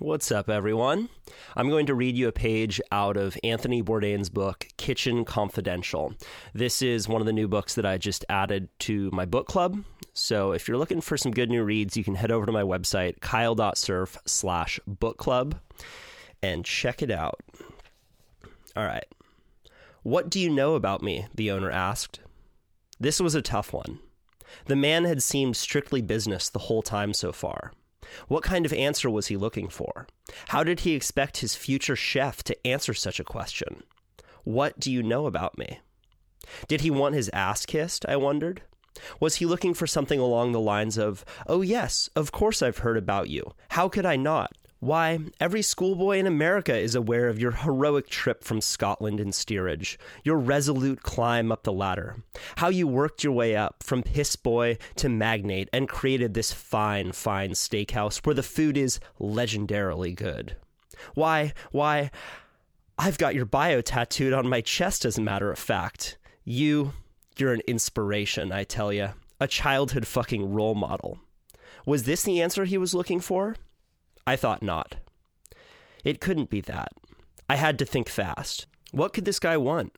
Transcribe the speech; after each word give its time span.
What's 0.00 0.30
up, 0.30 0.48
everyone? 0.48 1.08
I'm 1.56 1.70
going 1.70 1.86
to 1.86 1.94
read 1.94 2.16
you 2.16 2.28
a 2.28 2.32
page 2.32 2.80
out 2.92 3.16
of 3.16 3.36
Anthony 3.42 3.82
Bourdain's 3.82 4.30
book, 4.30 4.68
Kitchen 4.76 5.24
Confidential. 5.24 6.14
This 6.54 6.82
is 6.82 7.08
one 7.08 7.20
of 7.20 7.26
the 7.26 7.32
new 7.32 7.48
books 7.48 7.74
that 7.74 7.84
I 7.84 7.98
just 7.98 8.24
added 8.28 8.68
to 8.80 9.10
my 9.12 9.24
book 9.24 9.48
club. 9.48 9.82
So 10.14 10.52
if 10.52 10.68
you're 10.68 10.78
looking 10.78 11.00
for 11.00 11.16
some 11.16 11.32
good 11.32 11.50
new 11.50 11.64
reads, 11.64 11.96
you 11.96 12.04
can 12.04 12.14
head 12.14 12.30
over 12.30 12.46
to 12.46 12.52
my 12.52 12.62
website, 12.62 13.18
kyle.surf 13.18 14.16
slash 14.24 14.78
book 14.86 15.18
club, 15.18 15.56
and 16.44 16.64
check 16.64 17.02
it 17.02 17.10
out. 17.10 17.40
All 18.76 18.86
right. 18.86 19.06
What 20.04 20.30
do 20.30 20.38
you 20.38 20.48
know 20.48 20.76
about 20.76 21.02
me? 21.02 21.26
The 21.34 21.50
owner 21.50 21.72
asked. 21.72 22.20
This 23.00 23.20
was 23.20 23.34
a 23.34 23.42
tough 23.42 23.72
one. 23.72 23.98
The 24.66 24.76
man 24.76 25.06
had 25.06 25.24
seemed 25.24 25.56
strictly 25.56 26.02
business 26.02 26.48
the 26.48 26.60
whole 26.60 26.82
time 26.82 27.12
so 27.12 27.32
far. 27.32 27.72
What 28.28 28.42
kind 28.42 28.66
of 28.66 28.72
answer 28.72 29.08
was 29.10 29.28
he 29.28 29.36
looking 29.36 29.68
for? 29.68 30.06
How 30.48 30.64
did 30.64 30.80
he 30.80 30.94
expect 30.94 31.38
his 31.38 31.54
future 31.54 31.96
chef 31.96 32.42
to 32.44 32.66
answer 32.66 32.94
such 32.94 33.20
a 33.20 33.24
question? 33.24 33.82
What 34.44 34.78
do 34.78 34.90
you 34.90 35.02
know 35.02 35.26
about 35.26 35.58
me? 35.58 35.80
Did 36.66 36.80
he 36.80 36.90
want 36.90 37.14
his 37.14 37.30
ass 37.30 37.66
kissed? 37.66 38.06
I 38.08 38.16
wondered. 38.16 38.62
Was 39.20 39.36
he 39.36 39.46
looking 39.46 39.74
for 39.74 39.86
something 39.86 40.18
along 40.18 40.52
the 40.52 40.60
lines 40.60 40.98
of, 40.98 41.24
Oh, 41.46 41.62
yes, 41.62 42.10
of 42.16 42.32
course 42.32 42.62
I've 42.62 42.78
heard 42.78 42.96
about 42.96 43.28
you. 43.28 43.52
How 43.70 43.88
could 43.88 44.06
I 44.06 44.16
not? 44.16 44.56
Why, 44.80 45.18
every 45.40 45.62
schoolboy 45.62 46.18
in 46.18 46.26
America 46.28 46.76
is 46.76 46.94
aware 46.94 47.28
of 47.28 47.38
your 47.40 47.50
heroic 47.50 48.08
trip 48.08 48.44
from 48.44 48.60
Scotland 48.60 49.18
in 49.18 49.32
steerage, 49.32 49.98
your 50.22 50.38
resolute 50.38 51.02
climb 51.02 51.50
up 51.50 51.64
the 51.64 51.72
ladder, 51.72 52.22
how 52.58 52.68
you 52.68 52.86
worked 52.86 53.24
your 53.24 53.32
way 53.32 53.56
up 53.56 53.82
from 53.82 54.04
piss 54.04 54.36
boy 54.36 54.78
to 54.94 55.08
magnate 55.08 55.68
and 55.72 55.88
created 55.88 56.34
this 56.34 56.52
fine, 56.52 57.10
fine 57.10 57.50
steakhouse 57.50 58.24
where 58.24 58.36
the 58.36 58.42
food 58.44 58.76
is 58.76 59.00
legendarily 59.20 60.14
good. 60.14 60.54
Why, 61.14 61.54
why, 61.72 62.12
I've 62.96 63.18
got 63.18 63.34
your 63.34 63.46
bio 63.46 63.80
tattooed 63.80 64.32
on 64.32 64.48
my 64.48 64.60
chest, 64.60 65.04
as 65.04 65.18
a 65.18 65.22
matter 65.22 65.50
of 65.50 65.58
fact. 65.58 66.18
You, 66.44 66.92
you're 67.36 67.52
an 67.52 67.62
inspiration, 67.66 68.52
I 68.52 68.62
tell 68.62 68.92
you. 68.92 69.10
A 69.40 69.48
childhood 69.48 70.06
fucking 70.06 70.52
role 70.52 70.76
model. 70.76 71.18
Was 71.84 72.04
this 72.04 72.22
the 72.22 72.40
answer 72.40 72.64
he 72.64 72.78
was 72.78 72.94
looking 72.94 73.18
for? 73.18 73.56
I 74.28 74.36
thought 74.36 74.62
not. 74.62 74.96
It 76.04 76.20
couldn't 76.20 76.50
be 76.50 76.60
that. 76.60 76.92
I 77.48 77.56
had 77.56 77.78
to 77.78 77.86
think 77.86 78.10
fast. 78.10 78.66
What 78.90 79.14
could 79.14 79.24
this 79.24 79.38
guy 79.38 79.56
want? 79.56 79.96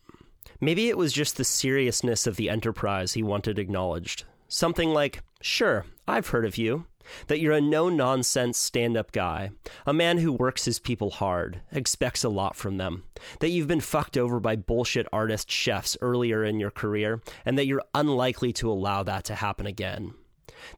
Maybe 0.61 0.89
it 0.89 0.97
was 0.97 1.13
just 1.13 1.37
the 1.37 1.43
seriousness 1.43 2.29
of 2.29 2.37
the 2.37 2.49
enterprise 2.49 3.15
he 3.15 3.25
wanted 3.25 3.59
acknowledged. 3.59 4.23
Something 4.47 4.91
like, 4.91 5.25
Sure, 5.41 5.85
I've 6.07 6.29
heard 6.29 6.45
of 6.45 6.57
you. 6.57 6.87
That 7.27 7.41
you're 7.41 7.55
a 7.55 7.61
no 7.61 7.89
nonsense 7.89 8.57
stand 8.57 8.97
up 8.97 9.11
guy, 9.11 9.51
a 9.85 9.93
man 9.93 10.19
who 10.19 10.33
works 10.33 10.65
his 10.65 10.79
people 10.79 11.11
hard, 11.11 11.63
expects 11.73 12.23
a 12.23 12.29
lot 12.29 12.55
from 12.55 12.77
them, 12.77 13.03
that 13.41 13.49
you've 13.49 13.67
been 13.67 13.81
fucked 13.81 14.17
over 14.17 14.39
by 14.39 14.55
bullshit 14.55 15.09
artist 15.13 15.51
chefs 15.51 15.97
earlier 16.01 16.45
in 16.45 16.61
your 16.61 16.71
career, 16.71 17.21
and 17.45 17.59
that 17.59 17.67
you're 17.67 17.83
unlikely 17.97 18.53
to 18.53 18.71
allow 18.71 19.03
that 19.03 19.25
to 19.25 19.35
happen 19.35 19.67
again 19.67 20.15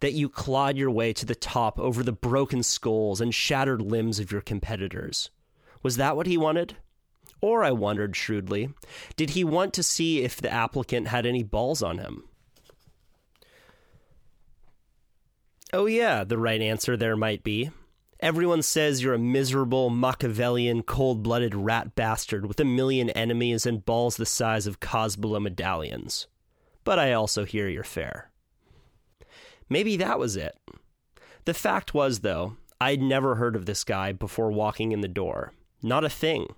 that 0.01 0.13
you 0.13 0.29
clawed 0.29 0.77
your 0.77 0.91
way 0.91 1.13
to 1.13 1.27
the 1.27 1.35
top 1.35 1.79
over 1.79 2.03
the 2.03 2.13
broken 2.13 2.63
skulls 2.63 3.21
and 3.21 3.35
shattered 3.35 3.83
limbs 3.83 4.19
of 4.19 4.33
your 4.33 4.41
competitors. 4.41 5.31
Was 5.83 5.97
that 5.97 6.17
what 6.17 6.27
he 6.27 6.37
wanted? 6.37 6.77
Or, 7.41 7.65
I 7.65 7.73
wondered 7.73 8.15
shrewdly, 8.15 8.71
did 9.17 9.31
he 9.31 9.43
want 9.43 9.75
to 9.75 9.83
see 9.83 10.23
if 10.23 10.41
the 10.41 10.53
applicant 10.53 11.09
had 11.09 11.27
any 11.27 11.43
balls 11.43 11.83
on 11.83 11.99
him? 11.99 12.25
Oh, 15.73 15.87
yeah, 15.87 16.23
the 16.23 16.39
right 16.39 16.61
answer 16.61 16.97
there 16.97 17.17
might 17.17 17.43
be. 17.43 17.71
Everyone 18.21 18.63
says 18.63 19.03
you're 19.03 19.15
a 19.15 19.19
miserable, 19.19 19.91
Machiavellian, 19.91 20.85
cold 20.85 21.25
blooded 21.25 21.57
rat 21.57 21.97
bastard 21.97 22.47
with 22.47 22.61
a 22.61 22.65
million 22.65 23.11
enemies 23.11 23.67
and 23.67 23.85
balls 23.85 24.17
the 24.17 24.27
size 24.27 24.69
of 24.69 24.79
Cosbala 24.79 25.43
medallions. 25.43 26.29
But 26.85 27.01
I 27.01 27.13
also 27.13 27.45
hear 27.45 27.69
you're 27.69 27.83
fair. 27.83 28.32
Maybe 29.73 29.97
that 29.97 30.19
was 30.19 30.37
it. 30.37 30.55
The 31.47 31.55
fact 31.55 31.95
was, 31.95 32.21
though, 32.21 32.59
I'd 32.79 33.01
never 33.01 33.37
heard 33.37 33.57
of 33.57 33.65
this 33.65 33.85
guy 33.85 34.13
before 34.13 34.53
walking 34.53 34.93
in 34.93 35.01
the 35.01 35.09
door. 35.09 35.55
Not 35.83 36.05
a 36.05 36.11
thing. 36.11 36.49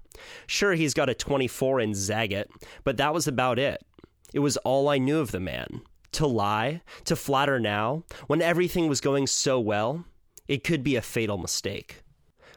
Sure, 0.48 0.74
he's 0.74 0.94
got 0.94 1.08
a 1.08 1.14
24 1.14 1.78
in 1.78 1.92
Zagat, 1.92 2.46
but 2.82 2.96
that 2.96 3.14
was 3.14 3.28
about 3.28 3.60
it. 3.60 3.84
It 4.32 4.40
was 4.40 4.56
all 4.58 4.88
I 4.88 4.98
knew 4.98 5.20
of 5.20 5.30
the 5.30 5.38
man. 5.38 5.82
To 6.14 6.26
lie, 6.26 6.82
to 7.04 7.14
flatter 7.14 7.60
now, 7.60 8.02
when 8.26 8.42
everything 8.42 8.88
was 8.88 9.00
going 9.00 9.28
so 9.28 9.60
well, 9.60 10.04
it 10.48 10.64
could 10.64 10.82
be 10.82 10.96
a 10.96 11.02
fatal 11.02 11.38
mistake. 11.38 12.02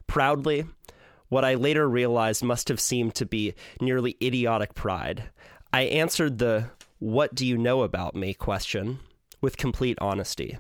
Proudly, 0.08 0.66
what 1.30 1.46
I 1.46 1.54
later 1.54 1.88
realized 1.88 2.44
must 2.44 2.68
have 2.68 2.80
seemed 2.80 3.14
to 3.16 3.28
be 3.28 3.54
nearly 3.80 4.18
idiotic 4.24 4.74
pride, 4.74 5.30
I 5.72 5.84
answered 5.84 6.40
the 6.40 6.72
what 6.98 7.36
do 7.36 7.46
you 7.46 7.60
know 7.60 7.84
about 7.84 8.16
me 8.16 8.34
question 8.34 9.02
with 9.42 9.58
complete 9.58 9.98
honesty. 10.00 10.58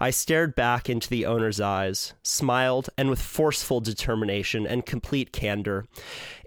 I 0.00 0.10
stared 0.10 0.54
back 0.54 0.88
into 0.88 1.08
the 1.08 1.26
owner's 1.26 1.60
eyes, 1.60 2.14
smiled, 2.22 2.90
and 2.96 3.10
with 3.10 3.20
forceful 3.20 3.80
determination 3.80 4.66
and 4.66 4.86
complete 4.86 5.32
candor, 5.32 5.86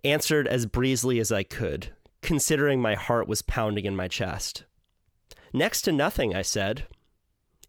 answered 0.03 0.47
as 0.47 0.66
breezily 0.66 1.19
as 1.19 1.31
I 1.31 1.44
could, 1.44 1.90
considering 2.22 2.81
my 2.81 2.96
heart 2.96 3.28
was 3.28 3.41
pounding 3.41 3.85
in 3.85 3.96
my 3.96 4.07
chest. 4.07 4.66
Next 5.53 5.81
to 5.84 5.91
nothing, 5.91 6.35
I 6.35 6.41
said. 6.41 6.88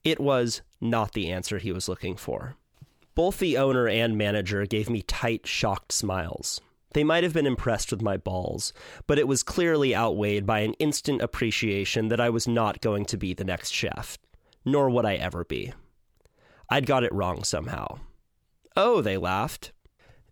It 0.04 0.20
was 0.20 0.62
not 0.80 1.12
the 1.12 1.30
answer 1.30 1.58
he 1.58 1.72
was 1.72 1.88
looking 1.88 2.16
for. 2.16 2.56
Both 3.14 3.38
the 3.38 3.58
owner 3.58 3.88
and 3.88 4.16
manager 4.16 4.64
gave 4.64 4.88
me 4.88 5.02
tight, 5.02 5.46
shocked 5.46 5.92
smiles. 5.92 6.60
They 6.92 7.04
might 7.04 7.22
have 7.22 7.34
been 7.34 7.46
impressed 7.46 7.90
with 7.90 8.02
my 8.02 8.16
balls, 8.16 8.72
but 9.06 9.18
it 9.18 9.28
was 9.28 9.42
clearly 9.42 9.94
outweighed 9.94 10.46
by 10.46 10.60
an 10.60 10.74
instant 10.74 11.20
appreciation 11.20 12.08
that 12.08 12.20
I 12.20 12.30
was 12.30 12.48
not 12.48 12.80
going 12.80 13.04
to 13.06 13.16
be 13.16 13.34
the 13.34 13.44
next 13.44 13.72
chef, 13.72 14.18
nor 14.64 14.88
would 14.90 15.04
I 15.04 15.14
ever 15.14 15.44
be. 15.44 15.72
I'd 16.70 16.86
got 16.86 17.04
it 17.04 17.12
wrong 17.12 17.44
somehow. 17.44 17.98
Oh, 18.76 19.00
they 19.00 19.16
laughed. 19.16 19.72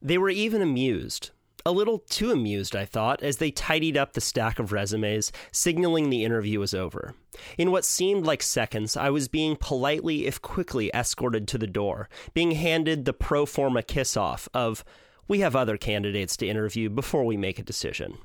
They 0.00 0.18
were 0.18 0.30
even 0.30 0.62
amused. 0.62 1.30
A 1.64 1.72
little 1.72 1.98
too 1.98 2.30
amused, 2.30 2.76
I 2.76 2.84
thought, 2.84 3.24
as 3.24 3.38
they 3.38 3.50
tidied 3.50 3.96
up 3.96 4.12
the 4.12 4.20
stack 4.20 4.60
of 4.60 4.70
resumes, 4.70 5.32
signaling 5.50 6.10
the 6.10 6.22
interview 6.22 6.60
was 6.60 6.72
over. 6.72 7.16
In 7.58 7.72
what 7.72 7.84
seemed 7.84 8.24
like 8.24 8.40
seconds, 8.40 8.96
I 8.96 9.10
was 9.10 9.26
being 9.26 9.56
politely, 9.56 10.26
if 10.26 10.40
quickly, 10.40 10.92
escorted 10.94 11.48
to 11.48 11.58
the 11.58 11.66
door, 11.66 12.08
being 12.34 12.52
handed 12.52 13.04
the 13.04 13.12
pro 13.12 13.46
forma 13.46 13.82
kiss 13.82 14.16
off 14.16 14.48
of, 14.54 14.84
we 15.28 15.40
have 15.40 15.56
other 15.56 15.76
candidates 15.76 16.36
to 16.38 16.46
interview 16.46 16.88
before 16.88 17.24
we 17.24 17.36
make 17.36 17.58
a 17.58 17.64
decision. 17.64 18.18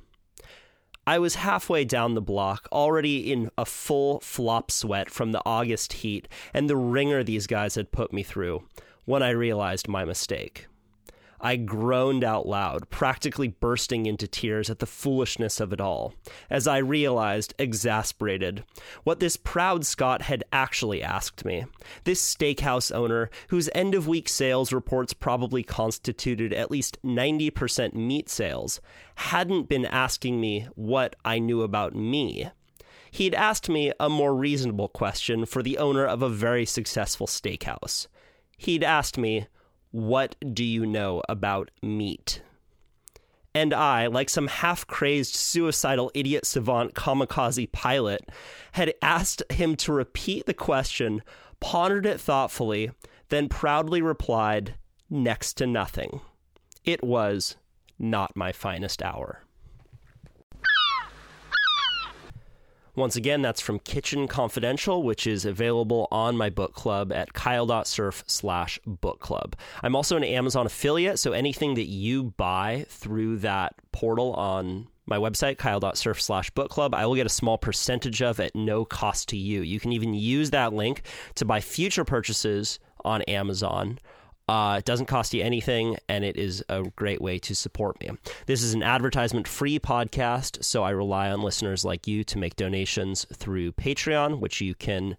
I 1.07 1.17
was 1.17 1.35
halfway 1.35 1.83
down 1.83 2.13
the 2.13 2.21
block, 2.21 2.67
already 2.71 3.31
in 3.31 3.49
a 3.57 3.65
full 3.65 4.19
flop 4.19 4.69
sweat 4.69 5.09
from 5.09 5.31
the 5.31 5.41
August 5.45 5.93
heat 5.93 6.27
and 6.53 6.69
the 6.69 6.77
ringer 6.77 7.23
these 7.23 7.47
guys 7.47 7.75
had 7.75 7.91
put 7.91 8.13
me 8.13 8.21
through, 8.21 8.67
when 9.05 9.23
I 9.23 9.31
realized 9.31 9.87
my 9.87 10.05
mistake. 10.05 10.67
I 11.43 11.55
groaned 11.55 12.23
out 12.23 12.47
loud, 12.47 12.89
practically 12.91 13.47
bursting 13.47 14.05
into 14.05 14.27
tears 14.27 14.69
at 14.69 14.77
the 14.77 14.85
foolishness 14.85 15.59
of 15.59 15.73
it 15.73 15.81
all, 15.81 16.13
as 16.51 16.67
I 16.67 16.77
realized, 16.77 17.55
exasperated, 17.57 18.63
what 19.03 19.19
this 19.19 19.37
proud 19.37 19.83
Scot 19.83 20.21
had 20.21 20.43
actually 20.53 21.01
asked 21.01 21.43
me. 21.43 21.65
This 22.03 22.21
steakhouse 22.21 22.93
owner, 22.93 23.31
whose 23.47 23.71
end 23.73 23.95
of 23.95 24.07
week 24.07 24.29
sales 24.29 24.71
reports 24.71 25.13
probably 25.13 25.63
constituted 25.63 26.53
at 26.53 26.69
least 26.69 27.01
90% 27.03 27.95
meat 27.95 28.29
sales, 28.29 28.79
hadn't 29.15 29.67
been 29.67 29.85
asking 29.85 30.39
me 30.39 30.67
what 30.75 31.15
I 31.25 31.39
knew 31.39 31.63
about 31.63 31.95
me. 31.95 32.49
He'd 33.09 33.33
asked 33.33 33.67
me 33.67 33.91
a 33.99 34.09
more 34.09 34.35
reasonable 34.35 34.89
question 34.89 35.45
for 35.45 35.63
the 35.63 35.79
owner 35.79 36.05
of 36.05 36.21
a 36.21 36.29
very 36.29 36.65
successful 36.65 37.25
steakhouse. 37.25 38.07
He'd 38.57 38.83
asked 38.83 39.17
me, 39.17 39.47
what 39.91 40.35
do 40.53 40.63
you 40.63 40.85
know 40.85 41.21
about 41.29 41.71
meat? 41.81 42.41
And 43.53 43.73
I, 43.73 44.07
like 44.07 44.29
some 44.29 44.47
half 44.47 44.87
crazed 44.87 45.35
suicidal 45.35 46.09
idiot 46.13 46.45
savant 46.45 46.93
kamikaze 46.93 47.71
pilot, 47.71 48.29
had 48.71 48.93
asked 49.01 49.43
him 49.51 49.75
to 49.77 49.91
repeat 49.91 50.45
the 50.45 50.53
question, 50.53 51.21
pondered 51.59 52.05
it 52.05 52.19
thoughtfully, 52.19 52.91
then 53.27 53.49
proudly 53.49 54.01
replied, 54.01 54.75
next 55.09 55.55
to 55.55 55.67
nothing. 55.67 56.21
It 56.85 57.03
was 57.03 57.57
not 57.99 58.35
my 58.35 58.53
finest 58.53 59.03
hour. 59.03 59.43
Once 62.95 63.15
again, 63.15 63.41
that's 63.41 63.61
from 63.61 63.79
Kitchen 63.79 64.27
Confidential, 64.27 65.01
which 65.01 65.25
is 65.25 65.45
available 65.45 66.07
on 66.11 66.35
my 66.35 66.49
book 66.49 66.73
club 66.73 67.11
at 67.13 67.33
kyle.surf 67.33 68.23
slash 68.27 68.79
book 68.85 69.19
club. 69.19 69.55
I'm 69.81 69.95
also 69.95 70.17
an 70.17 70.23
Amazon 70.23 70.65
affiliate, 70.65 71.17
so 71.17 71.31
anything 71.31 71.75
that 71.75 71.87
you 71.87 72.23
buy 72.23 72.85
through 72.89 73.37
that 73.37 73.75
portal 73.93 74.33
on 74.33 74.87
my 75.05 75.17
website, 75.17 75.57
kyle.surf 75.57 76.21
slash 76.21 76.49
book 76.51 76.69
club, 76.69 76.93
I 76.93 77.05
will 77.05 77.15
get 77.15 77.25
a 77.25 77.29
small 77.29 77.57
percentage 77.57 78.21
of 78.21 78.39
at 78.39 78.55
no 78.55 78.83
cost 78.83 79.29
to 79.29 79.37
you. 79.37 79.61
You 79.61 79.79
can 79.79 79.93
even 79.93 80.13
use 80.13 80.49
that 80.51 80.73
link 80.73 81.03
to 81.35 81.45
buy 81.45 81.61
future 81.61 82.05
purchases 82.05 82.79
on 83.03 83.21
Amazon 83.23 83.99
Uh, 84.51 84.79
it 84.79 84.83
doesn't 84.83 85.05
cost 85.05 85.33
you 85.33 85.41
anything, 85.41 85.95
and 86.09 86.25
it 86.25 86.35
is 86.35 86.61
a 86.67 86.83
great 86.97 87.21
way 87.21 87.39
to 87.39 87.55
support 87.55 87.97
me. 88.01 88.09
This 88.47 88.61
is 88.61 88.73
an 88.73 88.83
advertisement 88.83 89.47
free 89.47 89.79
podcast, 89.79 90.61
so 90.61 90.83
I 90.83 90.89
rely 90.89 91.31
on 91.31 91.41
listeners 91.41 91.85
like 91.85 92.05
you 92.05 92.25
to 92.25 92.37
make 92.37 92.57
donations 92.57 93.25
through 93.33 93.71
Patreon, 93.71 94.41
which 94.41 94.59
you 94.59 94.75
can 94.75 95.15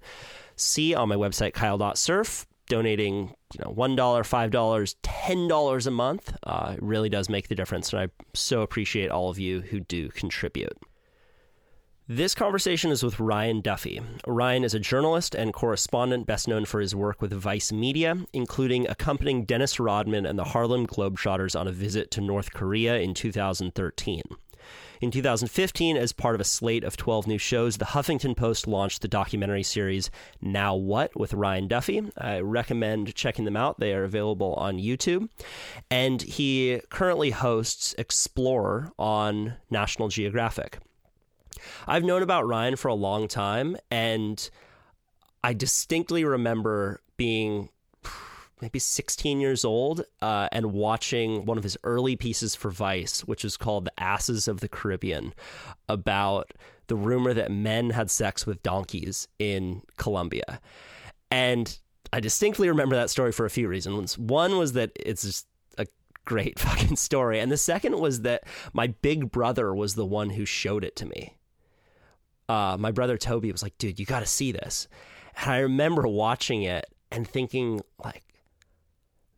see 0.57 0.95
on 0.95 1.09
my 1.09 1.15
website, 1.15 1.55
kyle.surf. 1.55 2.47
Donating, 2.69 3.35
you 3.55 3.65
know, 3.65 3.73
$1, 3.73 3.97
$5, 3.97 4.95
$10 5.03 5.87
a 5.87 5.91
month 5.91 6.37
uh, 6.43 6.77
really 6.81 7.09
does 7.09 7.31
make 7.31 7.49
the 7.49 7.55
difference, 7.55 7.91
and 7.95 8.03
I 8.03 8.09
so 8.35 8.61
appreciate 8.61 9.11
all 9.11 9.31
of 9.31 9.39
you 9.39 9.63
who 9.63 9.81
do 9.81 10.11
contribute. 10.11 10.77
This 12.15 12.35
conversation 12.35 12.91
is 12.91 13.03
with 13.03 13.19
Ryan 13.19 13.63
Duffy. 13.63 13.99
Ryan 14.27 14.65
is 14.65 14.75
a 14.75 14.79
journalist 14.79 15.35
and 15.35 15.51
correspondent 15.55 16.27
best 16.27 16.47
known 16.47 16.67
for 16.67 16.79
his 16.79 16.95
work 16.95 17.23
with 17.23 17.33
Vice 17.33 17.73
Media, 17.73 18.19
including 18.35 18.87
accompanying 18.87 19.47
Dennis 19.47 19.81
Rodman 19.81 20.27
and 20.27 20.39
the 20.39 20.45
Harlem 20.45 20.87
Globetrotters 20.87 21.59
on 21.59 21.67
a 21.67 21.73
visit 21.73 22.11
to 22.11 22.21
North 22.21 22.53
Korea 22.53 22.99
in 22.99 23.15
2013. 23.15 24.21
In 25.01 25.11
2015, 25.11 25.97
as 25.97 26.13
part 26.13 26.35
of 26.35 26.43
a 26.43 26.45
slate 26.45 26.85
of 26.85 26.99
12 26.99 27.27
new 27.27 27.39
shows, 27.39 27.79
the 27.79 27.87
Huffington 27.87 28.37
Post 28.37 28.67
launched 28.67 29.01
the 29.01 29.09
documentary 29.09 29.63
series 29.63 30.11
Now 30.43 30.75
What 30.75 31.19
with 31.19 31.33
Ryan 31.33 31.67
Duffy. 31.67 32.03
I 32.19 32.41
recommend 32.41 33.15
checking 33.15 33.47
them 33.47 33.57
out. 33.57 33.81
They 33.81 33.95
are 33.95 34.05
available 34.05 34.53
on 34.57 34.77
YouTube. 34.77 35.31
And 35.91 36.21
he 36.21 36.83
currently 36.91 37.31
hosts 37.31 37.95
Explorer 37.97 38.93
on 38.99 39.55
National 39.71 40.09
Geographic. 40.09 40.79
I've 41.87 42.05
known 42.05 42.23
about 42.23 42.47
Ryan 42.47 42.77
for 42.77 42.89
a 42.89 42.95
long 42.95 43.29
time, 43.29 43.77
and 43.91 44.49
I 45.45 45.53
distinctly 45.53 46.25
remember 46.25 47.01
being 47.17 47.69
maybe 48.63 48.79
16 48.79 49.41
years 49.41 49.65
old 49.65 50.05
uh, 50.23 50.49
and 50.53 50.73
watching 50.73 51.45
one 51.45 51.59
of 51.59 51.65
his 51.65 51.77
early 51.83 52.15
pieces 52.15 52.55
for 52.55 52.71
Vice, 52.71 53.21
which 53.23 53.45
is 53.45 53.57
called 53.57 53.85
The 53.85 54.01
Asses 54.01 54.47
of 54.47 54.61
the 54.61 54.69
Caribbean, 54.69 55.35
about 55.89 56.53
the 56.87 56.95
rumor 56.95 57.35
that 57.35 57.51
men 57.51 57.91
had 57.91 58.11
sex 58.11 58.47
with 58.47 58.63
donkeys 58.63 59.27
in 59.39 59.83
Colombia. 59.97 60.61
And 61.31 61.77
I 62.13 62.21
distinctly 62.21 62.69
remember 62.69 62.95
that 62.95 63.11
story 63.11 63.33
for 63.33 63.45
a 63.45 63.51
few 63.51 63.67
reasons. 63.67 64.17
One 64.17 64.59
was 64.59 64.75
that 64.75 64.93
it's 64.95 65.23
just 65.23 65.47
a 65.77 65.87
great 66.25 66.59
fucking 66.61 66.97
story. 66.97 67.41
And 67.41 67.51
the 67.51 67.57
second 67.57 67.99
was 67.99 68.23
that 68.23 68.45
my 68.73 68.87
big 68.87 69.33
brother 69.33 69.75
was 69.75 69.97
the 69.97 70.07
one 70.07 70.31
who 70.31 70.45
showed 70.45 70.85
it 70.85 70.95
to 70.97 71.07
me 71.07 71.37
uh, 72.53 72.77
my 72.79 72.91
brother 72.91 73.17
Toby 73.17 73.51
was 73.51 73.63
like, 73.63 73.79
dude, 73.79 73.99
you 73.99 74.05
got 74.05 74.21
to 74.21 74.27
see 74.27 74.53
this. 74.53 74.87
And 75.41 75.51
I 75.51 75.59
remember 75.61 76.07
watching 76.07 76.65
it 76.65 76.85
and 77.11 77.27
thinking, 77.27 77.81
like, 78.05 78.25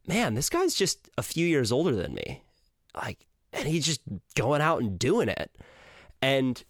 man, 0.08 0.34
this 0.34 0.50
guy's 0.50 0.74
just 0.74 1.08
a 1.16 1.22
few 1.22 1.46
years 1.46 1.70
older 1.70 1.94
than 1.94 2.12
me. 2.14 2.42
Like, 3.00 3.24
and 3.52 3.68
he's 3.68 3.86
just 3.86 4.00
going 4.34 4.60
out 4.60 4.80
and 4.80 4.98
doing 4.98 5.28
it. 5.28 5.56
And 6.20 6.60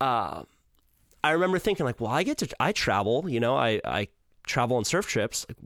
uh, 0.00 0.42
I 1.22 1.30
remember 1.30 1.60
thinking, 1.60 1.86
like, 1.86 2.00
well, 2.00 2.10
I 2.10 2.24
get 2.24 2.38
to, 2.38 2.48
I 2.58 2.72
travel, 2.72 3.28
you 3.28 3.38
know, 3.38 3.56
I, 3.56 3.80
I 3.84 4.08
travel 4.48 4.76
on 4.76 4.84
surf 4.84 5.06
trips. 5.06 5.46
Like, 5.48 5.58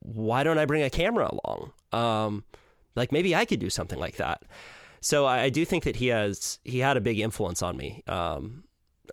why 0.00 0.42
don't 0.44 0.58
I 0.58 0.66
bring 0.66 0.82
a 0.82 0.90
camera 0.90 1.30
along? 1.32 1.72
Um, 1.90 2.44
like, 2.96 3.12
maybe 3.12 3.34
I 3.34 3.46
could 3.46 3.60
do 3.60 3.70
something 3.70 3.98
like 3.98 4.16
that. 4.16 4.42
So 5.00 5.24
I, 5.24 5.44
I 5.44 5.48
do 5.48 5.64
think 5.64 5.84
that 5.84 5.96
he 5.96 6.08
has, 6.08 6.58
he 6.64 6.80
had 6.80 6.98
a 6.98 7.00
big 7.00 7.18
influence 7.18 7.62
on 7.62 7.78
me. 7.78 8.02
Um, 8.06 8.64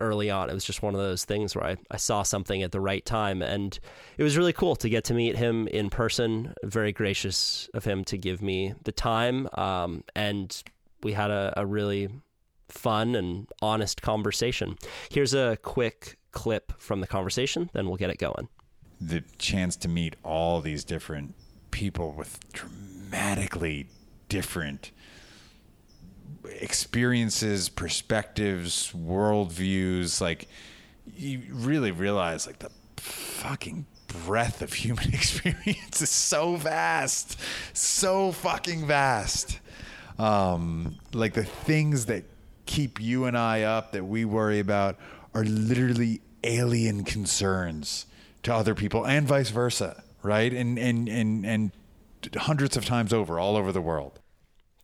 early 0.02 0.30
on. 0.30 0.50
It 0.50 0.54
was 0.54 0.66
just 0.66 0.82
one 0.82 0.94
of 0.94 1.00
those 1.00 1.24
things 1.24 1.56
where 1.56 1.66
I, 1.66 1.78
I 1.90 1.98
saw 1.98 2.24
something 2.24 2.64
at 2.64 2.72
the 2.72 2.82
right 2.82 3.06
time. 3.06 3.42
And 3.42 3.78
it 4.18 4.24
was 4.24 4.38
really 4.38 4.54
cool 4.54 4.76
to 4.78 4.90
get 4.90 5.06
to 5.06 5.14
meet 5.14 5.38
him 5.38 5.68
in 5.68 5.90
person. 5.90 6.54
Very 6.64 6.92
gracious 6.92 7.70
of 7.74 7.86
him 7.86 8.04
to 8.06 8.18
give 8.18 8.42
me 8.42 8.74
the 8.84 8.92
time. 8.92 9.48
Um, 9.54 10.04
and 10.16 10.62
we 11.04 11.14
had 11.14 11.32
a, 11.32 11.54
a 11.56 11.66
really 11.66 12.10
fun 12.70 13.16
and 13.16 13.48
honest 13.62 14.02
conversation. 14.02 14.78
Here's 15.10 15.34
a 15.34 15.58
quick 15.62 16.18
clip 16.32 16.74
from 16.80 17.02
the 17.02 17.08
conversation, 17.08 17.70
then 17.74 17.88
we'll 17.88 17.98
get 17.98 18.10
it 18.10 18.18
going. 18.18 18.48
The 19.00 19.24
chance 19.38 19.76
to 19.78 19.88
meet 19.88 20.16
all 20.24 20.62
these 20.62 20.84
different 20.84 21.36
people 21.72 22.14
with 22.14 22.40
dramatically 22.54 23.88
different 24.30 24.92
experiences, 26.46 27.70
perspectives, 27.70 28.92
worldviews. 28.92 30.22
Like 30.22 30.48
you 31.06 31.42
really 31.50 31.92
realize 31.92 32.48
like 32.48 32.60
the 32.60 32.72
fucking 32.98 33.86
breadth 34.08 34.62
of 34.62 34.74
human 34.74 35.08
experience 35.14 36.02
is 36.02 36.10
so 36.10 36.56
vast, 36.56 37.40
so 37.74 38.32
fucking 38.32 38.88
vast. 38.88 39.60
Um, 40.20 40.98
like 41.14 41.34
the 41.34 41.44
things 41.44 42.06
that 42.08 42.26
keep 42.66 43.02
you 43.02 43.26
and 43.26 43.38
I 43.38 43.64
up 43.64 43.92
that 43.94 44.06
we 44.06 44.26
worry 44.26 44.60
about 44.60 44.98
are 45.34 45.44
literally 45.44 46.22
alien 46.44 47.04
concerns 47.04 48.06
to 48.44 48.54
other 48.54 48.76
people 48.76 49.06
and 49.06 49.28
vice 49.28 49.50
versa, 49.50 50.04
right? 50.24 50.54
And 50.54 50.78
and 50.78 51.08
and 51.08 51.46
and 51.46 51.72
hundreds 52.36 52.78
of 52.78 52.86
times 52.86 53.14
over 53.14 53.40
all 53.40 53.56
over 53.56 53.72
the 53.72 53.82
world. 53.82 54.21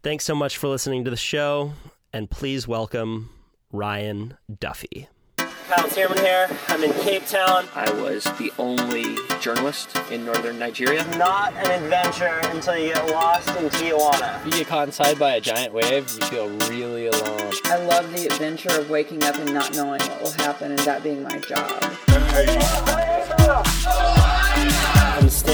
Thanks 0.04 0.26
so 0.26 0.36
much 0.36 0.58
for 0.58 0.68
listening 0.68 1.04
to 1.06 1.10
the 1.10 1.18
show, 1.18 1.74
and 2.14 2.30
please 2.30 2.68
welcome 2.68 3.30
Ryan 3.72 4.38
Duffy. 4.60 5.08
Kyle 5.38 5.90
Thiermann 5.90 6.20
here. 6.20 6.48
I'm 6.70 6.84
in 6.84 6.94
Cape 7.02 7.26
Town. 7.26 7.66
I 7.76 7.92
was 7.92 8.24
the 8.38 8.54
only 8.58 9.18
journalist 9.42 9.98
in 10.12 10.24
northern 10.24 10.60
Nigeria. 10.60 11.04
Not 11.18 11.54
an 11.56 11.84
adventure 11.84 12.40
until 12.44 12.78
you 12.78 12.94
get 12.94 13.12
lost 13.12 13.50
in 13.50 13.70
Tijuana. 13.70 14.46
You 14.46 14.52
get 14.52 14.68
caught 14.68 14.88
inside 14.88 15.20
by 15.20 15.34
a 15.34 15.42
giant 15.42 15.74
wave, 15.74 16.10
you 16.10 16.28
feel 16.28 16.48
really 16.70 17.08
alone. 17.08 17.52
I 17.66 17.84
love 17.84 18.14
the 18.14 18.28
adventure 18.28 18.80
of 18.80 18.90
waking 18.90 19.24
up 19.24 19.36
and 19.36 19.54
not 19.54 19.76
knowing 19.76 20.00
what 20.00 20.22
will 20.22 20.32
happen 20.34 20.72
and 20.72 20.80
that 20.80 21.04
being 21.04 21.24
my 21.24 21.38
job. 21.40 21.84
I'm 22.08 24.37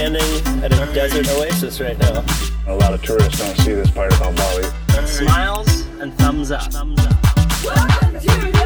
standing 0.03 0.63
at 0.65 0.73
a 0.73 0.93
desert 0.93 1.25
oasis 1.29 1.79
right 1.79 1.97
now. 1.97 2.25
A 2.67 2.75
lot 2.75 2.93
of 2.93 3.01
tourists 3.03 3.39
don't 3.39 3.55
see 3.59 3.73
this 3.73 3.89
part 3.89 4.13
about 4.13 4.35
Bali. 4.35 4.65
Smiles 5.05 5.87
and 6.01 6.13
thumbs 6.15 6.51
up. 6.51 6.73
Thumbs 6.73 6.99
up. 6.99 7.23
Welcome 7.63 8.19
to 8.19 8.27
the 8.27 8.63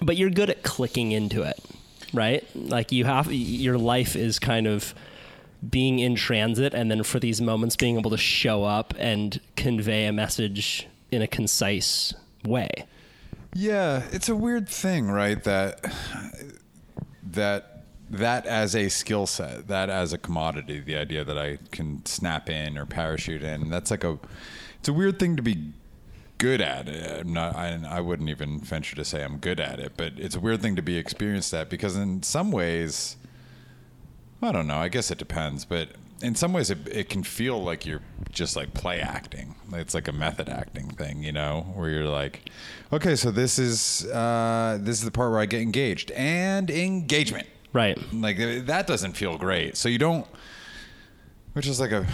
But 0.00 0.16
you're 0.16 0.30
good 0.30 0.50
at 0.50 0.62
clicking 0.62 1.10
into 1.10 1.42
it, 1.42 1.58
right? 2.14 2.46
Like 2.54 2.92
you 2.92 3.04
have 3.04 3.32
your 3.32 3.78
life 3.78 4.14
is 4.14 4.38
kind 4.38 4.68
of 4.68 4.94
being 5.68 5.98
in 5.98 6.14
transit 6.14 6.72
and 6.72 6.88
then 6.88 7.02
for 7.02 7.18
these 7.18 7.40
moments 7.40 7.74
being 7.74 7.98
able 7.98 8.12
to 8.12 8.16
show 8.16 8.62
up 8.62 8.94
and 8.96 9.40
convey 9.56 10.06
a 10.06 10.12
message 10.12 10.86
in 11.10 11.20
a 11.20 11.26
concise 11.26 12.14
way. 12.44 12.86
Yeah, 13.54 14.04
it's 14.12 14.28
a 14.28 14.36
weird 14.36 14.68
thing, 14.68 15.10
right? 15.10 15.42
That 15.42 15.92
that 17.22 17.84
that 18.10 18.46
as 18.46 18.74
a 18.74 18.88
skill 18.88 19.26
set, 19.26 19.68
that 19.68 19.90
as 19.90 20.12
a 20.12 20.18
commodity, 20.18 20.80
the 20.80 20.96
idea 20.96 21.24
that 21.24 21.38
I 21.38 21.58
can 21.70 22.04
snap 22.06 22.48
in 22.48 22.78
or 22.78 22.86
parachute 22.86 23.42
in, 23.42 23.70
that's 23.70 23.90
like 23.90 24.04
a 24.04 24.18
it's 24.78 24.88
a 24.88 24.92
weird 24.92 25.18
thing 25.18 25.36
to 25.36 25.42
be 25.42 25.72
good 26.38 26.60
at. 26.62 26.88
I'm 26.88 27.32
not, 27.34 27.54
I, 27.54 27.78
I 27.86 28.00
wouldn't 28.00 28.30
even 28.30 28.60
venture 28.60 28.96
to 28.96 29.04
say 29.04 29.22
I'm 29.22 29.36
good 29.36 29.60
at 29.60 29.78
it, 29.78 29.92
but 29.96 30.14
it's 30.16 30.34
a 30.34 30.40
weird 30.40 30.62
thing 30.62 30.74
to 30.76 30.82
be 30.82 30.96
experienced 30.96 31.52
at 31.52 31.68
because 31.68 31.96
in 31.96 32.22
some 32.22 32.50
ways, 32.50 33.16
I 34.40 34.50
don't 34.50 34.66
know. 34.66 34.78
I 34.78 34.88
guess 34.88 35.10
it 35.10 35.18
depends, 35.18 35.66
but 35.66 35.90
in 36.22 36.34
some 36.34 36.52
ways, 36.52 36.70
it, 36.70 36.78
it 36.88 37.08
can 37.08 37.22
feel 37.22 37.62
like 37.62 37.86
you're 37.86 38.02
just 38.30 38.54
like 38.56 38.74
play 38.74 39.00
acting. 39.00 39.54
It's 39.72 39.94
like 39.94 40.08
a 40.08 40.12
method 40.12 40.48
acting 40.48 40.88
thing, 40.90 41.22
you 41.22 41.32
know, 41.32 41.72
where 41.74 41.88
you're 41.90 42.06
like, 42.08 42.50
okay, 42.92 43.16
so 43.16 43.30
this 43.30 43.58
is 43.58 44.04
uh, 44.06 44.78
this 44.80 44.98
is 44.98 45.04
the 45.04 45.10
part 45.10 45.30
where 45.30 45.40
I 45.40 45.46
get 45.46 45.60
engaged 45.62 46.10
and 46.12 46.70
engagement, 46.70 47.48
Right. 47.72 47.98
like 48.12 48.36
that 48.66 48.86
doesn't 48.86 49.12
feel 49.14 49.38
great. 49.38 49.76
So 49.76 49.88
you 49.88 49.98
don't, 49.98 50.26
which 51.54 51.66
is 51.66 51.80
like 51.80 51.92
a, 51.92 52.06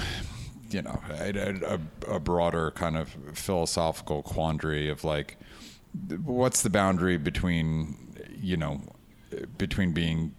you 0.71 0.83
know, 0.83 1.01
a, 1.11 1.79
a, 2.09 2.15
a 2.17 2.21
broader 2.21 2.71
kind 2.73 2.97
of 2.97 3.09
philosophical 3.35 4.23
quandary 4.23 4.89
of 4.89 5.03
like, 5.05 5.37
what's 6.25 6.63
the 6.63 6.71
boundary 6.71 7.17
between, 7.17 7.97
you 8.41 8.57
know, 8.57 8.83
between 9.59 9.93
being 9.93 10.35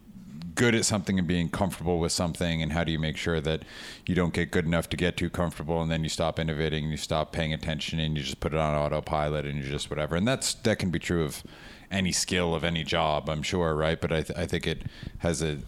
good 0.57 0.75
at 0.75 0.85
something 0.85 1.17
and 1.17 1.27
being 1.27 1.49
comfortable 1.49 1.99
with 1.99 2.11
something 2.11 2.61
and 2.61 2.73
how 2.73 2.83
do 2.83 2.91
you 2.91 2.99
make 2.99 3.15
sure 3.15 3.39
that 3.39 3.63
you 4.05 4.13
don't 4.13 4.33
get 4.33 4.51
good 4.51 4.65
enough 4.65 4.89
to 4.89 4.97
get 4.97 5.15
too 5.15 5.29
comfortable 5.29 5.81
and 5.81 5.89
then 5.89 6.03
you 6.03 6.09
stop 6.09 6.39
innovating 6.39 6.83
and 6.83 6.91
you 6.91 6.97
stop 6.97 7.31
paying 7.31 7.53
attention 7.53 7.99
and 7.99 8.17
you 8.17 8.23
just 8.23 8.39
put 8.39 8.53
it 8.53 8.59
on 8.59 8.75
autopilot 8.75 9.45
and 9.45 9.63
you 9.63 9.69
just 9.69 9.89
whatever. 9.89 10.15
And 10.15 10.27
that's 10.27 10.55
that 10.55 10.79
can 10.79 10.89
be 10.89 10.99
true 10.99 11.23
of 11.23 11.43
any 11.89 12.11
skill 12.11 12.53
of 12.53 12.65
any 12.65 12.83
job 12.83 13.29
i'm 13.29 13.41
sure 13.41 13.73
right? 13.75 14.01
But 14.01 14.11
i, 14.11 14.21
th- 14.21 14.37
I 14.37 14.45
think 14.45 14.67
it 14.67 14.83
has 15.19 15.41
a 15.41 15.59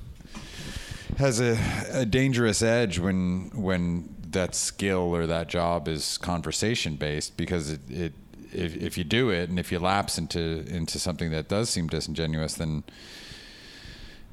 has 1.17 1.39
a, 1.39 1.57
a 1.91 2.05
dangerous 2.05 2.61
edge 2.61 2.99
when 2.99 3.51
when 3.53 4.15
that 4.31 4.53
skill 4.53 5.15
or 5.15 5.25
that 5.27 5.47
job 5.47 5.87
is 5.87 6.17
conversation 6.17 6.95
based 6.95 7.35
because 7.35 7.71
it, 7.71 7.81
it 7.89 8.13
if 8.51 8.75
if 8.75 8.97
you 8.97 9.03
do 9.03 9.29
it 9.29 9.49
and 9.49 9.59
if 9.59 9.71
you 9.71 9.79
lapse 9.79 10.17
into 10.17 10.65
into 10.67 10.99
something 10.99 11.31
that 11.31 11.47
does 11.47 11.69
seem 11.69 11.87
disingenuous, 11.87 12.55
then 12.55 12.83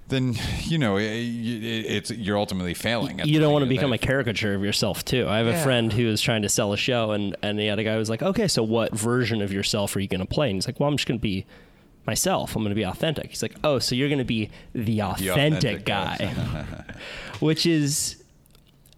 then 0.08 0.34
you 0.62 0.78
know 0.78 0.96
it, 0.96 1.04
it's 1.06 2.10
you're 2.10 2.38
ultimately 2.38 2.74
failing. 2.74 3.20
you 3.24 3.40
don't 3.40 3.52
want 3.52 3.64
to 3.64 3.68
become 3.68 3.92
a 3.92 3.98
caricature 3.98 4.54
of 4.54 4.62
yourself 4.62 5.04
too. 5.04 5.26
I 5.28 5.38
have 5.38 5.46
yeah. 5.46 5.60
a 5.60 5.64
friend 5.64 5.92
who 5.92 6.06
was 6.06 6.20
trying 6.20 6.42
to 6.42 6.48
sell 6.48 6.72
a 6.72 6.76
show, 6.76 7.12
and 7.12 7.36
and 7.42 7.58
the 7.58 7.70
other 7.70 7.82
guy 7.82 7.96
was 7.96 8.08
like, 8.08 8.22
"Okay, 8.22 8.48
so 8.48 8.62
what 8.62 8.96
version 8.96 9.42
of 9.42 9.52
yourself 9.52 9.96
are 9.96 10.00
you 10.00 10.08
going 10.08 10.20
to 10.20 10.26
play?" 10.26 10.48
And 10.48 10.56
he's 10.56 10.66
like, 10.66 10.78
"Well, 10.78 10.88
I'm 10.88 10.96
just 10.96 11.08
going 11.08 11.18
to 11.18 11.22
be 11.22 11.44
myself. 12.06 12.54
I'm 12.54 12.62
going 12.62 12.70
to 12.70 12.76
be 12.76 12.84
authentic." 12.84 13.28
He's 13.30 13.42
like, 13.42 13.56
"Oh, 13.64 13.78
so 13.78 13.94
you're 13.94 14.08
going 14.08 14.18
to 14.18 14.24
be 14.24 14.50
the 14.74 15.00
authentic, 15.02 15.24
the 15.24 15.32
authentic 15.32 15.84
guy," 15.84 16.94
which 17.40 17.66
is 17.66 18.22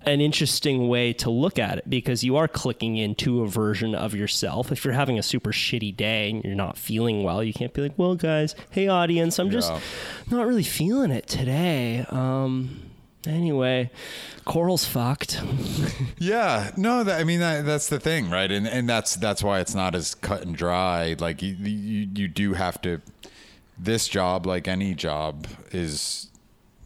an 0.02 0.20
interesting 0.20 0.88
way 0.88 1.12
to 1.12 1.28
look 1.28 1.58
at 1.58 1.78
it 1.78 1.90
because 1.90 2.22
you 2.22 2.36
are 2.36 2.48
clicking 2.48 2.96
into 2.96 3.42
a 3.42 3.48
version 3.48 3.94
of 3.94 4.14
yourself. 4.14 4.70
If 4.72 4.84
you're 4.84 4.94
having 4.94 5.18
a 5.18 5.22
super 5.22 5.52
shitty 5.52 5.96
day 5.96 6.30
and 6.30 6.44
you're 6.44 6.54
not 6.54 6.78
feeling 6.78 7.22
well, 7.22 7.42
you 7.42 7.52
can't 7.52 7.72
be 7.72 7.82
like, 7.82 7.94
"Well, 7.96 8.14
guys, 8.14 8.54
hey 8.70 8.88
audience, 8.88 9.38
I'm 9.38 9.50
just 9.50 9.72
not 10.30 10.46
really 10.46 10.62
feeling 10.62 11.10
it 11.10 11.26
today." 11.26 12.04
Um 12.08 12.90
anyway, 13.26 13.90
Coral's 14.44 14.84
fucked. 14.84 15.42
yeah, 16.18 16.70
no, 16.76 17.04
that, 17.04 17.20
I 17.20 17.24
mean 17.24 17.40
that, 17.40 17.64
that's 17.64 17.88
the 17.88 18.00
thing, 18.00 18.30
right? 18.30 18.50
And 18.50 18.66
and 18.66 18.88
that's 18.88 19.16
that's 19.16 19.42
why 19.42 19.60
it's 19.60 19.74
not 19.74 19.94
as 19.94 20.14
cut 20.14 20.42
and 20.42 20.56
dry. 20.56 21.16
Like 21.18 21.42
you 21.42 21.54
you, 21.54 22.08
you 22.14 22.28
do 22.28 22.54
have 22.54 22.80
to 22.82 23.00
this 23.78 24.08
job 24.08 24.46
like 24.46 24.66
any 24.66 24.94
job 24.94 25.46
is 25.70 26.30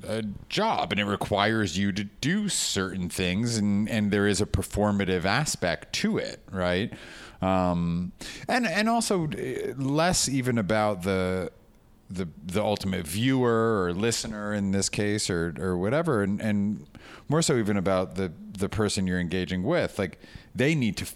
a 0.07 0.23
job 0.49 0.93
and 0.93 1.01
it 1.01 1.05
requires 1.05 1.79
you 1.79 1.93
to 1.93 2.05
do 2.05 2.49
certain 2.49 3.09
things 3.09 3.57
and, 3.57 3.89
and 3.89 4.11
there 4.11 4.27
is 4.27 4.41
a 4.41 4.47
performative 4.47 5.25
aspect 5.25 5.93
to 5.95 6.19
it, 6.19 6.41
right? 6.51 6.93
Um, 7.41 8.13
and 8.49 8.67
and 8.67 8.89
also 8.89 9.27
uh, 9.27 9.75
less 9.77 10.29
even 10.29 10.59
about 10.59 11.03
the 11.03 11.51
the 12.13 12.29
the 12.45 12.63
ultimate 12.63 13.07
viewer 13.07 13.85
or 13.85 13.93
listener 13.93 14.53
in 14.53 14.73
this 14.73 14.89
case 14.89 15.31
or 15.31 15.55
or 15.59 15.79
whatever 15.79 16.23
and, 16.23 16.41
and 16.41 16.87
more 17.29 17.43
so 17.43 17.57
even 17.57 17.77
about 17.77 18.17
the 18.17 18.33
the 18.59 18.69
person 18.69 19.07
you're 19.07 19.21
engaging 19.21 19.63
with 19.63 19.99
like 19.99 20.19
they 20.55 20.75
need 20.75 20.97
to 20.97 21.07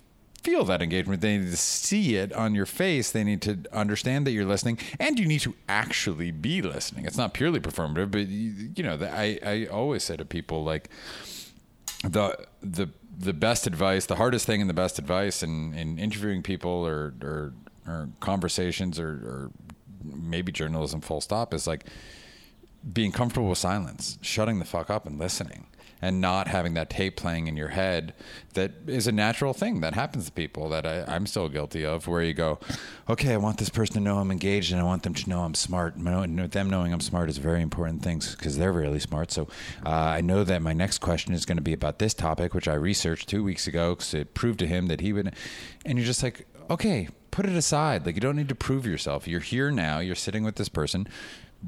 feel 0.46 0.64
that 0.64 0.80
engagement. 0.80 1.20
They 1.20 1.38
need 1.38 1.50
to 1.50 1.56
see 1.56 2.14
it 2.14 2.32
on 2.32 2.54
your 2.54 2.66
face. 2.66 3.10
They 3.10 3.24
need 3.24 3.42
to 3.42 3.58
understand 3.72 4.26
that 4.26 4.30
you're 4.30 4.44
listening, 4.44 4.78
and 5.00 5.18
you 5.18 5.26
need 5.26 5.40
to 5.40 5.54
actually 5.68 6.30
be 6.30 6.62
listening. 6.62 7.04
It's 7.04 7.16
not 7.16 7.34
purely 7.34 7.58
performative, 7.58 8.12
but 8.12 8.28
you, 8.28 8.70
you 8.76 8.84
know, 8.84 8.96
I 9.02 9.40
I 9.44 9.66
always 9.66 10.04
say 10.04 10.16
to 10.16 10.24
people 10.24 10.62
like 10.62 10.88
the 12.04 12.46
the 12.62 12.90
the 13.18 13.32
best 13.32 13.66
advice, 13.66 14.06
the 14.06 14.16
hardest 14.16 14.46
thing, 14.46 14.60
and 14.60 14.70
the 14.70 14.74
best 14.74 15.00
advice 15.00 15.42
in 15.42 15.74
in 15.74 15.98
interviewing 15.98 16.42
people 16.44 16.70
or 16.70 17.14
or, 17.22 17.52
or 17.88 18.08
conversations 18.20 19.00
or, 19.00 19.08
or 19.08 19.50
maybe 20.14 20.52
journalism 20.52 21.00
full 21.00 21.20
stop 21.20 21.54
is 21.54 21.66
like 21.66 21.86
being 22.92 23.12
comfortable 23.12 23.48
with 23.48 23.58
silence, 23.58 24.18
shutting 24.20 24.58
the 24.58 24.64
fuck 24.64 24.90
up 24.90 25.06
and 25.06 25.18
listening 25.18 25.66
and 26.02 26.20
not 26.20 26.48
having 26.48 26.74
that 26.74 26.90
tape 26.90 27.16
playing 27.16 27.46
in 27.46 27.56
your 27.56 27.68
head 27.68 28.12
that 28.54 28.72
is 28.86 29.06
a 29.06 29.12
natural 29.12 29.54
thing 29.54 29.80
that 29.80 29.94
happens 29.94 30.26
to 30.26 30.32
people 30.32 30.68
that 30.68 30.86
I, 30.86 31.16
am 31.16 31.26
still 31.26 31.48
guilty 31.48 31.84
of 31.84 32.06
where 32.06 32.22
you 32.22 32.34
go 32.34 32.58
okay 33.08 33.32
i 33.32 33.36
want 33.36 33.58
this 33.58 33.70
person 33.70 33.94
to 33.94 34.00
know 34.00 34.18
i'm 34.18 34.30
engaged 34.30 34.72
and 34.72 34.80
i 34.80 34.84
want 34.84 35.04
them 35.04 35.14
to 35.14 35.30
know 35.30 35.40
i'm 35.40 35.54
smart. 35.54 35.94
Them 35.96 36.70
knowing 36.70 36.92
i'm 36.92 37.00
smart 37.00 37.30
is 37.30 37.38
very 37.38 37.62
important 37.62 38.02
things 38.02 38.34
because 38.34 38.58
they're 38.58 38.72
really 38.72 39.00
smart. 39.00 39.32
So 39.32 39.48
uh, 39.84 39.90
i 39.90 40.20
know 40.20 40.44
that 40.44 40.60
my 40.62 40.72
next 40.72 40.98
question 40.98 41.32
is 41.32 41.46
going 41.46 41.56
to 41.56 41.62
be 41.62 41.72
about 41.72 41.98
this 41.98 42.14
topic 42.14 42.52
which 42.54 42.68
i 42.68 42.74
researched 42.74 43.28
two 43.28 43.42
weeks 43.42 43.66
ago 43.66 43.94
because 43.94 44.12
it 44.12 44.34
proved 44.34 44.58
to 44.58 44.66
him 44.66 44.86
that 44.86 45.00
he 45.00 45.12
would 45.12 45.34
and 45.84 45.98
you're 45.98 46.06
just 46.06 46.22
like 46.22 46.46
okay 46.68 47.08
put 47.30 47.46
it 47.46 47.56
aside. 47.56 48.06
Like 48.06 48.14
you 48.14 48.20
don't 48.20 48.36
need 48.36 48.48
to 48.48 48.54
prove 48.54 48.86
yourself. 48.86 49.26
You're 49.26 49.40
here 49.40 49.70
now. 49.70 49.98
You're 49.98 50.14
sitting 50.14 50.44
with 50.44 50.56
this 50.56 50.68
person. 50.68 51.08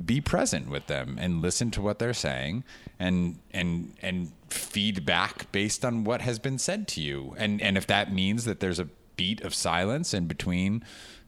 Be 0.05 0.21
present 0.21 0.69
with 0.69 0.87
them 0.87 1.17
and 1.19 1.41
listen 1.43 1.71
to 1.73 1.83
what 1.83 1.99
they're 1.99 2.15
saying 2.15 2.65
and 2.99 3.39
and 3.53 3.95
and 4.03 4.33
feedback 4.49 5.51
based 5.51 5.85
on 5.85 6.05
what 6.05 6.21
has 6.21 6.39
been 6.39 6.59
said 6.59 6.87
to 6.89 7.01
you. 7.01 7.35
And 7.39 7.61
and 7.63 7.77
if 7.77 7.87
that 7.87 8.13
means 8.13 8.45
that 8.45 8.61
there's 8.61 8.79
a 8.79 8.89
beat 9.17 9.41
of 9.43 9.55
silence 9.55 10.15
in 10.15 10.27
between 10.27 10.85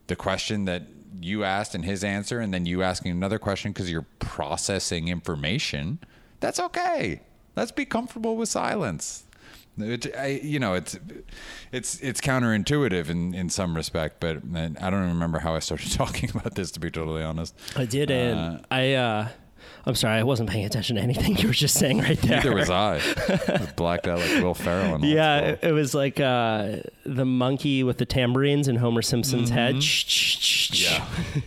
the 0.06 0.16
question 0.16 0.64
that 0.66 0.84
you 1.20 1.42
asked 1.42 1.74
and 1.74 1.84
his 1.84 2.04
answer 2.04 2.38
and 2.38 2.54
then 2.54 2.66
you 2.66 2.82
asking 2.82 3.10
another 3.10 3.38
question 3.38 3.72
because 3.72 3.90
you're 3.90 4.06
processing 4.20 5.08
information 5.08 5.98
that's 6.38 6.60
okay. 6.60 7.20
Let's 7.56 7.72
be 7.72 7.84
comfortable 7.84 8.36
with 8.36 8.48
silence 8.48 9.24
it, 9.82 10.16
I, 10.16 10.40
you 10.42 10.58
know, 10.58 10.74
it's 10.74 10.98
it's 11.72 12.00
it's 12.00 12.20
counterintuitive 12.20 13.08
in, 13.08 13.34
in 13.34 13.48
some 13.50 13.74
respect, 13.74 14.20
but 14.20 14.38
I 14.54 14.90
don't 14.90 15.08
remember 15.08 15.40
how 15.40 15.54
I 15.54 15.58
started 15.58 15.92
talking 15.92 16.30
about 16.30 16.54
this. 16.54 16.70
To 16.72 16.80
be 16.80 16.90
totally 16.90 17.22
honest, 17.22 17.54
I 17.76 17.84
did, 17.84 18.10
and 18.10 18.38
uh, 18.38 18.60
I. 18.70 18.94
Uh, 18.94 19.28
I'm 19.86 19.94
sorry, 19.94 20.18
I 20.18 20.22
wasn't 20.24 20.50
paying 20.50 20.64
attention 20.66 20.96
to 20.96 21.02
anything 21.02 21.36
you 21.36 21.48
were 21.48 21.54
just 21.54 21.78
saying 21.78 22.00
right 22.00 22.20
there. 22.20 22.36
Neither 22.36 22.54
was 22.54 22.70
I. 22.70 22.96
I 23.48 23.68
blacked 23.76 24.06
out 24.06 24.18
like 24.18 24.42
Will 24.42 24.54
Ferrell. 24.54 25.02
yeah, 25.04 25.38
it, 25.40 25.60
it, 25.62 25.72
was 25.72 25.94
like 25.94 26.20
uh, 26.20 26.76
the 27.04 27.24
monkey 27.24 27.82
with 27.82 27.98
the 27.98 28.04
tambourines 28.04 28.68
in 28.68 28.76
Homer 28.76 29.02
Simpson's 29.02 29.50
mm-hmm. 29.50 29.78
head. 29.78 30.74
Yeah. 30.78 31.42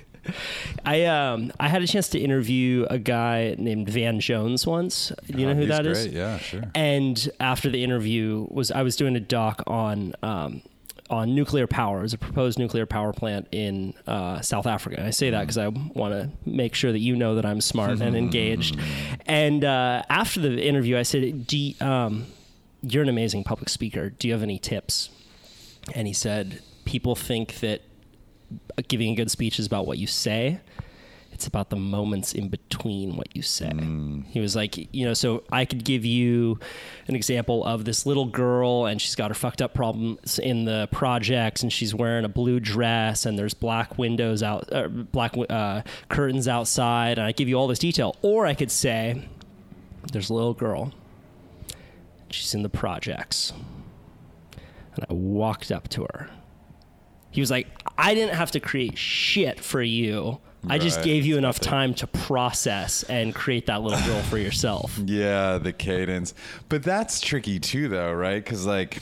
I 0.85 1.05
um 1.05 1.51
I 1.59 1.69
had 1.69 1.81
a 1.81 1.87
chance 1.87 2.09
to 2.09 2.19
interview 2.19 2.85
a 2.89 2.99
guy 2.99 3.55
named 3.57 3.89
Van 3.89 4.19
Jones 4.19 4.67
once. 4.67 5.11
You 5.27 5.45
know 5.45 5.51
oh, 5.51 5.55
who 5.55 5.65
that 5.67 5.83
great. 5.83 5.95
is? 5.95 6.07
Yeah, 6.07 6.37
sure. 6.37 6.63
And 6.75 7.29
after 7.39 7.69
the 7.69 7.83
interview 7.83 8.47
was 8.49 8.71
I 8.71 8.81
was 8.81 8.95
doing 8.95 9.15
a 9.15 9.19
doc 9.19 9.63
on 9.67 10.13
um, 10.23 10.61
on 11.09 11.35
nuclear 11.35 11.67
power. 11.67 11.99
It 11.99 12.03
was 12.03 12.13
a 12.13 12.17
proposed 12.17 12.57
nuclear 12.57 12.85
power 12.85 13.13
plant 13.13 13.47
in 13.51 13.93
uh, 14.07 14.41
South 14.41 14.65
Africa. 14.65 14.97
And 14.97 15.07
I 15.07 15.11
say 15.11 15.29
that 15.29 15.41
because 15.41 15.57
mm-hmm. 15.57 15.89
I 15.95 15.99
want 15.99 16.13
to 16.13 16.49
make 16.49 16.75
sure 16.75 16.91
that 16.91 16.99
you 16.99 17.15
know 17.15 17.35
that 17.35 17.45
I'm 17.45 17.61
smart 17.61 18.01
and 18.01 18.15
engaged. 18.15 18.77
And 19.25 19.63
uh, 19.63 20.03
after 20.09 20.41
the 20.41 20.61
interview, 20.61 20.97
I 20.97 21.03
said, 21.03 21.51
you, 21.53 21.75
um, 21.79 22.25
"You're 22.81 23.03
an 23.03 23.09
amazing 23.09 23.43
public 23.43 23.69
speaker. 23.69 24.09
Do 24.09 24.27
you 24.27 24.33
have 24.33 24.43
any 24.43 24.59
tips?" 24.59 25.09
And 25.93 26.07
he 26.07 26.13
said, 26.13 26.61
"People 26.85 27.15
think 27.15 27.59
that 27.59 27.81
giving 28.87 29.11
a 29.11 29.15
good 29.15 29.31
speech 29.31 29.59
is 29.59 29.65
about 29.65 29.87
what 29.87 29.97
you 29.97 30.07
say. 30.07 30.59
It's 31.33 31.47
about 31.47 31.71
the 31.71 31.75
moments 31.75 32.33
in 32.33 32.49
between 32.49 33.15
what 33.15 33.35
you 33.35 33.41
say. 33.41 33.71
Mm. 33.71 34.25
He 34.27 34.39
was 34.39 34.55
like, 34.55 34.93
you 34.93 35.05
know, 35.05 35.15
so 35.15 35.43
I 35.51 35.65
could 35.65 35.83
give 35.83 36.05
you 36.05 36.59
an 37.07 37.15
example 37.15 37.65
of 37.65 37.85
this 37.85 38.05
little 38.05 38.25
girl 38.25 38.85
and 38.85 39.01
she's 39.01 39.15
got 39.15 39.31
her 39.31 39.33
fucked 39.33 39.61
up 39.61 39.73
problems 39.73 40.37
in 40.37 40.65
the 40.65 40.87
projects 40.91 41.63
and 41.63 41.73
she's 41.73 41.95
wearing 41.95 42.23
a 42.23 42.29
blue 42.29 42.59
dress 42.59 43.25
and 43.25 43.37
there's 43.37 43.55
black 43.55 43.97
windows 43.97 44.43
out, 44.43 44.71
uh, 44.71 44.87
black 44.87 45.35
uh, 45.49 45.81
curtains 46.07 46.47
outside. 46.47 47.17
And 47.17 47.25
I 47.25 47.31
give 47.31 47.49
you 47.49 47.55
all 47.55 47.67
this 47.67 47.79
detail. 47.79 48.15
Or 48.21 48.45
I 48.45 48.53
could 48.53 48.71
say, 48.71 49.27
there's 50.11 50.29
a 50.29 50.33
little 50.35 50.53
girl. 50.53 50.93
She's 52.29 52.53
in 52.53 52.61
the 52.61 52.69
projects. 52.69 53.53
And 54.95 55.05
I 55.09 55.13
walked 55.13 55.71
up 55.71 55.87
to 55.89 56.03
her 56.03 56.29
he 57.33 57.41
was 57.41 57.51
like, 57.51 57.67
I 57.97 58.13
didn't 58.13 58.35
have 58.35 58.51
to 58.51 58.59
create 58.59 58.97
shit 58.97 59.59
for 59.59 59.81
you. 59.81 60.39
I 60.69 60.77
just 60.77 61.03
gave 61.03 61.25
you 61.25 61.37
enough 61.37 61.59
time 61.59 61.93
to 61.95 62.07
process 62.07 63.03
and 63.03 63.35
create 63.35 63.65
that 63.65 63.81
little 63.81 63.99
girl 64.07 64.21
for 64.23 64.37
yourself. 64.37 64.97
Yeah, 65.05 65.57
the 65.57 65.73
cadence. 65.73 66.33
But 66.69 66.83
that's 66.83 67.19
tricky 67.19 67.59
too, 67.59 67.89
though, 67.89 68.13
right? 68.13 68.41
Because, 68.41 68.65
like, 68.65 68.99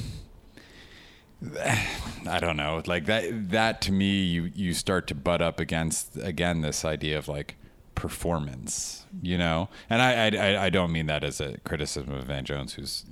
I 1.59 2.39
don't 2.39 2.57
know. 2.57 2.81
Like 2.87 3.05
that, 3.05 3.51
that 3.51 3.81
to 3.83 3.91
me, 3.91 4.23
you, 4.23 4.51
you 4.55 4.73
start 4.73 5.05
to 5.07 5.15
butt 5.15 5.41
up 5.41 5.59
against, 5.59 6.17
again, 6.17 6.61
this 6.61 6.83
idea 6.83 7.19
of 7.19 7.27
like, 7.27 7.57
performance, 8.01 9.05
you 9.21 9.37
know? 9.37 9.69
And 9.87 10.01
I, 10.01 10.29
I, 10.35 10.65
I 10.65 10.69
don't 10.71 10.91
mean 10.91 11.05
that 11.05 11.23
as 11.23 11.39
a 11.39 11.59
criticism 11.59 12.11
of 12.11 12.23
Van 12.23 12.45
Jones, 12.45 12.73
who's 12.73 13.05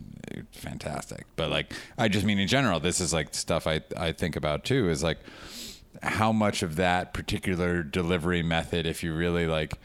fantastic, 0.51 1.25
but 1.35 1.49
like, 1.49 1.73
I 1.97 2.07
just 2.07 2.25
mean 2.25 2.39
in 2.39 2.47
general, 2.47 2.79
this 2.79 2.99
is 2.99 3.13
like 3.13 3.33
stuff 3.33 3.67
I, 3.67 3.81
I 3.95 4.11
think 4.11 4.35
about 4.35 4.63
too, 4.63 4.89
is 4.89 5.03
like 5.03 5.19
how 6.03 6.31
much 6.31 6.63
of 6.63 6.75
that 6.75 7.13
particular 7.13 7.83
delivery 7.83 8.43
method, 8.43 8.85
if 8.85 9.03
you 9.03 9.13
really 9.13 9.47
like 9.47 9.79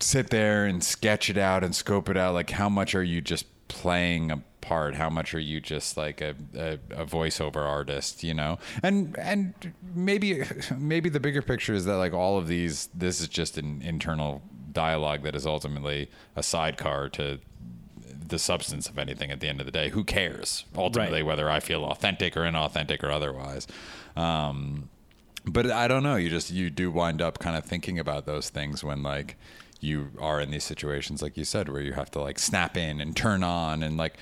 sit 0.00 0.30
there 0.30 0.64
and 0.64 0.82
sketch 0.82 1.28
it 1.30 1.38
out 1.38 1.64
and 1.64 1.74
scope 1.74 2.08
it 2.08 2.16
out, 2.16 2.34
like 2.34 2.50
how 2.50 2.68
much 2.68 2.94
are 2.94 3.02
you 3.02 3.20
just 3.20 3.46
playing 3.68 4.30
a 4.30 4.42
part? 4.60 4.94
How 4.94 5.08
much 5.08 5.34
are 5.34 5.40
you 5.40 5.60
just 5.60 5.96
like 5.96 6.20
a, 6.20 6.34
a, 6.54 6.78
a, 6.90 7.06
voiceover 7.06 7.66
artist 7.66 8.22
you 8.22 8.34
know? 8.34 8.58
And 8.82 9.18
and 9.18 9.54
maybe 9.94 10.44
maybe 10.78 11.08
the 11.08 11.20
bigger 11.20 11.42
picture 11.42 11.74
is 11.74 11.84
that 11.86 11.96
like 11.96 12.12
all 12.12 12.38
of 12.38 12.48
these 12.48 12.88
this 12.94 13.20
is 13.20 13.28
just 13.28 13.58
an 13.58 13.82
internal 13.82 14.42
dialogue 14.72 15.22
that 15.22 15.34
is 15.34 15.46
ultimately 15.46 16.10
a 16.36 16.42
sidecar 16.42 17.08
to 17.08 17.38
the 18.28 18.38
substance 18.38 18.88
of 18.88 18.98
anything 18.98 19.30
at 19.30 19.40
the 19.40 19.48
end 19.48 19.60
of 19.60 19.66
the 19.66 19.72
day. 19.72 19.90
Who 19.90 20.04
cares 20.04 20.64
ultimately 20.76 21.20
right. 21.20 21.26
whether 21.26 21.50
i 21.50 21.60
feel 21.60 21.84
authentic 21.84 22.36
or 22.36 22.40
inauthentic 22.40 23.02
or 23.02 23.10
otherwise. 23.10 23.66
Um, 24.16 24.88
but 25.44 25.70
i 25.70 25.88
don't 25.88 26.02
know. 26.02 26.16
You 26.16 26.30
just 26.30 26.50
you 26.50 26.70
do 26.70 26.90
wind 26.90 27.22
up 27.22 27.38
kind 27.38 27.56
of 27.56 27.64
thinking 27.64 27.98
about 27.98 28.26
those 28.26 28.50
things 28.50 28.84
when 28.84 29.02
like 29.02 29.36
you 29.80 30.10
are 30.18 30.40
in 30.40 30.50
these 30.50 30.64
situations 30.64 31.22
like 31.22 31.36
you 31.36 31.44
said 31.44 31.68
where 31.68 31.80
you 31.80 31.92
have 31.92 32.10
to 32.10 32.20
like 32.20 32.38
snap 32.38 32.76
in 32.76 33.00
and 33.00 33.16
turn 33.16 33.44
on 33.44 33.82
and 33.82 33.96
like 33.96 34.14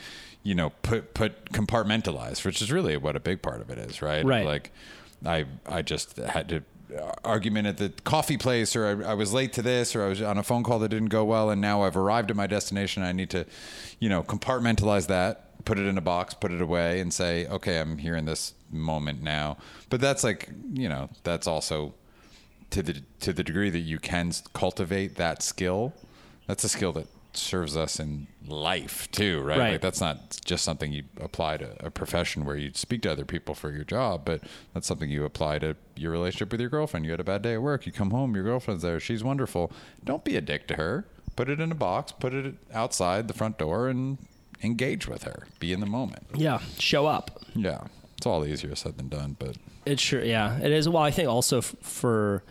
you 0.43 0.55
know 0.55 0.69
put 0.83 1.15
put 1.15 1.51
compartmentalize 1.51 2.45
which 2.45 2.61
is 2.61 2.71
really 2.71 2.97
what 2.99 3.17
a 3.17 3.21
big 3.21 3.41
part 3.41 3.61
of 3.61 3.71
it 3.71 3.79
is 3.79 4.03
right? 4.03 4.25
Right. 4.25 4.45
Like 4.45 4.73
I 5.25 5.47
I 5.67 5.83
just 5.83 6.17
had 6.19 6.49
to 6.51 6.63
Uh, 6.95 7.11
argument 7.25 7.67
at 7.67 7.79
the 7.79 7.89
coffee 8.05 8.37
place 8.37 8.77
or 8.77 9.05
I, 9.05 9.11
I 9.11 9.15
was 9.15 9.33
late 9.33 9.53
to 9.55 9.63
this 9.63 9.97
or 9.97 10.05
I 10.05 10.09
was 10.09 10.23
on 10.23 10.39
a 10.39 10.45
phone 10.45 10.63
call 10.63 10.79
that 10.79 10.89
didn't 10.91 11.09
go 11.09 11.25
well 11.25 11.51
and 11.51 11.61
now 11.61 11.83
I've 11.83 11.97
arrived 11.97 12.31
at 12.31 12.37
my 12.37 12.47
destination. 12.47 13.03
I 13.03 13.11
need 13.11 13.31
to 13.31 13.45
you 13.99 14.09
know 14.09 14.23
compartmentalize 14.23 15.09
that 15.09 15.65
put 15.65 15.79
it 15.79 15.87
in 15.87 15.99
a 15.99 16.01
box 16.01 16.35
put 16.35 16.53
it 16.53 16.61
away 16.61 17.01
and 17.01 17.13
say 17.13 17.49
okay 17.49 17.81
I'm 17.81 17.99
here 17.99 18.15
in 18.15 18.25
this 18.25 18.55
moment 18.71 19.21
now. 19.21 19.57
But 19.91 20.01
that's 20.01 20.23
like 20.23 20.49
you 20.75 20.89
know 20.89 21.11
that's 21.25 21.49
also 21.49 21.95
to 22.71 22.83
the 22.83 23.03
to 23.21 23.33
the 23.33 23.43
degree 23.43 23.71
that 23.71 23.81
you 23.81 23.99
can 23.99 24.33
cultivate 24.53 25.17
that 25.17 25.43
skill 25.43 25.93
that's 26.47 26.63
a 26.63 26.69
skill 26.69 26.93
that 26.93 27.09
serves 27.39 27.77
us 27.77 27.99
in 28.01 28.27
life 28.47 29.11
too, 29.11 29.41
right? 29.43 29.59
Right. 29.59 29.73
Like 29.73 29.81
that's 29.81 30.01
not 30.01 30.39
just 30.45 30.65
something 30.65 30.93
you 30.93 31.05
apply 31.21 31.57
to 31.59 31.77
a 31.85 31.91
profession 31.91 32.45
where 32.45 32.57
you 32.57 32.71
speak 32.75 33.03
to 33.03 33.13
other 33.13 33.25
people 33.25 33.55
for 33.55 33.71
your 33.71 33.85
job, 33.85 34.25
but 34.25 34.43
that's 34.75 34.87
something 34.87 35.11
you 35.11 35.25
apply 35.25 35.59
to 35.61 35.77
your 35.97 36.13
relationship 36.13 36.51
with 36.53 36.61
your 36.61 36.71
girlfriend. 36.71 37.05
You 37.05 37.13
had 37.13 37.21
a 37.21 37.25
bad 37.25 37.43
day 37.43 37.55
at 37.55 37.63
work, 37.63 37.87
you 37.87 37.93
come 37.93 38.11
home, 38.11 38.35
your 38.35 38.45
girlfriend's 38.45 38.83
there, 38.83 39.01
she's 39.01 39.25
wonderful. 39.25 39.73
Don't 40.05 40.25
be 40.25 40.37
a 40.37 40.41
dick 40.41 40.67
to 40.69 40.75
her. 40.75 41.07
Put 41.35 41.49
it 41.51 41.61
in 41.61 41.71
a 41.71 41.75
box, 41.75 42.13
put 42.13 42.33
it 42.33 42.55
outside 42.73 43.29
the 43.29 43.35
front 43.35 43.59
door, 43.59 43.89
and 43.89 44.17
engage 44.63 45.07
with 45.07 45.25
her. 45.25 45.47
Be 45.59 45.73
in 45.73 45.81
the 45.81 45.87
moment. 45.87 46.25
Yeah, 46.35 46.61
show 46.79 47.07
up. 47.07 47.43
Yeah, 47.55 47.83
it's 48.17 48.27
all 48.27 48.45
easier 48.47 48.75
said 48.75 48.97
than 48.97 49.09
done, 49.09 49.37
but 49.39 49.57
It 49.85 50.01
sure, 50.01 50.25
yeah, 50.25 50.59
it 50.59 50.73
is. 50.73 50.89
Well, 50.89 51.03
I 51.03 51.11
think 51.11 51.29
also 51.29 51.59
f- 51.59 51.75
for 51.83 52.43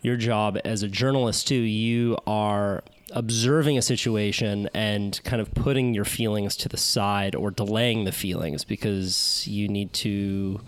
your 0.00 0.16
job 0.16 0.58
as 0.64 0.82
a 0.82 0.88
journalist 0.88 1.48
too, 1.48 1.54
you 1.54 2.16
are 2.26 2.82
observing 3.14 3.78
a 3.78 3.82
situation 3.82 4.68
and 4.74 5.20
kind 5.24 5.40
of 5.40 5.54
putting 5.54 5.94
your 5.94 6.04
feelings 6.04 6.56
to 6.56 6.68
the 6.68 6.76
side 6.76 7.34
or 7.34 7.50
delaying 7.50 8.04
the 8.04 8.12
feelings 8.12 8.64
because 8.64 9.46
you 9.46 9.68
need 9.68 9.92
to 9.92 10.60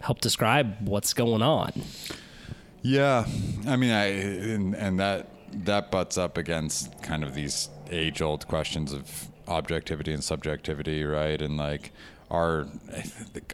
help 0.00 0.20
describe 0.20 0.86
what's 0.86 1.14
going 1.14 1.42
on. 1.42 1.72
Yeah, 2.82 3.24
I 3.66 3.76
mean, 3.76 3.92
I 3.92 4.06
and, 4.06 4.74
and 4.74 4.98
that 4.98 5.28
that 5.64 5.90
butts 5.90 6.18
up 6.18 6.36
against 6.36 7.00
kind 7.02 7.22
of 7.22 7.34
these 7.34 7.68
age-old 7.90 8.48
questions 8.48 8.92
of 8.92 9.28
objectivity 9.46 10.12
and 10.12 10.24
subjectivity, 10.24 11.04
right? 11.04 11.40
And 11.40 11.56
like, 11.56 11.92
our 12.30 12.66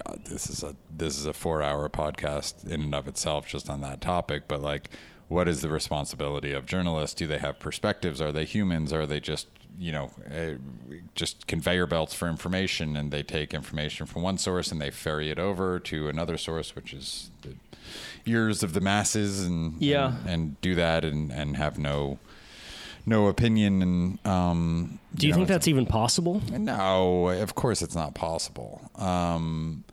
God, 0.04 0.20
this 0.24 0.48
is 0.48 0.62
a 0.62 0.74
this 0.96 1.18
is 1.18 1.26
a 1.26 1.34
four-hour 1.34 1.90
podcast 1.90 2.66
in 2.66 2.82
and 2.82 2.94
of 2.94 3.06
itself, 3.06 3.46
just 3.46 3.68
on 3.68 3.82
that 3.82 4.00
topic. 4.00 4.44
But 4.48 4.62
like, 4.62 4.88
what 5.28 5.46
is 5.48 5.60
the 5.60 5.68
responsibility 5.68 6.52
of 6.52 6.66
journalists? 6.66 7.14
Do 7.14 7.26
they 7.26 7.38
have 7.38 7.58
perspectives? 7.58 8.20
Are 8.20 8.32
they 8.32 8.44
humans? 8.44 8.92
Are 8.92 9.06
they 9.06 9.20
just 9.20 9.46
you 9.80 9.92
know, 9.92 10.10
uh, 10.28 10.54
just 11.14 11.46
conveyor 11.46 11.86
belts 11.86 12.12
for 12.12 12.26
information, 12.28 12.96
and 12.96 13.12
they 13.12 13.22
take 13.22 13.54
information 13.54 14.06
from 14.06 14.22
one 14.22 14.36
source 14.36 14.72
and 14.72 14.80
they 14.80 14.90
ferry 14.90 15.30
it 15.30 15.38
over 15.38 15.78
to 15.78 16.08
another 16.08 16.36
source, 16.36 16.74
which 16.74 16.92
is 16.92 17.30
the 17.42 17.54
ears 18.26 18.64
of 18.64 18.72
the 18.72 18.80
masses, 18.80 19.46
and 19.46 19.80
Yeah. 19.80 20.16
and, 20.22 20.28
and 20.28 20.60
do 20.62 20.74
that 20.74 21.04
and 21.04 21.30
and 21.30 21.56
have 21.56 21.78
no 21.78 22.18
no 23.06 23.28
opinion. 23.28 23.80
And 23.82 24.26
um, 24.26 24.98
Do 25.14 25.26
you, 25.28 25.32
know, 25.32 25.36
think 25.36 25.48
that's 25.48 25.68
even 25.68 25.86
possible? 25.86 26.42
no? 26.50 27.28
Of 27.28 27.54
course, 27.54 27.80
it's 27.80 27.94
not 27.94 28.14
possible. 28.14 28.90
Um, 28.96 29.84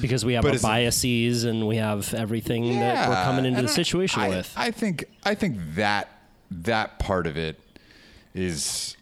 Because 0.00 0.24
we 0.24 0.34
have 0.34 0.42
But 0.42 0.54
our 0.54 0.60
biases 0.60 1.44
and 1.44 1.68
we 1.68 1.76
have 1.76 2.12
everything 2.14 2.80
that 2.80 3.08
we're 3.08 3.24
coming 3.24 3.44
into 3.44 3.62
the 3.62 3.68
situation 3.68 4.22
I, 4.22 4.28
with. 4.28 4.52
I 4.56 4.70
think 4.70 5.04
I 5.24 5.34
think 5.34 5.58
that 5.74 6.08
that 6.50 6.98
part 6.98 7.26
of 7.26 7.36
it 7.36 7.60
is, 8.34 8.96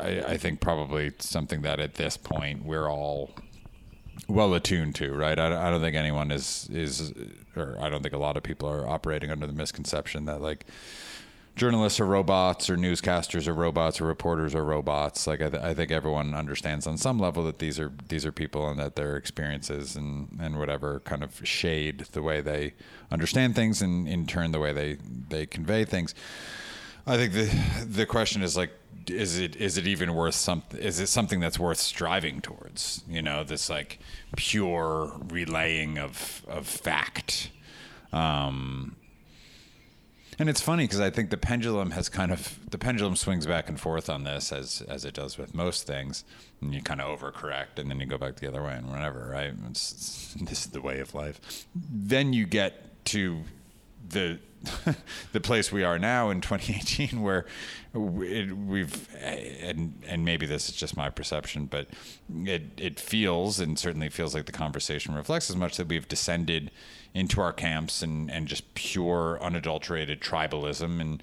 I, 0.00 0.22
I 0.28 0.36
think 0.36 0.60
probably 0.60 1.12
something 1.18 1.62
that 1.62 1.80
at 1.80 1.94
this 1.94 2.16
point 2.16 2.64
we're 2.64 2.90
all 2.90 3.30
well 4.28 4.54
attuned 4.54 4.94
to, 4.96 5.12
right? 5.12 5.38
I, 5.38 5.68
I 5.68 5.70
don't 5.70 5.80
think 5.80 5.96
anyone 5.96 6.30
is 6.30 6.68
is, 6.70 7.12
or 7.56 7.76
I 7.80 7.88
don't 7.88 8.02
think 8.02 8.14
a 8.14 8.18
lot 8.18 8.36
of 8.36 8.42
people 8.42 8.68
are 8.68 8.86
operating 8.86 9.30
under 9.30 9.46
the 9.46 9.52
misconception 9.52 10.26
that 10.26 10.40
like 10.40 10.66
journalists 11.54 12.00
are 12.00 12.06
robots 12.06 12.70
or 12.70 12.76
newscasters 12.76 13.46
are 13.46 13.54
robots 13.54 14.00
or 14.00 14.04
reporters 14.04 14.54
are 14.54 14.64
robots. 14.64 15.26
Like 15.26 15.42
I, 15.42 15.50
th- 15.50 15.62
I 15.62 15.74
think 15.74 15.90
everyone 15.90 16.34
understands 16.34 16.86
on 16.86 16.96
some 16.96 17.18
level 17.18 17.44
that 17.44 17.58
these 17.58 17.78
are 17.78 17.92
these 18.08 18.24
are 18.24 18.32
people 18.32 18.68
and 18.68 18.78
that 18.78 18.96
their 18.96 19.16
experiences 19.16 19.94
and, 19.94 20.38
and 20.40 20.58
whatever 20.58 21.00
kind 21.00 21.22
of 21.22 21.46
shade 21.46 22.06
the 22.12 22.22
way 22.22 22.40
they 22.40 22.74
understand 23.10 23.54
things 23.54 23.82
and 23.82 24.08
in 24.08 24.26
turn 24.26 24.52
the 24.52 24.58
way 24.58 24.72
they, 24.72 24.98
they 25.28 25.46
convey 25.46 25.84
things. 25.84 26.14
I 27.06 27.16
think 27.16 27.32
the 27.32 27.84
the 27.84 28.06
question 28.06 28.42
is 28.42 28.56
like, 28.56 28.70
is 29.08 29.38
it 29.38 29.56
is 29.56 29.76
it 29.76 29.86
even 29.86 30.14
worth 30.14 30.36
something? 30.36 30.80
Is 30.80 31.00
it 31.00 31.08
something 31.08 31.40
that's 31.40 31.58
worth 31.58 31.78
striving 31.78 32.40
towards? 32.40 33.02
You 33.08 33.22
know, 33.22 33.44
this 33.44 33.68
like 33.68 33.98
pure 34.36 35.12
relaying 35.28 35.98
of 35.98 36.44
of 36.48 36.66
fact. 36.66 37.50
Um, 38.12 38.96
and 40.38 40.48
it's 40.48 40.60
funny 40.60 40.84
because 40.84 41.00
I 41.00 41.10
think 41.10 41.30
the 41.30 41.36
pendulum 41.36 41.90
has 41.92 42.08
kind 42.08 42.32
of 42.32 42.58
the 42.70 42.78
pendulum 42.78 43.16
swings 43.16 43.46
back 43.46 43.68
and 43.68 43.78
forth 43.78 44.08
on 44.08 44.24
this 44.24 44.52
as 44.52 44.82
as 44.88 45.04
it 45.04 45.14
does 45.14 45.36
with 45.38 45.54
most 45.54 45.86
things, 45.86 46.24
and 46.60 46.74
you 46.74 46.82
kind 46.82 47.00
of 47.00 47.18
overcorrect 47.18 47.78
and 47.78 47.90
then 47.90 48.00
you 48.00 48.06
go 48.06 48.18
back 48.18 48.36
the 48.36 48.48
other 48.48 48.62
way 48.62 48.74
and 48.74 48.90
whatever, 48.90 49.28
right? 49.30 49.52
It's, 49.70 49.92
it's, 49.92 50.34
this 50.48 50.64
is 50.64 50.70
the 50.72 50.80
way 50.80 51.00
of 51.00 51.14
life. 51.14 51.66
Then 51.74 52.32
you 52.32 52.46
get 52.46 53.04
to 53.06 53.42
the 54.08 54.38
the 55.32 55.40
place 55.40 55.72
we 55.72 55.82
are 55.82 55.98
now 55.98 56.30
in 56.30 56.40
2018 56.40 57.20
where 57.20 57.46
it, 57.94 58.56
we've 58.56 59.08
and 59.16 60.00
and 60.06 60.24
maybe 60.24 60.46
this 60.46 60.68
is 60.68 60.76
just 60.76 60.96
my 60.96 61.10
perception 61.10 61.66
but 61.66 61.88
it 62.44 62.62
it 62.76 63.00
feels 63.00 63.58
and 63.58 63.76
certainly 63.78 64.08
feels 64.08 64.34
like 64.34 64.46
the 64.46 64.52
conversation 64.52 65.14
reflects 65.14 65.50
as 65.50 65.56
much 65.56 65.76
that 65.76 65.88
we've 65.88 66.06
descended 66.06 66.70
into 67.14 67.40
our 67.40 67.52
camps 67.52 68.02
and 68.02 68.30
and 68.30 68.46
just 68.48 68.74
pure 68.74 69.38
unadulterated 69.42 70.20
tribalism. 70.20 71.00
And 71.00 71.22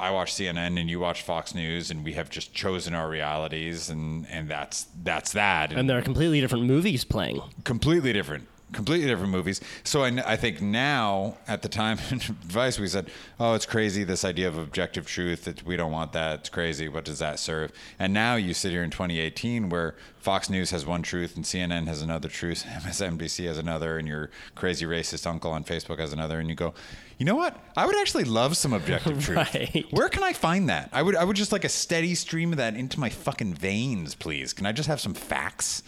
I 0.00 0.10
watch 0.10 0.32
CNN 0.32 0.78
and 0.78 0.88
you 0.88 1.00
watch 1.00 1.22
Fox 1.22 1.54
News 1.54 1.90
and 1.90 2.04
we 2.04 2.12
have 2.12 2.30
just 2.30 2.54
chosen 2.54 2.94
our 2.94 3.08
realities 3.08 3.88
and 3.90 4.26
and 4.30 4.48
that's 4.48 4.86
that's 5.02 5.32
that. 5.32 5.72
And 5.72 5.88
there 5.88 5.98
are 5.98 6.02
completely 6.02 6.40
different 6.40 6.64
movies 6.64 7.04
playing. 7.04 7.40
completely 7.64 8.12
different 8.12 8.46
completely 8.72 9.06
different 9.06 9.32
movies 9.32 9.60
so 9.82 10.02
I, 10.04 10.08
I 10.26 10.36
think 10.36 10.60
now 10.60 11.38
at 11.46 11.62
the 11.62 11.68
time 11.68 11.98
in 12.10 12.16
advice 12.18 12.78
we 12.78 12.86
said 12.86 13.10
oh 13.40 13.54
it's 13.54 13.64
crazy 13.66 14.04
this 14.04 14.24
idea 14.24 14.46
of 14.48 14.58
objective 14.58 15.06
truth 15.06 15.44
that 15.44 15.64
we 15.64 15.76
don't 15.76 15.90
want 15.92 16.12
that 16.12 16.40
it's 16.40 16.48
crazy 16.48 16.88
what 16.88 17.04
does 17.04 17.18
that 17.20 17.38
serve 17.38 17.72
and 17.98 18.12
now 18.12 18.34
you 18.36 18.52
sit 18.52 18.70
here 18.72 18.82
in 18.82 18.90
2018 18.90 19.70
where 19.70 19.94
fox 20.18 20.50
news 20.50 20.70
has 20.70 20.84
one 20.84 21.02
truth 21.02 21.34
and 21.36 21.44
cnn 21.46 21.86
has 21.86 22.02
another 22.02 22.28
truth 22.28 22.64
msnbc 22.82 23.46
has 23.46 23.56
another 23.58 23.96
and 23.98 24.06
your 24.06 24.28
crazy 24.54 24.84
racist 24.84 25.26
uncle 25.26 25.50
on 25.50 25.64
facebook 25.64 25.98
has 25.98 26.12
another 26.12 26.38
and 26.38 26.48
you 26.50 26.54
go 26.54 26.74
you 27.16 27.24
know 27.24 27.36
what 27.36 27.56
i 27.76 27.86
would 27.86 27.96
actually 27.96 28.24
love 28.24 28.56
some 28.56 28.72
objective 28.72 29.22
truth 29.24 29.54
Right. 29.54 29.86
where 29.90 30.08
can 30.08 30.22
I 30.22 30.32
find 30.32 30.68
that? 30.68 30.90
I 30.92 31.02
would 31.02 31.16
I 31.16 31.24
would 31.24 31.36
just 31.36 31.52
like 31.52 31.64
a 31.64 31.68
steady 31.68 32.14
stream 32.14 32.52
of 32.52 32.58
that 32.58 32.74
into 32.74 32.98
my 33.00 33.08
fucking 33.08 33.54
veins, 33.54 34.14
please. 34.14 34.52
Can 34.52 34.66
I 34.66 34.72
just 34.72 34.88
have 34.88 35.00
some 35.00 35.14
facts? 35.14 35.82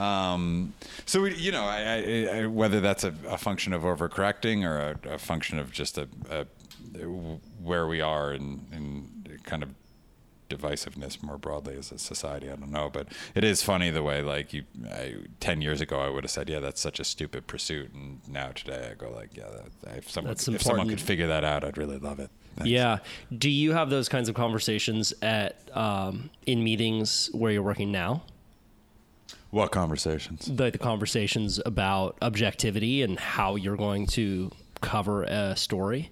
Um, 0.00 0.72
so 1.04 1.22
we, 1.22 1.34
you 1.34 1.52
know, 1.52 1.64
I, 1.64 1.80
I, 1.80 2.38
I, 2.38 2.46
whether 2.46 2.80
that's 2.80 3.04
a, 3.04 3.14
a 3.28 3.36
function 3.36 3.72
of 3.72 3.82
overcorrecting 3.82 4.64
or 4.64 4.98
a, 5.04 5.14
a 5.14 5.18
function 5.18 5.58
of 5.58 5.70
just 5.72 5.98
a, 5.98 6.08
where 7.62 7.86
we 7.86 8.00
are 8.00 8.32
in, 8.32 8.66
in 8.72 9.38
kind 9.44 9.62
of 9.62 9.70
divisiveness 10.48 11.22
more 11.22 11.38
broadly 11.38 11.76
as 11.76 11.92
a 11.92 11.98
society. 11.98 12.50
I 12.50 12.56
don't 12.56 12.72
know, 12.72 12.90
but 12.90 13.08
it 13.34 13.44
is 13.44 13.62
funny 13.62 13.90
the 13.90 14.02
way 14.02 14.22
like 14.22 14.52
you, 14.52 14.64
I, 14.90 15.16
ten 15.38 15.60
years 15.60 15.80
ago, 15.80 16.00
I 16.00 16.08
would 16.08 16.24
have 16.24 16.30
said, 16.30 16.48
yeah, 16.48 16.60
that's 16.60 16.80
such 16.80 16.98
a 16.98 17.04
stupid 17.04 17.46
pursuit, 17.46 17.92
and 17.92 18.20
now 18.26 18.48
today 18.48 18.88
I 18.90 18.94
go 18.94 19.10
like, 19.10 19.36
yeah, 19.36 19.44
that, 19.82 19.98
if 19.98 20.10
someone 20.10 20.30
That's 20.30 20.48
if 20.48 20.62
someone 20.62 20.88
could 20.88 21.00
figure 21.00 21.28
that 21.28 21.44
out, 21.44 21.62
I'd 21.62 21.78
really 21.78 21.98
love 21.98 22.18
it. 22.18 22.30
Thanks. 22.56 22.70
Yeah. 22.70 22.98
Do 23.36 23.48
you 23.48 23.72
have 23.72 23.90
those 23.90 24.08
kinds 24.08 24.28
of 24.28 24.34
conversations 24.34 25.14
at 25.22 25.70
um, 25.76 26.30
in 26.46 26.64
meetings 26.64 27.30
where 27.32 27.52
you're 27.52 27.62
working 27.62 27.92
now? 27.92 28.22
What 29.50 29.72
conversations? 29.72 30.46
The, 30.46 30.70
the 30.70 30.78
conversations 30.78 31.60
about 31.66 32.16
objectivity 32.22 33.02
and 33.02 33.18
how 33.18 33.56
you're 33.56 33.76
going 33.76 34.06
to 34.08 34.50
cover 34.80 35.24
a 35.24 35.56
story. 35.56 36.10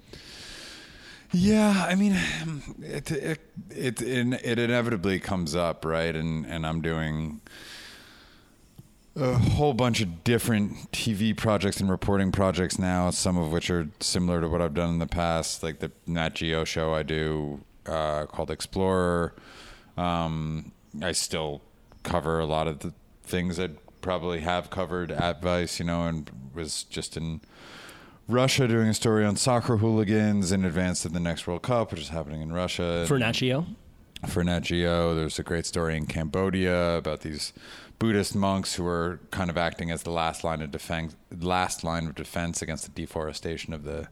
Yeah, 1.30 1.86
I 1.86 1.94
mean, 1.94 2.16
it 2.80 3.10
it 3.10 3.40
it, 3.70 4.02
it 4.02 4.58
inevitably 4.58 5.20
comes 5.20 5.54
up, 5.54 5.84
right? 5.84 6.14
And 6.16 6.46
and 6.46 6.66
I'm 6.66 6.80
doing 6.80 7.42
a 9.14 9.34
whole 9.34 9.74
bunch 9.74 10.00
of 10.00 10.24
different 10.24 10.90
TV 10.92 11.36
projects 11.36 11.80
and 11.80 11.90
reporting 11.90 12.32
projects 12.32 12.78
now, 12.78 13.10
some 13.10 13.36
of 13.36 13.52
which 13.52 13.68
are 13.68 13.88
similar 14.00 14.40
to 14.40 14.48
what 14.48 14.62
I've 14.62 14.74
done 14.74 14.90
in 14.90 14.98
the 15.00 15.06
past, 15.06 15.62
like 15.62 15.80
the 15.80 15.90
Nat 16.06 16.34
Geo 16.34 16.64
show 16.64 16.94
I 16.94 17.02
do 17.02 17.60
uh, 17.86 18.26
called 18.26 18.50
Explorer. 18.50 19.34
Um, 19.96 20.72
I 21.02 21.12
still 21.12 21.62
cover 22.04 22.38
a 22.38 22.46
lot 22.46 22.68
of 22.68 22.78
the 22.78 22.94
things 23.28 23.58
I'd 23.58 23.76
probably 24.00 24.40
have 24.40 24.70
covered 24.70 25.10
at 25.10 25.42
Vice, 25.42 25.78
you 25.78 25.84
know, 25.84 26.04
and 26.04 26.30
was 26.54 26.84
just 26.84 27.16
in 27.16 27.40
Russia 28.26 28.68
doing 28.68 28.88
a 28.88 28.94
story 28.94 29.24
on 29.24 29.36
soccer 29.36 29.78
hooligans 29.78 30.52
in 30.52 30.64
advance 30.64 31.04
of 31.04 31.12
the 31.12 31.20
next 31.20 31.46
World 31.46 31.62
Cup, 31.62 31.90
which 31.90 32.00
is 32.00 32.08
happening 32.10 32.42
in 32.42 32.52
Russia. 32.52 33.04
For 33.06 33.18
Nat 33.18 33.32
Geo? 33.32 33.66
For 34.26 34.42
Nat 34.42 34.60
Geo, 34.60 35.14
there's 35.14 35.38
a 35.38 35.42
great 35.42 35.64
story 35.64 35.96
in 35.96 36.06
Cambodia 36.06 36.96
about 36.96 37.20
these 37.20 37.52
Buddhist 37.98 38.34
monks 38.34 38.74
who 38.74 38.86
are 38.86 39.20
kind 39.30 39.50
of 39.50 39.56
acting 39.56 39.90
as 39.90 40.02
the 40.02 40.10
last 40.10 40.44
line 40.44 40.60
of 40.60 40.70
defense, 40.70 41.16
last 41.40 41.84
line 41.84 42.06
of 42.06 42.14
defense 42.14 42.62
against 42.62 42.84
the 42.84 42.90
deforestation 42.90 43.72
of 43.72 43.84
the 43.84 44.08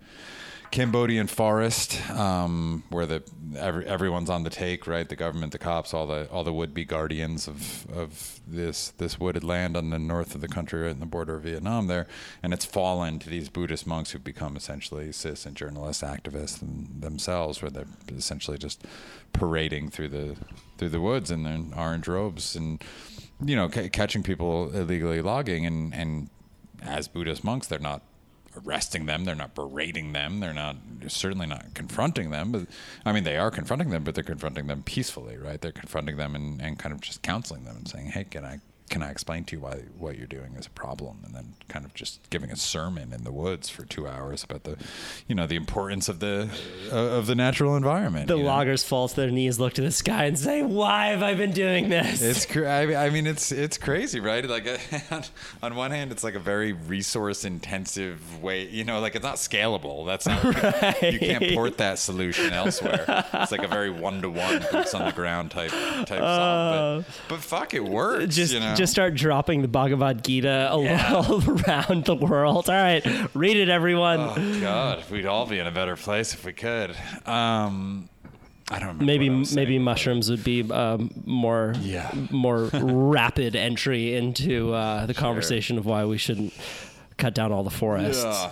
Cambodian 0.76 1.26
forest, 1.26 1.98
um, 2.10 2.82
where 2.90 3.06
the 3.06 3.22
every, 3.56 3.86
everyone's 3.86 4.28
on 4.28 4.42
the 4.42 4.50
take, 4.50 4.86
right? 4.86 5.08
The 5.08 5.16
government, 5.16 5.52
the 5.52 5.58
cops, 5.58 5.94
all 5.94 6.06
the 6.06 6.28
all 6.30 6.44
the 6.44 6.52
would-be 6.52 6.84
guardians 6.84 7.48
of 7.48 7.90
of 7.90 8.40
this 8.46 8.90
this 8.98 9.18
wooded 9.18 9.42
land 9.42 9.74
on 9.74 9.88
the 9.88 9.98
north 9.98 10.34
of 10.34 10.42
the 10.42 10.48
country, 10.48 10.82
right 10.82 10.90
in 10.90 11.00
the 11.00 11.06
border 11.06 11.36
of 11.36 11.44
Vietnam, 11.44 11.86
there, 11.86 12.06
and 12.42 12.52
it's 12.52 12.66
fallen 12.66 13.18
to 13.20 13.30
these 13.30 13.48
Buddhist 13.48 13.86
monks 13.86 14.10
who've 14.10 14.22
become 14.22 14.54
essentially 14.54 15.12
citizen 15.12 15.54
journalists, 15.54 16.02
activists 16.02 16.58
them- 16.58 16.88
themselves, 17.00 17.62
where 17.62 17.70
they're 17.70 17.86
essentially 18.14 18.58
just 18.58 18.84
parading 19.32 19.88
through 19.88 20.08
the 20.08 20.36
through 20.76 20.90
the 20.90 21.00
woods 21.00 21.30
in 21.30 21.44
their 21.44 21.58
orange 21.74 22.06
robes 22.06 22.54
and 22.54 22.84
you 23.42 23.56
know 23.56 23.70
ca- 23.70 23.88
catching 23.88 24.22
people 24.22 24.70
illegally 24.74 25.22
logging, 25.22 25.64
and 25.64 25.94
and 25.94 26.28
as 26.82 27.08
Buddhist 27.08 27.42
monks, 27.42 27.66
they're 27.66 27.78
not 27.78 28.02
arresting 28.64 29.06
them. 29.06 29.24
They're 29.24 29.34
not 29.34 29.54
berating 29.54 30.12
them. 30.12 30.40
They're 30.40 30.52
not 30.52 30.76
certainly 31.08 31.46
not 31.46 31.74
confronting 31.74 32.30
them. 32.30 32.52
But 32.52 32.66
I 33.04 33.12
mean, 33.12 33.24
they 33.24 33.36
are 33.36 33.50
confronting 33.50 33.90
them, 33.90 34.04
but 34.04 34.14
they're 34.14 34.24
confronting 34.24 34.66
them 34.66 34.82
peacefully, 34.82 35.36
right? 35.36 35.60
They're 35.60 35.72
confronting 35.72 36.16
them 36.16 36.34
and, 36.34 36.60
and 36.60 36.78
kind 36.78 36.94
of 36.94 37.00
just 37.00 37.22
counseling 37.22 37.64
them 37.64 37.76
and 37.76 37.88
saying, 37.88 38.06
"Hey, 38.06 38.24
can 38.24 38.44
I 38.44 38.60
can 38.88 39.02
I 39.02 39.10
explain 39.10 39.44
to 39.44 39.56
you 39.56 39.60
why 39.62 39.82
what 39.98 40.16
you're 40.16 40.26
doing 40.26 40.54
is 40.58 40.66
a 40.66 40.70
problem?" 40.70 41.18
And 41.24 41.34
then 41.34 41.54
kind 41.68 41.84
of 41.84 41.94
just 41.94 42.28
giving 42.30 42.50
a 42.50 42.56
sermon 42.56 43.12
in 43.12 43.24
the 43.24 43.32
woods 43.32 43.68
for 43.68 43.84
two 43.84 44.06
hours 44.06 44.44
about 44.44 44.64
the, 44.64 44.76
you 45.26 45.34
know, 45.34 45.46
the 45.46 45.56
importance 45.56 46.08
of 46.08 46.20
the 46.20 46.48
uh, 46.92 46.96
of 46.96 47.26
the 47.26 47.34
natural 47.34 47.76
environment. 47.76 48.28
The 48.28 48.36
you 48.36 48.42
know? 48.42 48.48
loggers 48.48 48.84
fall 48.84 49.08
to 49.08 49.16
their 49.16 49.30
knees, 49.30 49.58
look 49.58 49.72
to 49.74 49.82
the 49.82 49.90
sky, 49.90 50.24
and 50.24 50.38
say, 50.38 50.62
"Why 50.62 51.08
have 51.08 51.22
I 51.22 51.34
been 51.34 51.52
doing 51.52 51.88
this?" 51.88 52.22
It's 52.22 52.46
cra- 52.52 52.70
I 52.70 52.86
mean- 52.86 52.96
I 52.96 53.10
mean 53.10 53.26
it's 53.26 53.52
it's 53.52 53.78
crazy, 53.78 54.20
right? 54.20 54.44
Like 54.48 54.66
on, 55.10 55.24
on 55.62 55.74
one 55.74 55.90
hand, 55.90 56.12
it's 56.12 56.24
like 56.24 56.34
a 56.34 56.40
very 56.40 56.72
resource 56.72 57.44
intensive 57.44 58.42
way. 58.42 58.68
You 58.68 58.84
know, 58.84 59.00
like 59.00 59.14
it's 59.14 59.24
not 59.24 59.36
scalable. 59.36 60.06
That's 60.06 60.26
not 60.26 60.44
you 61.02 61.18
can't 61.18 61.54
port 61.54 61.78
that 61.78 61.98
solution 61.98 62.52
elsewhere. 62.52 63.04
It's 63.34 63.52
like 63.52 63.64
a 63.64 63.68
very 63.68 63.90
one 63.90 64.22
to 64.22 64.30
one 64.30 64.64
boots 64.70 64.94
on 64.94 65.04
the 65.04 65.12
ground 65.12 65.50
type 65.50 65.70
type 65.70 66.20
song. 66.20 67.04
But, 67.04 67.04
but 67.28 67.40
fuck, 67.40 67.74
it 67.74 67.84
works. 67.84 68.24
Uh, 68.24 68.26
just 68.26 68.52
you 68.52 68.60
know? 68.60 68.74
Just 68.76 68.92
start 68.92 69.14
dropping 69.14 69.62
the 69.62 69.68
Bhagavad 69.68 70.22
Gita 70.24 70.70
all, 70.70 70.82
Yeah. 70.84 71.12
all 71.14 71.42
around 71.48 72.04
the 72.04 72.14
world. 72.14 72.68
All 72.68 72.74
right, 72.74 73.04
read 73.34 73.56
it, 73.56 73.68
everyone. 73.68 74.20
Oh 74.20 74.60
God, 74.60 75.04
we'd 75.10 75.26
all 75.26 75.46
be 75.46 75.58
in 75.58 75.66
a 75.66 75.70
better 75.72 75.96
place 75.96 76.34
if 76.34 76.44
we 76.44 76.52
could. 76.52 76.94
Um, 77.26 78.08
I 78.68 78.78
don't 78.80 78.88
remember. 78.88 79.04
maybe 79.04 79.30
what 79.30 79.52
maybe 79.54 79.74
saying. 79.74 79.82
mushrooms 79.82 80.28
would 80.30 80.42
be 80.44 80.68
um, 80.72 81.10
more 81.24 81.74
Yeah. 81.80 82.10
more 82.30 82.64
rapid 82.72 83.54
entry 83.56 84.14
into 84.16 84.72
uh, 84.74 85.06
the 85.06 85.14
conversation 85.14 85.78
of 85.78 85.86
why 85.86 86.04
we 86.04 86.18
shouldn't 86.18 86.52
cut 87.16 87.34
down 87.34 87.52
all 87.52 87.62
the 87.64 87.70
forests. 87.70 88.24
Yeah. 88.24 88.50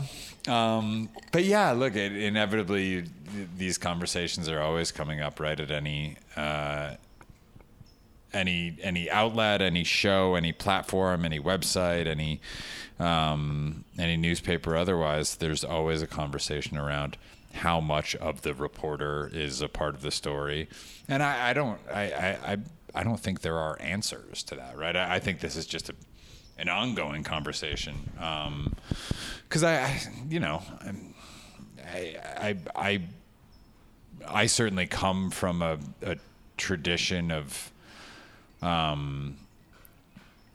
Um, 0.76 1.08
but 1.32 1.44
yeah, 1.44 1.72
look, 1.72 1.96
it, 1.96 2.14
inevitably, 2.16 2.84
you, 2.84 3.04
these 3.56 3.78
conversations 3.78 4.48
are 4.48 4.60
always 4.60 4.92
coming 4.92 5.20
up, 5.20 5.40
right? 5.40 5.58
At 5.58 5.70
any 5.70 6.16
uh, 6.36 6.94
any 8.34 8.76
any 8.82 9.10
outlet, 9.10 9.62
any 9.62 9.84
show, 9.84 10.34
any 10.34 10.52
platform, 10.52 11.24
any 11.24 11.40
website, 11.40 12.06
any 12.06 12.40
um, 12.98 13.84
any 13.98 14.16
newspaper, 14.16 14.76
otherwise, 14.76 15.36
there's 15.36 15.64
always 15.64 16.02
a 16.02 16.06
conversation 16.06 16.76
around 16.76 17.16
how 17.52 17.80
much 17.80 18.14
of 18.16 18.42
the 18.42 18.54
reporter 18.54 19.30
is 19.32 19.60
a 19.60 19.68
part 19.68 19.94
of 19.94 20.02
the 20.02 20.10
story, 20.10 20.68
and 21.08 21.22
I, 21.22 21.50
I 21.50 21.52
don't, 21.52 21.80
I, 21.92 22.02
I, 22.02 22.56
I, 22.94 23.04
don't 23.04 23.18
think 23.18 23.40
there 23.40 23.58
are 23.58 23.76
answers 23.80 24.42
to 24.44 24.56
that, 24.56 24.76
right? 24.76 24.96
I, 24.96 25.16
I 25.16 25.18
think 25.20 25.40
this 25.40 25.56
is 25.56 25.66
just 25.66 25.88
a 25.88 25.94
an 26.56 26.68
ongoing 26.68 27.24
conversation, 27.24 27.94
because 29.42 29.64
I, 29.64 29.74
I, 29.82 30.02
you 30.28 30.38
know, 30.38 30.62
I, 31.84 32.16
I, 32.36 32.56
I, 32.76 33.02
I 34.26 34.46
certainly 34.46 34.86
come 34.86 35.30
from 35.30 35.62
a, 35.62 35.78
a 36.02 36.16
tradition 36.56 37.32
of 37.32 37.72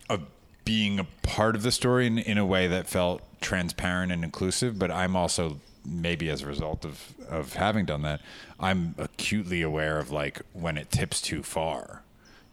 of 0.09 0.21
being 0.65 0.99
a 0.99 1.07
part 1.23 1.55
of 1.55 1.63
the 1.63 1.71
story 1.71 2.07
in, 2.07 2.17
in 2.17 2.37
a 2.37 2.45
way 2.45 2.67
that 2.67 2.87
felt 2.87 3.21
transparent 3.41 4.11
and 4.11 4.23
inclusive. 4.23 4.77
But 4.77 4.91
I'm 4.91 5.15
also 5.15 5.59
maybe 5.85 6.29
as 6.29 6.41
a 6.43 6.47
result 6.47 6.85
of 6.85 7.13
of 7.29 7.53
having 7.53 7.85
done 7.85 8.01
that, 8.03 8.21
I'm 8.59 8.95
acutely 8.97 9.61
aware 9.61 9.99
of 9.99 10.11
like 10.11 10.41
when 10.53 10.77
it 10.77 10.91
tips 10.91 11.21
too 11.21 11.43
far. 11.43 12.03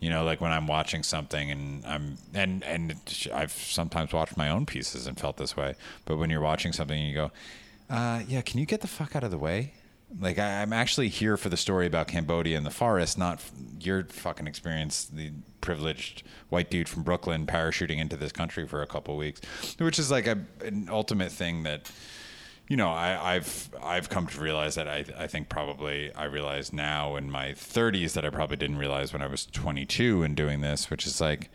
You 0.00 0.10
know, 0.10 0.24
like 0.24 0.40
when 0.40 0.52
I'm 0.52 0.66
watching 0.66 1.02
something 1.02 1.50
and 1.50 1.84
I'm 1.86 2.18
and 2.34 2.62
and 2.64 2.96
I've 3.32 3.52
sometimes 3.52 4.12
watched 4.12 4.36
my 4.36 4.50
own 4.50 4.66
pieces 4.66 5.06
and 5.06 5.18
felt 5.18 5.36
this 5.38 5.56
way. 5.56 5.74
But 6.04 6.18
when 6.18 6.30
you're 6.30 6.40
watching 6.40 6.72
something 6.72 6.98
and 6.98 7.08
you 7.08 7.14
go, 7.14 7.30
uh, 7.90 8.22
"Yeah, 8.28 8.42
can 8.42 8.60
you 8.60 8.66
get 8.66 8.82
the 8.82 8.88
fuck 8.88 9.16
out 9.16 9.24
of 9.24 9.30
the 9.30 9.38
way?" 9.38 9.72
Like 10.20 10.38
I, 10.38 10.62
I'm 10.62 10.72
actually 10.72 11.08
here 11.08 11.36
for 11.36 11.48
the 11.48 11.56
story 11.56 11.86
about 11.86 12.08
Cambodia 12.08 12.56
and 12.56 12.64
the 12.64 12.70
forest, 12.70 13.18
not 13.18 13.42
your 13.80 14.04
fucking 14.04 14.46
experience. 14.46 15.04
The 15.04 15.32
privileged 15.60 16.22
white 16.48 16.70
dude 16.70 16.88
from 16.88 17.02
Brooklyn 17.02 17.46
parachuting 17.46 17.98
into 17.98 18.16
this 18.16 18.32
country 18.32 18.66
for 18.68 18.82
a 18.82 18.86
couple 18.86 19.16
weeks, 19.16 19.40
which 19.78 19.98
is 19.98 20.10
like 20.10 20.26
a, 20.26 20.38
an 20.62 20.88
ultimate 20.90 21.32
thing 21.32 21.64
that 21.64 21.90
you 22.68 22.76
know 22.76 22.90
I, 22.90 23.34
I've 23.34 23.70
I've 23.82 24.08
come 24.08 24.26
to 24.28 24.40
realize 24.40 24.76
that 24.76 24.88
I 24.88 25.04
I 25.18 25.26
think 25.26 25.48
probably 25.48 26.12
I 26.14 26.24
realize 26.24 26.72
now 26.72 27.16
in 27.16 27.30
my 27.30 27.48
30s 27.48 28.12
that 28.12 28.24
I 28.24 28.30
probably 28.30 28.56
didn't 28.56 28.78
realize 28.78 29.12
when 29.12 29.22
I 29.22 29.26
was 29.26 29.46
22 29.46 30.22
and 30.22 30.36
doing 30.36 30.60
this, 30.60 30.88
which 30.88 31.06
is 31.06 31.20
like 31.20 31.50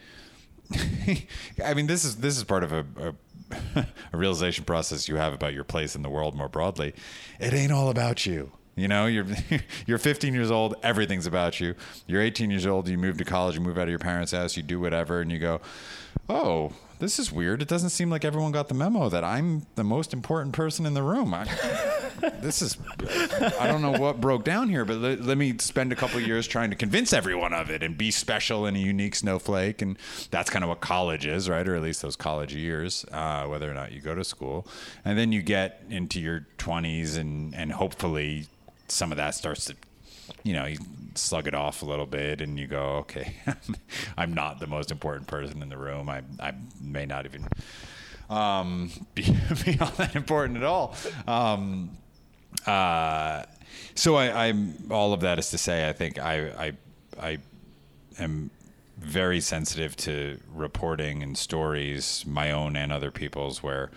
I 1.63 1.73
mean, 1.73 1.87
this 1.87 2.03
is 2.05 2.17
this 2.17 2.37
is 2.37 2.43
part 2.43 2.63
of 2.63 2.71
a, 2.71 2.85
a, 2.97 3.13
a 4.13 4.17
realization 4.17 4.65
process 4.65 5.07
you 5.07 5.15
have 5.15 5.33
about 5.33 5.53
your 5.53 5.63
place 5.63 5.95
in 5.95 6.01
the 6.01 6.09
world 6.09 6.35
more 6.35 6.49
broadly. 6.49 6.93
It 7.39 7.53
ain't 7.53 7.71
all 7.71 7.89
about 7.89 8.25
you. 8.25 8.51
You 8.75 8.87
know, 8.87 9.05
you're 9.05 9.27
you're 9.85 9.97
15 9.97 10.33
years 10.33 10.49
old. 10.51 10.75
Everything's 10.83 11.25
about 11.25 11.59
you. 11.59 11.75
You're 12.07 12.21
18 12.21 12.49
years 12.49 12.65
old. 12.65 12.87
You 12.87 12.97
move 12.97 13.17
to 13.17 13.25
college. 13.25 13.55
You 13.55 13.61
move 13.61 13.77
out 13.77 13.83
of 13.83 13.89
your 13.89 13.99
parents' 13.99 14.31
house. 14.31 14.55
You 14.55 14.63
do 14.63 14.79
whatever, 14.79 15.21
and 15.21 15.31
you 15.31 15.39
go, 15.39 15.61
"Oh, 16.29 16.73
this 16.99 17.19
is 17.19 17.31
weird. 17.31 17.61
It 17.61 17.67
doesn't 17.67 17.89
seem 17.89 18.09
like 18.09 18.23
everyone 18.23 18.51
got 18.51 18.69
the 18.69 18.73
memo 18.73 19.09
that 19.09 19.23
I'm 19.23 19.65
the 19.75 19.83
most 19.83 20.13
important 20.13 20.53
person 20.53 20.85
in 20.85 20.93
the 20.93 21.03
room." 21.03 21.33
I, 21.33 21.45
this 22.41 22.61
is 22.61 22.77
I 23.59 23.67
don't 23.67 23.81
know 23.81 23.91
what 23.91 24.21
broke 24.21 24.43
down 24.43 24.69
here, 24.69 24.85
but 24.85 24.97
let, 24.97 25.21
let 25.21 25.37
me 25.37 25.57
spend 25.57 25.91
a 25.91 25.95
couple 25.95 26.19
years 26.19 26.47
trying 26.47 26.69
to 26.69 26.75
convince 26.75 27.13
everyone 27.13 27.53
of 27.53 27.69
it 27.69 27.83
and 27.83 27.97
be 27.97 28.11
special 28.11 28.65
and 28.65 28.77
a 28.77 28.79
unique 28.79 29.15
snowflake, 29.15 29.81
and 29.81 29.97
that's 30.29 30.49
kind 30.49 30.63
of 30.63 30.69
what 30.69 30.81
college 30.81 31.25
is, 31.25 31.49
right? 31.49 31.67
Or 31.67 31.75
at 31.75 31.81
least 31.81 32.01
those 32.01 32.15
college 32.15 32.53
years, 32.53 33.05
uh, 33.11 33.45
whether 33.45 33.69
or 33.69 33.73
not 33.73 33.91
you 33.91 34.01
go 34.01 34.15
to 34.15 34.23
school, 34.23 34.67
and 35.03 35.17
then 35.17 35.31
you 35.31 35.41
get 35.41 35.83
into 35.89 36.19
your 36.19 36.47
20s, 36.57 37.17
and 37.17 37.55
and 37.55 37.71
hopefully 37.71 38.47
some 38.87 39.11
of 39.11 39.17
that 39.17 39.35
starts 39.35 39.65
to 39.65 39.75
you 40.43 40.53
know, 40.53 40.65
you 40.65 40.77
slug 41.15 41.47
it 41.47 41.53
off 41.53 41.81
a 41.81 41.85
little 41.85 42.05
bit 42.05 42.41
and 42.41 42.57
you 42.59 42.67
go, 42.67 42.97
okay, 42.97 43.35
I'm 44.17 44.33
not 44.33 44.59
the 44.59 44.67
most 44.67 44.91
important 44.91 45.27
person 45.27 45.61
in 45.61 45.69
the 45.69 45.77
room. 45.77 46.09
I, 46.09 46.23
I 46.39 46.53
may 46.81 47.05
not 47.05 47.25
even 47.25 47.47
um, 48.29 48.89
be, 49.15 49.23
be 49.65 49.77
all 49.79 49.91
that 49.97 50.15
important 50.15 50.57
at 50.57 50.63
all. 50.63 50.95
Um, 51.27 51.97
uh, 52.65 53.43
so 53.95 54.15
I, 54.15 54.47
I'm 54.47 54.75
all 54.89 55.13
of 55.13 55.21
that 55.21 55.39
is 55.39 55.49
to 55.51 55.57
say, 55.57 55.87
I 55.87 55.93
think 55.93 56.19
I, 56.19 56.47
I, 56.49 56.73
I 57.19 57.37
am 58.19 58.51
very 58.97 59.41
sensitive 59.41 59.95
to 59.97 60.39
reporting 60.53 61.23
and 61.23 61.37
stories, 61.37 62.23
my 62.27 62.51
own 62.51 62.75
and 62.75 62.91
other 62.91 63.11
people's, 63.11 63.63
where 63.63 63.89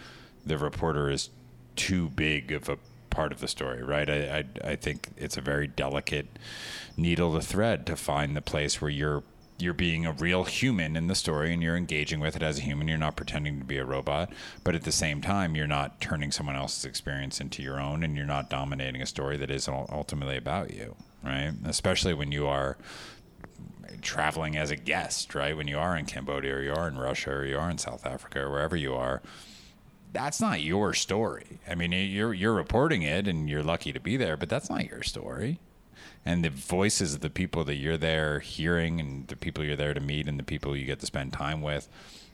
the 0.46 0.58
reporter 0.58 1.10
is 1.10 1.30
too 1.76 2.08
big 2.10 2.52
of 2.52 2.68
a 2.68 2.78
part 3.10 3.32
of 3.32 3.40
the 3.40 3.48
story, 3.48 3.82
right? 3.82 4.08
I, 4.08 4.38
I, 4.38 4.70
I 4.72 4.76
think 4.76 5.10
it's 5.16 5.36
a 5.36 5.40
very 5.40 5.66
delicate 5.66 6.26
needle 6.96 7.34
to 7.34 7.40
thread 7.40 7.86
to 7.86 7.96
find 7.96 8.36
the 8.36 8.42
place 8.42 8.80
where 8.80 8.90
you're 8.90 9.22
you're 9.58 9.74
being 9.74 10.04
a 10.04 10.12
real 10.12 10.44
human 10.44 10.96
in 10.96 11.06
the 11.06 11.14
story 11.14 11.52
and 11.52 11.62
you're 11.62 11.76
engaging 11.76 12.20
with 12.20 12.34
it 12.34 12.42
as 12.42 12.58
a 12.58 12.62
human. 12.62 12.88
You're 12.88 12.98
not 12.98 13.16
pretending 13.16 13.60
to 13.60 13.64
be 13.64 13.78
a 13.78 13.84
robot, 13.84 14.32
but 14.64 14.74
at 14.74 14.82
the 14.82 14.92
same 14.92 15.20
time, 15.20 15.54
you're 15.54 15.66
not 15.66 16.00
turning 16.00 16.32
someone 16.32 16.56
else's 16.56 16.84
experience 16.84 17.40
into 17.40 17.62
your 17.62 17.80
own 17.80 18.02
and 18.02 18.16
you're 18.16 18.26
not 18.26 18.50
dominating 18.50 19.00
a 19.00 19.06
story 19.06 19.36
that 19.36 19.50
is 19.50 19.68
ul- 19.68 19.88
ultimately 19.92 20.36
about 20.36 20.72
you, 20.74 20.96
right? 21.22 21.52
Especially 21.64 22.14
when 22.14 22.32
you 22.32 22.46
are 22.46 22.76
traveling 24.02 24.56
as 24.56 24.70
a 24.70 24.76
guest, 24.76 25.34
right? 25.34 25.56
When 25.56 25.68
you 25.68 25.78
are 25.78 25.96
in 25.96 26.04
Cambodia 26.06 26.56
or 26.56 26.62
you 26.62 26.72
are 26.72 26.88
in 26.88 26.98
Russia 26.98 27.30
or 27.30 27.44
you 27.44 27.58
are 27.58 27.70
in 27.70 27.78
South 27.78 28.04
Africa 28.04 28.40
or 28.40 28.50
wherever 28.50 28.76
you 28.76 28.94
are, 28.94 29.22
that's 30.12 30.40
not 30.40 30.62
your 30.62 30.94
story. 30.94 31.58
I 31.68 31.74
mean, 31.74 31.92
you're 31.92 32.32
you're 32.32 32.54
reporting 32.54 33.02
it 33.02 33.26
and 33.26 33.48
you're 33.48 33.64
lucky 33.64 33.92
to 33.92 34.00
be 34.00 34.16
there, 34.16 34.36
but 34.36 34.48
that's 34.48 34.70
not 34.70 34.88
your 34.88 35.02
story. 35.02 35.58
And 36.26 36.44
the 36.44 36.50
voices 36.50 37.14
of 37.14 37.20
the 37.20 37.30
people 37.30 37.64
that 37.64 37.76
you're 37.76 37.98
there 37.98 38.40
hearing 38.40 38.98
and 38.98 39.28
the 39.28 39.36
people 39.36 39.64
you're 39.64 39.76
there 39.76 39.94
to 39.94 40.00
meet 40.00 40.26
and 40.26 40.38
the 40.38 40.44
people 40.44 40.76
you 40.76 40.86
get 40.86 41.00
to 41.00 41.06
spend 41.06 41.32
time 41.32 41.60
with, 41.60 41.88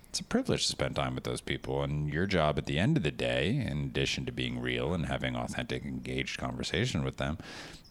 it's 0.09 0.21
a 0.21 0.25
privilege 0.25 0.67
to 0.67 0.73
spend 0.73 0.97
time 0.97 1.15
with 1.15 1.25
those 1.25 1.41
people. 1.41 1.83
And 1.83 2.13
your 2.13 2.27
job 2.27 2.59
at 2.59 2.67
the 2.67 2.79
end 2.79 2.97
of 2.97 3.03
the 3.03 3.11
day, 3.11 3.51
in 3.51 3.85
addition 3.85 4.27
to 4.27 4.33
being 4.33 4.61
real 4.61 4.93
and 4.93 5.07
having 5.07 5.37
authentic, 5.37 5.85
engaged 5.85 6.39
conversation 6.39 7.05
with 7.05 7.17
them, 7.17 7.39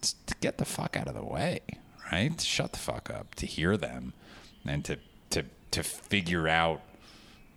is 0.01 0.15
to 0.25 0.35
get 0.41 0.57
the 0.57 0.65
fuck 0.65 0.97
out 0.97 1.07
of 1.07 1.15
the 1.15 1.23
way, 1.23 1.62
right? 2.12 2.38
To 2.38 2.45
shut 2.45 2.73
the 2.73 2.79
fuck 2.79 3.09
up, 3.09 3.35
to 3.35 3.45
hear 3.45 3.77
them, 3.77 4.13
and 4.65 4.83
to 4.85 4.97
to 5.29 5.45
to 5.71 5.83
figure 5.83 6.47
out 6.47 6.81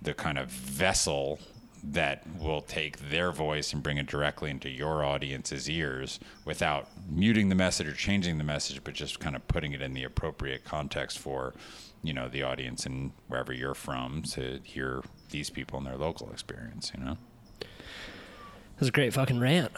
the 0.00 0.14
kind 0.14 0.38
of 0.38 0.48
vessel 0.48 1.40
that 1.82 2.24
will 2.38 2.60
take 2.60 3.10
their 3.10 3.32
voice 3.32 3.72
and 3.72 3.82
bring 3.82 3.98
it 3.98 4.06
directly 4.06 4.50
into 4.50 4.68
your 4.68 5.04
audience's 5.04 5.68
ears 5.68 6.20
without 6.44 6.88
muting 7.10 7.48
the 7.48 7.54
message 7.54 7.88
or 7.88 7.92
changing 7.92 8.38
the 8.38 8.44
message, 8.44 8.84
but 8.84 8.94
just 8.94 9.18
kind 9.18 9.34
of 9.34 9.46
putting 9.48 9.72
it 9.72 9.82
in 9.82 9.92
the 9.92 10.04
appropriate 10.04 10.64
context 10.64 11.18
for, 11.18 11.54
you 12.02 12.12
know, 12.12 12.28
the 12.28 12.42
audience 12.42 12.86
and 12.86 13.10
wherever 13.26 13.52
you're 13.52 13.74
from 13.74 14.22
to 14.22 14.60
hear 14.62 15.02
these 15.30 15.50
people 15.50 15.76
and 15.78 15.86
their 15.86 15.96
local 15.96 16.30
experience, 16.30 16.92
you 16.96 17.02
know? 17.04 17.16
It 17.60 18.78
was 18.80 18.88
a 18.88 18.92
great 18.92 19.12
fucking 19.12 19.40
rant. 19.40 19.72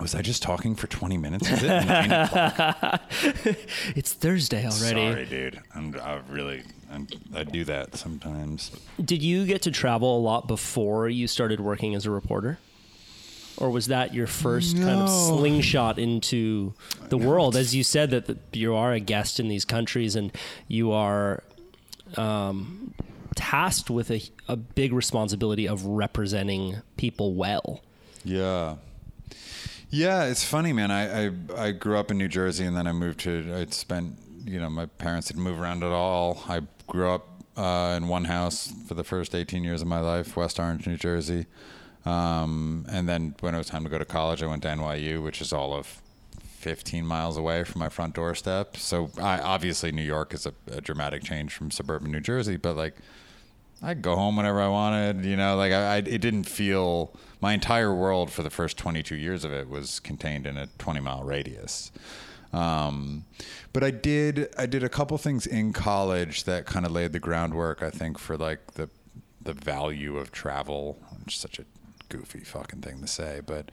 Was 0.00 0.14
I 0.14 0.22
just 0.22 0.42
talking 0.42 0.74
for 0.74 0.88
20 0.88 1.16
minutes? 1.18 1.48
Is 1.48 1.62
it 1.62 1.68
nine 1.68 2.10
o'clock? 2.10 3.02
It's 3.96 4.12
Thursday 4.12 4.64
already. 4.66 5.12
Sorry, 5.12 5.24
dude. 5.26 5.60
I'm, 5.74 5.94
I 6.02 6.20
really, 6.28 6.64
I'm, 6.94 7.08
I 7.34 7.44
do 7.44 7.64
that 7.64 7.96
sometimes. 7.96 8.70
Did 9.02 9.22
you 9.22 9.44
get 9.46 9.62
to 9.62 9.70
travel 9.70 10.16
a 10.16 10.20
lot 10.20 10.46
before 10.46 11.08
you 11.08 11.26
started 11.26 11.60
working 11.60 11.94
as 11.94 12.06
a 12.06 12.10
reporter? 12.10 12.58
Or 13.56 13.70
was 13.70 13.86
that 13.86 14.12
your 14.12 14.26
first 14.26 14.76
kind 14.76 15.00
of 15.00 15.08
slingshot 15.08 15.98
into 15.98 16.74
the 17.08 17.18
world? 17.18 17.54
As 17.54 17.74
you 17.74 17.84
said 17.84 18.10
that 18.10 18.26
the, 18.26 18.36
you 18.52 18.74
are 18.74 18.92
a 18.92 19.00
guest 19.00 19.38
in 19.38 19.48
these 19.48 19.64
countries 19.64 20.16
and 20.16 20.32
you 20.66 20.90
are 20.90 21.42
um, 22.16 22.94
tasked 23.36 23.90
with 23.90 24.10
a, 24.10 24.22
a 24.48 24.56
big 24.56 24.92
responsibility 24.92 25.68
of 25.68 25.84
representing 25.84 26.82
people 26.96 27.34
well. 27.34 27.80
Yeah. 28.24 28.76
Yeah, 29.90 30.24
it's 30.24 30.42
funny, 30.42 30.72
man. 30.72 30.90
I, 30.90 31.26
I 31.26 31.30
I 31.56 31.70
grew 31.70 31.96
up 31.96 32.10
in 32.10 32.18
New 32.18 32.26
Jersey, 32.26 32.64
and 32.64 32.76
then 32.76 32.88
I 32.88 32.92
moved 32.92 33.20
to. 33.20 33.54
I 33.54 33.66
spent, 33.70 34.18
you 34.44 34.58
know, 34.58 34.68
my 34.68 34.86
parents 34.86 35.28
didn't 35.28 35.44
move 35.44 35.60
around 35.60 35.84
at 35.84 35.92
all. 35.92 36.42
I 36.48 36.62
grew 36.86 37.08
up 37.08 37.28
uh, 37.56 37.94
in 37.96 38.08
one 38.08 38.24
house 38.24 38.72
for 38.86 38.94
the 38.94 39.04
first 39.04 39.34
18 39.34 39.64
years 39.64 39.82
of 39.82 39.88
my 39.88 40.00
life, 40.00 40.36
West 40.36 40.58
Orange, 40.58 40.86
New 40.86 40.96
Jersey. 40.96 41.46
Um, 42.04 42.84
and 42.90 43.08
then 43.08 43.34
when 43.40 43.54
it 43.54 43.58
was 43.58 43.68
time 43.68 43.84
to 43.84 43.90
go 43.90 43.98
to 43.98 44.04
college, 44.04 44.42
I 44.42 44.46
went 44.46 44.62
to 44.62 44.68
NYU, 44.68 45.22
which 45.22 45.40
is 45.40 45.52
all 45.52 45.72
of 45.72 46.02
15 46.40 47.06
miles 47.06 47.36
away 47.36 47.64
from 47.64 47.78
my 47.78 47.88
front 47.88 48.14
doorstep. 48.14 48.76
So 48.76 49.10
I, 49.18 49.38
obviously, 49.38 49.92
New 49.92 50.02
York 50.02 50.34
is 50.34 50.46
a, 50.46 50.52
a 50.70 50.80
dramatic 50.80 51.22
change 51.22 51.54
from 51.54 51.70
suburban 51.70 52.10
New 52.10 52.20
Jersey, 52.20 52.56
but 52.56 52.76
like 52.76 52.96
I 53.82 53.94
could 53.94 54.02
go 54.02 54.16
home 54.16 54.36
whenever 54.36 54.60
I 54.60 54.68
wanted. 54.68 55.24
You 55.24 55.36
know, 55.36 55.56
like 55.56 55.72
I, 55.72 55.94
I, 55.94 55.96
it 55.98 56.20
didn't 56.20 56.44
feel 56.44 57.14
my 57.40 57.52
entire 57.52 57.94
world 57.94 58.30
for 58.30 58.42
the 58.42 58.50
first 58.50 58.78
22 58.78 59.14
years 59.14 59.44
of 59.44 59.52
it 59.52 59.68
was 59.68 60.00
contained 60.00 60.46
in 60.46 60.56
a 60.56 60.66
20 60.78 61.00
mile 61.00 61.22
radius. 61.22 61.92
Um, 62.54 63.24
but 63.72 63.82
I 63.82 63.90
did, 63.90 64.54
I 64.56 64.66
did 64.66 64.84
a 64.84 64.88
couple 64.88 65.18
things 65.18 65.46
in 65.46 65.72
college 65.72 66.44
that 66.44 66.66
kind 66.66 66.86
of 66.86 66.92
laid 66.92 67.12
the 67.12 67.20
groundwork. 67.20 67.82
I 67.82 67.90
think 67.90 68.18
for 68.18 68.36
like 68.36 68.74
the 68.74 68.88
the 69.44 69.52
value 69.52 70.16
of 70.16 70.32
travel. 70.32 70.98
Which 71.24 71.34
is 71.34 71.40
such 71.40 71.58
a 71.58 71.64
goofy 72.08 72.40
fucking 72.40 72.80
thing 72.80 73.00
to 73.00 73.06
say, 73.06 73.40
but 73.44 73.70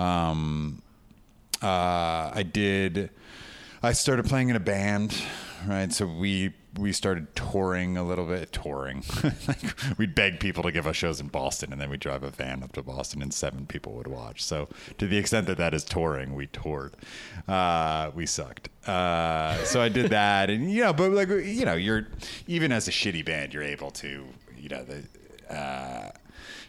um, 0.00 0.82
uh, 1.62 2.30
I 2.34 2.42
did. 2.50 3.10
I 3.82 3.92
started 3.92 4.26
playing 4.26 4.48
in 4.48 4.56
a 4.56 4.60
band, 4.60 5.14
right? 5.66 5.92
So 5.92 6.06
we 6.06 6.54
we 6.78 6.92
started 6.92 7.34
touring 7.34 7.96
a 7.96 8.04
little 8.04 8.26
bit, 8.26 8.52
touring. 8.52 9.04
like 9.48 9.98
we'd 9.98 10.14
beg 10.14 10.40
people 10.40 10.62
to 10.62 10.72
give 10.72 10.86
us 10.86 10.96
shows 10.96 11.20
in 11.20 11.28
Boston, 11.28 11.72
and 11.72 11.80
then 11.80 11.90
we'd 11.90 12.00
drive 12.00 12.22
a 12.22 12.30
van 12.30 12.62
up 12.62 12.72
to 12.72 12.82
Boston, 12.82 13.22
and 13.22 13.32
seven 13.32 13.66
people 13.66 13.92
would 13.94 14.06
watch. 14.06 14.42
So 14.42 14.68
to 14.98 15.06
the 15.06 15.16
extent 15.16 15.46
that 15.46 15.58
that 15.58 15.74
is 15.74 15.84
touring, 15.84 16.34
we 16.34 16.46
toured. 16.46 16.94
Uh, 17.46 18.10
we 18.14 18.26
sucked. 18.26 18.68
Uh, 18.86 19.62
so 19.64 19.80
I 19.80 19.88
did 19.88 20.10
that, 20.10 20.50
and 20.50 20.70
you 20.70 20.82
know, 20.82 20.92
but 20.92 21.10
like 21.12 21.28
you 21.28 21.64
know, 21.64 21.74
you're 21.74 22.08
even 22.46 22.72
as 22.72 22.88
a 22.88 22.90
shitty 22.90 23.24
band, 23.24 23.54
you're 23.54 23.62
able 23.62 23.90
to, 23.92 24.26
you 24.56 24.68
know, 24.68 24.84
the. 24.84 25.04
Uh, 25.54 26.10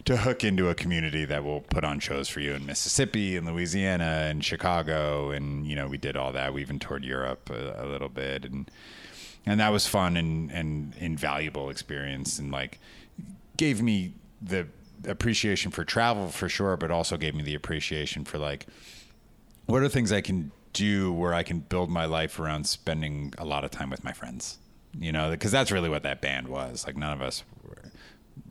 to 0.06 0.18
hook 0.18 0.44
into 0.44 0.70
a 0.70 0.76
community 0.76 1.26
that 1.26 1.44
will 1.44 1.62
put 1.62 1.84
on 1.84 2.00
shows 2.00 2.30
for 2.30 2.40
you 2.40 2.54
in 2.54 2.66
Mississippi 2.66 3.36
and 3.36 3.48
Louisiana 3.48 4.28
and 4.30 4.46
Chicago 4.46 5.32
and 5.32 5.66
you 5.66 5.76
know 5.76 5.88
we 5.88 5.98
did 5.98 6.16
all 6.16 6.32
that 6.34 6.54
we 6.54 6.62
even 6.62 6.78
toured 6.78 7.04
Europe 7.04 7.50
a, 7.50 7.84
a 7.84 7.86
little 7.88 8.10
bit 8.10 8.46
and 8.46 8.70
and 9.46 9.60
that 9.60 9.72
was 9.72 9.88
fun 9.88 10.18
and 10.18 10.52
and 10.52 10.94
invaluable 10.98 11.70
experience 11.70 12.40
and 12.40 12.52
like 12.52 12.80
gave 13.58 13.82
me 13.82 14.14
the 14.42 14.68
appreciation 15.08 15.72
for 15.72 15.84
travel 15.84 16.30
for 16.30 16.50
sure 16.50 16.78
but 16.78 16.92
also 16.92 17.18
gave 17.18 17.36
me 17.36 17.44
the 17.44 17.56
appreciation 17.56 18.26
for 18.26 18.38
like 18.38 18.66
what 19.66 19.82
are 19.82 19.90
things 19.90 20.12
I 20.12 20.22
can 20.22 20.52
do 20.74 21.12
where 21.14 21.34
I 21.34 21.44
can 21.44 21.60
build 21.60 21.90
my 21.90 22.06
life 22.06 22.40
around 22.40 22.66
spending 22.66 23.34
a 23.38 23.46
lot 23.46 23.64
of 23.64 23.72
time 23.72 23.90
with 23.90 24.04
my 24.04 24.14
friends 24.14 24.58
you 24.98 25.12
know 25.12 25.32
because 25.32 25.52
that's 25.52 25.72
really 25.72 25.90
what 25.90 26.04
that 26.04 26.22
band 26.22 26.48
was 26.48 26.86
like 26.86 26.98
none 26.98 27.14
of 27.14 27.22
us 27.22 27.44
were 27.64 27.92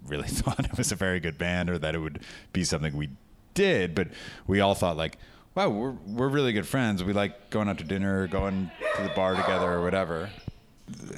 really 0.07 0.29
thought 0.29 0.65
it 0.65 0.77
was 0.77 0.93
a 0.93 0.97
very 0.97 1.21
good 1.21 1.39
band 1.39 1.71
or 1.71 1.79
that 1.79 1.95
it 1.95 1.99
would 1.99 2.21
be 2.53 2.65
something 2.65 2.97
we 2.97 3.11
did, 3.55 3.95
but 3.95 4.09
we 4.47 4.61
all 4.61 4.75
thought 4.75 4.97
like, 4.97 5.19
wow, 5.55 5.69
we're 5.69 5.93
we're 6.07 6.29
really 6.29 6.53
good 6.53 6.67
friends. 6.67 7.03
We 7.03 7.13
like 7.13 7.51
going 7.51 7.69
out 7.69 7.79
to 7.79 7.85
dinner, 7.85 8.27
going 8.27 8.71
to 8.97 9.03
the 9.03 9.11
bar 9.11 9.35
together, 9.35 9.71
or 9.71 9.83
whatever. 9.83 10.31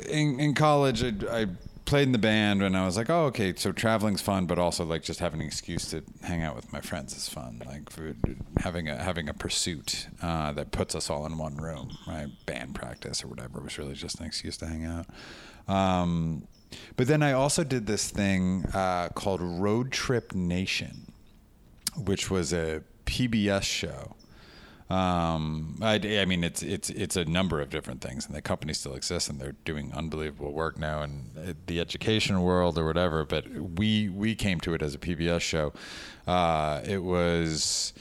In 0.08 0.38
in 0.40 0.54
college, 0.54 1.02
I, 1.02 1.12
I 1.30 1.46
played 1.86 2.02
in 2.02 2.12
the 2.12 2.18
band, 2.18 2.62
and 2.62 2.76
I 2.76 2.84
was 2.84 2.96
like, 2.96 3.08
oh, 3.08 3.26
okay, 3.26 3.54
so 3.56 3.72
traveling's 3.72 4.20
fun, 4.20 4.46
but 4.46 4.58
also 4.58 4.84
like 4.84 5.02
just 5.02 5.20
having 5.20 5.40
an 5.40 5.46
excuse 5.46 5.90
to 5.90 6.02
hang 6.22 6.42
out 6.42 6.54
with 6.54 6.72
my 6.72 6.80
friends 6.80 7.16
is 7.16 7.28
fun. 7.28 7.62
Like 7.64 7.88
having 8.58 8.88
a 8.88 9.02
having 9.02 9.28
a 9.28 9.34
pursuit 9.34 10.08
uh, 10.22 10.52
that 10.52 10.72
puts 10.72 10.94
us 10.94 11.08
all 11.08 11.24
in 11.26 11.38
one 11.38 11.56
room, 11.56 11.96
right? 12.06 12.28
Band 12.44 12.74
practice 12.74 13.24
or 13.24 13.28
whatever 13.28 13.60
was 13.60 13.78
really 13.78 13.94
just 13.94 14.20
an 14.20 14.26
excuse 14.26 14.56
to 14.58 14.66
hang 14.66 14.84
out. 14.84 15.06
Um, 15.68 16.46
but 16.96 17.06
then 17.06 17.22
I 17.22 17.32
also 17.32 17.64
did 17.64 17.86
this 17.86 18.10
thing 18.10 18.66
uh, 18.74 19.08
called 19.14 19.40
Roadtrip 19.40 20.34
Nation, 20.34 21.12
which 21.96 22.30
was 22.30 22.52
a 22.52 22.82
PBS 23.06 23.62
show. 23.62 24.16
Um, 24.88 25.78
I, 25.82 25.94
I 25.94 26.24
mean, 26.26 26.44
it's 26.44 26.62
it's 26.62 26.90
it's 26.90 27.16
a 27.16 27.24
number 27.24 27.60
of 27.60 27.70
different 27.70 28.00
things, 28.00 28.26
and 28.26 28.34
the 28.36 28.42
company 28.42 28.72
still 28.72 28.94
exists, 28.94 29.28
and 29.28 29.40
they're 29.40 29.56
doing 29.64 29.92
unbelievable 29.92 30.52
work 30.52 30.78
now 30.78 31.02
in 31.02 31.56
the 31.66 31.80
education 31.80 32.40
world 32.42 32.78
or 32.78 32.86
whatever. 32.86 33.24
But 33.24 33.48
we 33.48 34.08
we 34.08 34.36
came 34.36 34.60
to 34.60 34.74
it 34.74 34.82
as 34.82 34.94
a 34.94 34.98
PBS 34.98 35.40
show. 35.40 35.72
Uh, 36.26 36.82
it 36.84 37.02
was 37.02 37.94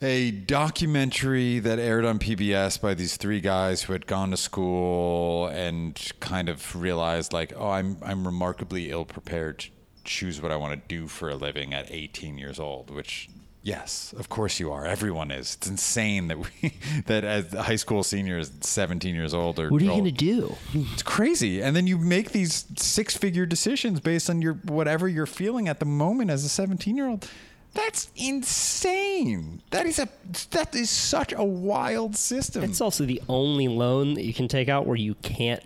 a 0.00 0.30
documentary 0.30 1.58
that 1.58 1.78
aired 1.78 2.06
on 2.06 2.18
PBS 2.18 2.80
by 2.80 2.94
these 2.94 3.18
three 3.18 3.40
guys 3.40 3.82
who 3.82 3.92
had 3.92 4.06
gone 4.06 4.30
to 4.30 4.36
school 4.38 5.48
and 5.48 6.12
kind 6.20 6.48
of 6.48 6.74
realized 6.74 7.34
like, 7.34 7.52
oh, 7.54 7.70
I'm 7.70 7.98
I'm 8.02 8.26
remarkably 8.26 8.90
ill 8.90 9.04
prepared 9.04 9.58
to 9.58 9.68
choose 10.04 10.40
what 10.40 10.50
I 10.50 10.56
want 10.56 10.72
to 10.72 10.88
do 10.88 11.06
for 11.08 11.28
a 11.28 11.36
living 11.36 11.74
at 11.74 11.90
18 11.90 12.38
years 12.38 12.58
old, 12.58 12.90
which 12.90 13.28
yes, 13.62 14.14
of 14.18 14.28
course 14.28 14.58
you 14.60 14.72
are. 14.72 14.86
Everyone 14.86 15.30
is. 15.30 15.56
It's 15.56 15.68
insane 15.68 16.28
that 16.28 16.38
we 16.38 16.72
that 17.06 17.24
as 17.24 17.52
a 17.54 17.62
high 17.62 17.76
school 17.76 18.02
seniors, 18.02 18.50
17 18.60 19.14
years 19.14 19.34
old 19.34 19.58
or 19.58 19.68
What 19.70 19.80
are 19.80 19.84
you 19.84 19.90
going 19.90 20.04
to 20.04 20.10
do? 20.10 20.56
it's 20.74 21.02
crazy. 21.02 21.62
And 21.62 21.74
then 21.76 21.86
you 21.86 21.98
make 21.98 22.32
these 22.32 22.66
six 22.76 23.16
figure 23.16 23.46
decisions 23.46 24.00
based 24.00 24.30
on 24.30 24.42
your 24.42 24.54
whatever 24.54 25.08
you're 25.08 25.26
feeling 25.26 25.68
at 25.68 25.78
the 25.78 25.86
moment 25.86 26.30
as 26.30 26.44
a 26.44 26.48
17 26.48 26.96
year 26.96 27.08
old. 27.08 27.28
That's 27.72 28.10
insane. 28.16 29.62
That 29.70 29.86
is 29.86 30.00
a 30.00 30.08
that 30.50 30.74
is 30.74 30.90
such 30.90 31.32
a 31.32 31.44
wild 31.44 32.16
system. 32.16 32.64
It's 32.64 32.80
also 32.80 33.04
the 33.04 33.22
only 33.28 33.68
loan 33.68 34.14
that 34.14 34.24
you 34.24 34.34
can 34.34 34.48
take 34.48 34.68
out 34.68 34.86
where 34.86 34.96
you 34.96 35.14
can't 35.16 35.62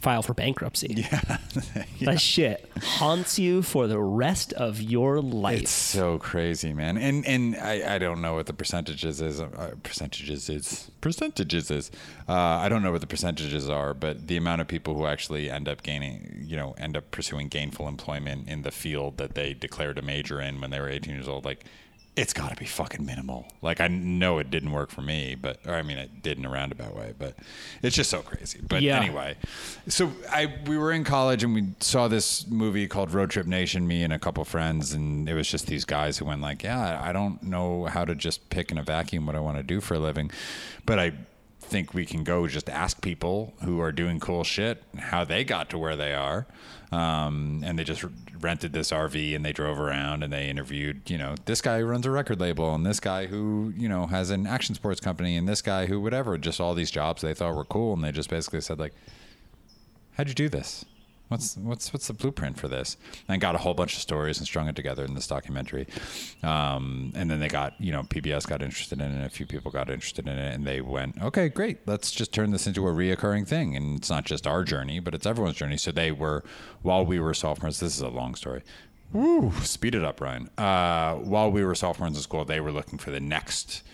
file 0.00 0.22
for 0.22 0.34
bankruptcy. 0.34 1.06
Yeah. 1.10 1.38
That 2.00 2.20
shit 2.20 2.66
haunts 2.82 3.38
you 3.38 3.60
for 3.60 3.86
the 3.86 3.98
rest 3.98 4.54
of 4.54 4.80
your 4.80 5.20
life. 5.20 5.62
It's 5.62 5.70
so 5.70 6.18
crazy, 6.18 6.72
man. 6.72 6.96
And 6.96 7.26
and 7.26 7.56
I, 7.56 7.96
I 7.96 7.98
don't 7.98 8.22
know 8.22 8.34
what 8.34 8.46
the 8.46 8.54
percentages 8.54 9.20
is. 9.20 9.38
Uh, 9.38 9.74
percentages 9.82 10.48
is 10.48 10.90
percentages 11.02 11.70
is. 11.70 11.90
Uh, 12.26 12.32
I 12.32 12.70
don't 12.70 12.82
know 12.82 12.92
what 12.92 13.02
the 13.02 13.06
percentages 13.06 13.68
are, 13.68 13.92
but 13.92 14.28
the 14.28 14.38
amount 14.38 14.62
of 14.62 14.68
people 14.68 14.94
who 14.94 15.04
actually 15.04 15.50
end 15.50 15.68
up 15.68 15.82
gaining, 15.82 16.42
you 16.46 16.56
know, 16.56 16.74
end 16.78 16.96
up 16.96 17.10
pursuing 17.10 17.48
gainful 17.48 17.86
employment 17.86 18.48
in 18.48 18.62
the 18.62 18.70
field 18.70 19.18
that 19.18 19.34
they 19.34 19.52
declared 19.52 19.98
a 19.98 20.02
major 20.02 20.40
in 20.40 20.60
when 20.62 20.70
they 20.70 20.80
were 20.80 20.88
18 20.88 21.14
years 21.14 21.28
old, 21.28 21.44
like. 21.44 21.64
It's 22.16 22.32
got 22.32 22.50
to 22.50 22.56
be 22.56 22.66
fucking 22.66 23.06
minimal. 23.06 23.46
Like 23.62 23.80
I 23.80 23.86
know 23.88 24.38
it 24.40 24.50
didn't 24.50 24.72
work 24.72 24.90
for 24.90 25.00
me, 25.00 25.36
but 25.40 25.58
or 25.64 25.74
I 25.74 25.82
mean 25.82 25.96
it 25.96 26.22
did 26.22 26.38
in 26.38 26.44
a 26.44 26.50
roundabout 26.50 26.94
way, 26.94 27.14
but 27.18 27.34
it's 27.82 27.94
just 27.96 28.10
so 28.10 28.20
crazy. 28.20 28.60
But 28.68 28.82
Yeah. 28.82 28.98
anyway, 29.00 29.36
so 29.88 30.12
I 30.30 30.52
we 30.66 30.76
were 30.76 30.92
in 30.92 31.04
college 31.04 31.44
and 31.44 31.54
we 31.54 31.68
saw 31.78 32.08
this 32.08 32.46
movie 32.48 32.88
called 32.88 33.10
Roadtrip 33.10 33.46
Nation. 33.46 33.86
Me 33.86 34.02
and 34.02 34.12
a 34.12 34.18
couple 34.18 34.44
friends, 34.44 34.92
and 34.92 35.28
it 35.28 35.34
was 35.34 35.48
just 35.48 35.66
these 35.68 35.84
guys 35.84 36.18
who 36.18 36.24
went 36.26 36.42
like, 36.42 36.62
"Yeah, 36.64 37.00
I 37.02 37.12
don't 37.12 37.42
know 37.44 37.84
how 37.86 38.04
to 38.04 38.14
just 38.14 38.50
pick 38.50 38.70
in 38.72 38.76
a 38.76 38.82
vacuum 38.82 39.24
what 39.24 39.36
I 39.36 39.40
want 39.40 39.56
to 39.58 39.62
do 39.62 39.80
for 39.80 39.94
a 39.94 39.98
living, 40.00 40.30
but 40.84 40.98
I 40.98 41.12
think 41.70 41.94
we 41.94 42.04
can 42.04 42.24
go 42.24 42.46
just 42.46 42.68
ask 42.68 43.00
people 43.00 43.54
who 43.64 43.80
are 43.80 43.92
doing 43.92 44.20
cool 44.20 44.44
shit 44.44 44.82
how 44.98 45.24
they 45.24 45.44
got 45.44 45.70
to 45.70 45.78
where 45.78 45.96
they 45.96 46.12
are." 46.12 46.46
Um, 46.92 47.62
and 47.64 47.78
they 47.78 47.84
just 47.84 48.04
rented 48.40 48.72
this 48.72 48.90
RV 48.90 49.36
and 49.36 49.44
they 49.44 49.52
drove 49.52 49.78
around 49.78 50.24
and 50.24 50.32
they 50.32 50.48
interviewed, 50.48 51.08
you 51.08 51.18
know, 51.18 51.36
this 51.44 51.60
guy 51.62 51.78
who 51.78 51.84
runs 51.84 52.04
a 52.04 52.10
record 52.10 52.40
label 52.40 52.74
and 52.74 52.84
this 52.84 52.98
guy 52.98 53.26
who, 53.26 53.72
you 53.76 53.88
know, 53.88 54.06
has 54.06 54.30
an 54.30 54.46
action 54.46 54.74
sports 54.74 55.00
company 55.00 55.36
and 55.36 55.48
this 55.48 55.62
guy 55.62 55.86
who 55.86 56.00
whatever, 56.00 56.36
just 56.36 56.60
all 56.60 56.74
these 56.74 56.90
jobs 56.90 57.22
they 57.22 57.34
thought 57.34 57.54
were 57.54 57.64
cool 57.64 57.92
and 57.92 58.02
they 58.02 58.10
just 58.10 58.28
basically 58.28 58.60
said 58.60 58.78
like, 58.78 58.92
how'd 60.14 60.28
you 60.28 60.34
do 60.34 60.48
this? 60.48 60.84
What's 61.30 61.56
what's 61.58 61.92
what's 61.92 62.08
the 62.08 62.12
blueprint 62.12 62.58
for 62.58 62.66
this? 62.66 62.96
And 63.28 63.40
got 63.40 63.54
a 63.54 63.58
whole 63.58 63.72
bunch 63.72 63.94
of 63.94 64.00
stories 64.00 64.38
and 64.38 64.46
strung 64.48 64.66
it 64.66 64.74
together 64.74 65.04
in 65.04 65.14
this 65.14 65.28
documentary. 65.28 65.86
Um, 66.42 67.12
and 67.14 67.30
then 67.30 67.38
they 67.38 67.46
got 67.46 67.80
you 67.80 67.92
know 67.92 68.02
PBS 68.02 68.48
got 68.48 68.62
interested 68.62 69.00
in 69.00 69.12
it. 69.12 69.24
A 69.24 69.30
few 69.30 69.46
people 69.46 69.70
got 69.70 69.88
interested 69.90 70.26
in 70.26 70.36
it, 70.36 70.52
and 70.52 70.66
they 70.66 70.80
went, 70.80 71.22
okay, 71.22 71.48
great, 71.48 71.86
let's 71.86 72.10
just 72.10 72.34
turn 72.34 72.50
this 72.50 72.66
into 72.66 72.84
a 72.88 72.90
reoccurring 72.90 73.46
thing. 73.46 73.76
And 73.76 73.96
it's 73.96 74.10
not 74.10 74.24
just 74.24 74.44
our 74.44 74.64
journey, 74.64 74.98
but 74.98 75.14
it's 75.14 75.24
everyone's 75.24 75.56
journey. 75.56 75.76
So 75.76 75.92
they 75.92 76.10
were 76.10 76.42
while 76.82 77.06
we 77.06 77.20
were 77.20 77.32
sophomores. 77.32 77.78
This 77.78 77.94
is 77.94 78.02
a 78.02 78.08
long 78.08 78.34
story. 78.34 78.62
Woo, 79.12 79.52
speed 79.62 79.94
it 79.94 80.04
up, 80.04 80.20
Ryan. 80.20 80.50
Uh, 80.58 81.14
while 81.14 81.50
we 81.52 81.64
were 81.64 81.76
sophomores 81.76 82.16
in 82.16 82.22
school, 82.22 82.44
they 82.44 82.60
were 82.60 82.72
looking 82.72 82.98
for 82.98 83.12
the 83.12 83.20
next 83.20 83.84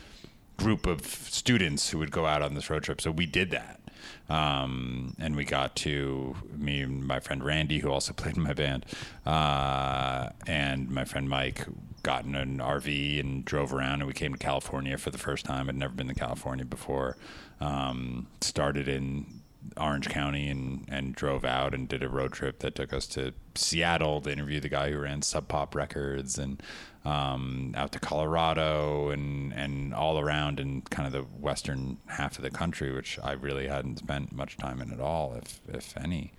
group 0.56 0.86
of 0.86 1.04
students 1.04 1.90
who 1.90 1.98
would 1.98 2.10
go 2.10 2.24
out 2.24 2.40
on 2.40 2.54
this 2.54 2.70
road 2.70 2.82
trip. 2.82 3.02
So 3.02 3.10
we 3.10 3.26
did 3.26 3.50
that. 3.50 3.80
Um, 4.28 5.14
and 5.18 5.36
we 5.36 5.44
got 5.44 5.76
to 5.76 6.34
me 6.56 6.82
and 6.82 7.06
my 7.06 7.20
friend 7.20 7.44
Randy, 7.44 7.78
who 7.78 7.90
also 7.90 8.12
played 8.16 8.36
in 8.36 8.42
my 8.42 8.54
band, 8.54 8.86
uh, 9.24 10.30
and 10.46 10.90
my 10.90 11.04
friend 11.04 11.28
Mike 11.28 11.66
got 12.02 12.24
in 12.24 12.34
an 12.34 12.58
RV 12.58 13.20
and 13.20 13.44
drove 13.44 13.72
around. 13.72 14.00
And 14.00 14.06
we 14.06 14.12
came 14.12 14.32
to 14.32 14.38
California 14.38 14.96
for 14.98 15.10
the 15.10 15.18
first 15.18 15.44
time. 15.44 15.68
I'd 15.68 15.76
never 15.76 15.94
been 15.94 16.08
to 16.08 16.14
California 16.14 16.64
before. 16.64 17.16
Um, 17.60 18.26
started 18.40 18.88
in 18.88 19.42
Orange 19.76 20.08
County 20.08 20.48
and, 20.48 20.84
and 20.88 21.14
drove 21.14 21.44
out 21.44 21.74
and 21.74 21.88
did 21.88 22.02
a 22.02 22.08
road 22.08 22.32
trip 22.32 22.60
that 22.60 22.74
took 22.74 22.92
us 22.92 23.06
to 23.08 23.32
Seattle 23.54 24.20
to 24.20 24.30
interview 24.30 24.60
the 24.60 24.68
guy 24.68 24.90
who 24.90 24.98
ran 24.98 25.22
Sub 25.22 25.48
Pop 25.48 25.74
Records 25.74 26.38
and 26.38 26.62
um, 27.06 27.72
out 27.76 27.92
to 27.92 28.00
Colorado 28.00 29.10
and, 29.10 29.52
and 29.52 29.94
all 29.94 30.18
around 30.18 30.58
in 30.58 30.82
kind 30.82 31.06
of 31.06 31.12
the 31.12 31.22
western 31.40 31.98
half 32.06 32.36
of 32.36 32.42
the 32.42 32.50
country, 32.50 32.92
which 32.92 33.18
I 33.22 33.32
really 33.32 33.68
hadn't 33.68 34.00
spent 34.00 34.32
much 34.32 34.56
time 34.56 34.80
in 34.82 34.92
at 34.92 35.00
all, 35.00 35.34
if, 35.34 35.60
if 35.68 35.96
any. 35.96 36.32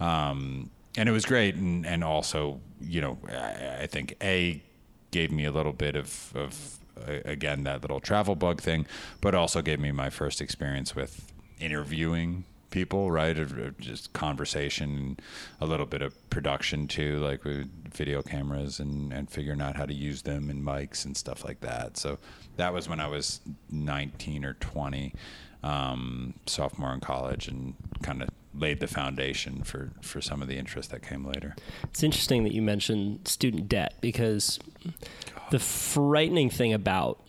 Um, 0.00 0.70
and 0.96 1.08
it 1.08 1.12
was 1.12 1.24
great. 1.24 1.54
And, 1.54 1.86
and 1.86 2.02
also, 2.02 2.60
you 2.80 3.00
know, 3.00 3.18
I, 3.28 3.82
I 3.82 3.86
think 3.86 4.16
A, 4.20 4.60
gave 5.12 5.30
me 5.30 5.44
a 5.44 5.52
little 5.52 5.72
bit 5.72 5.94
of, 5.94 6.32
of 6.34 6.78
again, 7.24 7.62
that 7.64 7.82
little 7.82 8.00
travel 8.00 8.34
bug 8.34 8.60
thing, 8.60 8.86
but 9.20 9.34
also 9.36 9.62
gave 9.62 9.78
me 9.78 9.92
my 9.92 10.10
first 10.10 10.40
experience 10.40 10.96
with 10.96 11.32
interviewing 11.60 12.44
people, 12.70 13.10
right? 13.10 13.36
Just 13.78 14.12
conversation, 14.12 15.18
a 15.60 15.66
little 15.66 15.86
bit 15.86 16.02
of 16.02 16.28
production 16.28 16.88
too, 16.88 17.18
like 17.18 17.44
with 17.44 17.68
video 17.94 18.22
cameras 18.22 18.80
and, 18.80 19.12
and 19.12 19.30
figuring 19.30 19.60
out 19.60 19.76
how 19.76 19.86
to 19.86 19.94
use 19.94 20.22
them 20.22 20.50
and 20.50 20.62
mics 20.62 21.04
and 21.04 21.16
stuff 21.16 21.44
like 21.44 21.60
that. 21.60 21.96
So 21.96 22.18
that 22.56 22.72
was 22.72 22.88
when 22.88 23.00
I 23.00 23.08
was 23.08 23.40
19 23.70 24.44
or 24.44 24.54
20, 24.54 25.14
um, 25.62 26.34
sophomore 26.46 26.92
in 26.92 27.00
college, 27.00 27.48
and 27.48 27.74
kind 28.02 28.22
of 28.22 28.28
laid 28.54 28.80
the 28.80 28.86
foundation 28.86 29.62
for, 29.62 29.92
for 30.00 30.20
some 30.20 30.42
of 30.42 30.48
the 30.48 30.56
interest 30.56 30.90
that 30.90 31.02
came 31.02 31.24
later. 31.24 31.54
It's 31.84 32.02
interesting 32.02 32.44
that 32.44 32.52
you 32.52 32.62
mentioned 32.62 33.28
student 33.28 33.68
debt 33.68 33.94
because 34.00 34.58
the 35.50 35.58
frightening 35.58 36.50
thing 36.50 36.72
about 36.72 37.22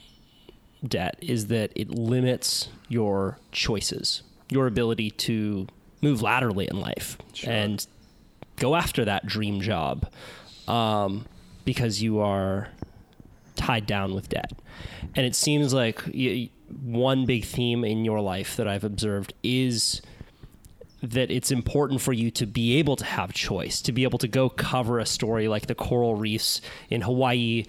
debt 0.87 1.17
is 1.21 1.47
that 1.47 1.71
it 1.75 1.89
limits 1.89 2.69
your 2.87 3.37
choices 3.51 4.23
your 4.49 4.67
ability 4.67 5.11
to 5.11 5.67
move 6.01 6.21
laterally 6.21 6.67
in 6.69 6.79
life 6.79 7.17
sure. 7.33 7.51
and 7.51 7.85
go 8.55 8.75
after 8.75 9.05
that 9.05 9.25
dream 9.25 9.61
job 9.61 10.09
um, 10.69 11.25
because 11.65 12.01
you 12.01 12.19
are 12.19 12.69
tied 13.55 13.85
down 13.85 14.13
with 14.13 14.29
debt. 14.29 14.51
And 15.15 15.25
it 15.25 15.35
seems 15.35 15.73
like 15.73 16.01
you, 16.13 16.49
one 16.81 17.25
big 17.25 17.45
theme 17.45 17.83
in 17.83 18.05
your 18.05 18.21
life 18.21 18.55
that 18.57 18.67
I've 18.67 18.83
observed 18.83 19.33
is 19.43 20.01
that 21.01 21.31
it's 21.31 21.49
important 21.49 22.01
for 22.01 22.11
you 22.11 22.29
to 22.29 22.45
be 22.45 22.77
able 22.77 22.95
to 22.97 23.05
have 23.05 23.33
choice, 23.33 23.81
to 23.81 23.91
be 23.91 24.03
able 24.03 24.19
to 24.19 24.27
go 24.27 24.49
cover 24.49 24.99
a 24.99 25.05
story 25.05 25.47
like 25.47 25.67
the 25.67 25.75
coral 25.75 26.15
reefs 26.15 26.61
in 26.89 27.01
Hawaii 27.01 27.65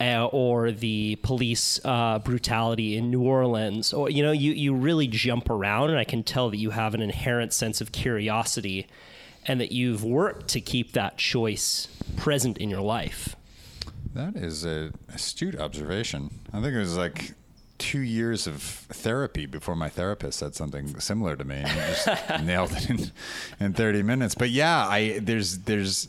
uh, 0.00 0.26
or 0.26 0.72
the 0.72 1.16
police 1.22 1.80
uh, 1.84 2.18
brutality 2.18 2.96
in 2.96 3.10
New 3.10 3.22
Orleans, 3.22 3.92
or 3.92 4.10
you 4.10 4.20
know, 4.20 4.32
you 4.32 4.52
you 4.52 4.74
really 4.74 5.06
jump 5.06 5.48
around, 5.48 5.90
and 5.90 5.98
I 5.98 6.04
can 6.04 6.24
tell 6.24 6.50
that 6.50 6.56
you 6.56 6.70
have 6.70 6.94
an 6.94 7.02
inherent 7.02 7.52
sense 7.52 7.80
of 7.80 7.92
curiosity, 7.92 8.88
and 9.46 9.60
that 9.60 9.72
you've 9.72 10.04
worked 10.04 10.48
to 10.48 10.60
keep 10.60 10.92
that 10.92 11.16
choice 11.18 11.88
present 12.16 12.58
in 12.58 12.70
your 12.70 12.80
life. 12.80 13.36
That 14.14 14.36
is 14.36 14.64
a 14.64 14.92
astute 15.14 15.58
observation. 15.58 16.30
I 16.52 16.60
think 16.60 16.74
it 16.74 16.78
was 16.78 16.96
like 16.96 17.32
two 17.78 18.00
years 18.00 18.46
of 18.46 18.62
therapy 18.62 19.46
before 19.46 19.74
my 19.74 19.88
therapist 19.88 20.38
said 20.38 20.54
something 20.54 21.00
similar 21.00 21.34
to 21.36 21.44
me, 21.44 21.56
and 21.56 21.68
just 21.68 22.08
nailed 22.44 22.72
it 22.72 22.90
in, 22.90 23.12
in 23.58 23.72
30 23.72 24.02
minutes. 24.02 24.34
But 24.34 24.50
yeah, 24.50 24.86
I 24.86 25.18
there's 25.20 25.58
there's 25.60 26.08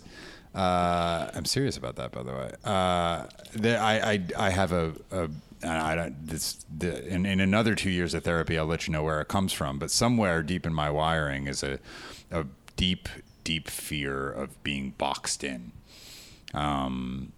uh, 0.53 1.31
I'm 1.33 1.45
serious 1.45 1.77
about 1.77 1.95
that, 1.95 2.11
by 2.11 2.23
the 2.23 2.31
way. 2.31 2.51
Uh, 2.63 3.25
there, 3.53 3.81
I, 3.81 3.95
I, 3.95 4.25
I 4.37 4.49
have 4.51 4.71
a, 4.71 4.93
a 5.11 5.29
I 5.65 5.95
don't, 5.95 6.27
this, 6.27 6.65
the, 6.77 7.07
in, 7.07 7.25
in 7.25 7.39
another 7.39 7.73
two 7.73 7.89
years 7.89 8.13
of 8.13 8.23
therapy, 8.23 8.57
I'll 8.57 8.65
let 8.65 8.87
you 8.87 8.93
know 8.93 9.03
where 9.03 9.21
it 9.21 9.27
comes 9.27 9.53
from. 9.53 9.79
But 9.79 9.91
somewhere 9.91 10.43
deep 10.43 10.65
in 10.65 10.73
my 10.73 10.89
wiring 10.89 11.47
is 11.47 11.63
a, 11.63 11.79
a 12.31 12.45
deep, 12.75 13.07
deep 13.43 13.69
fear 13.69 14.29
of 14.29 14.61
being 14.63 14.91
boxed 14.97 15.43
in. 15.43 15.71
Um, 16.53 17.31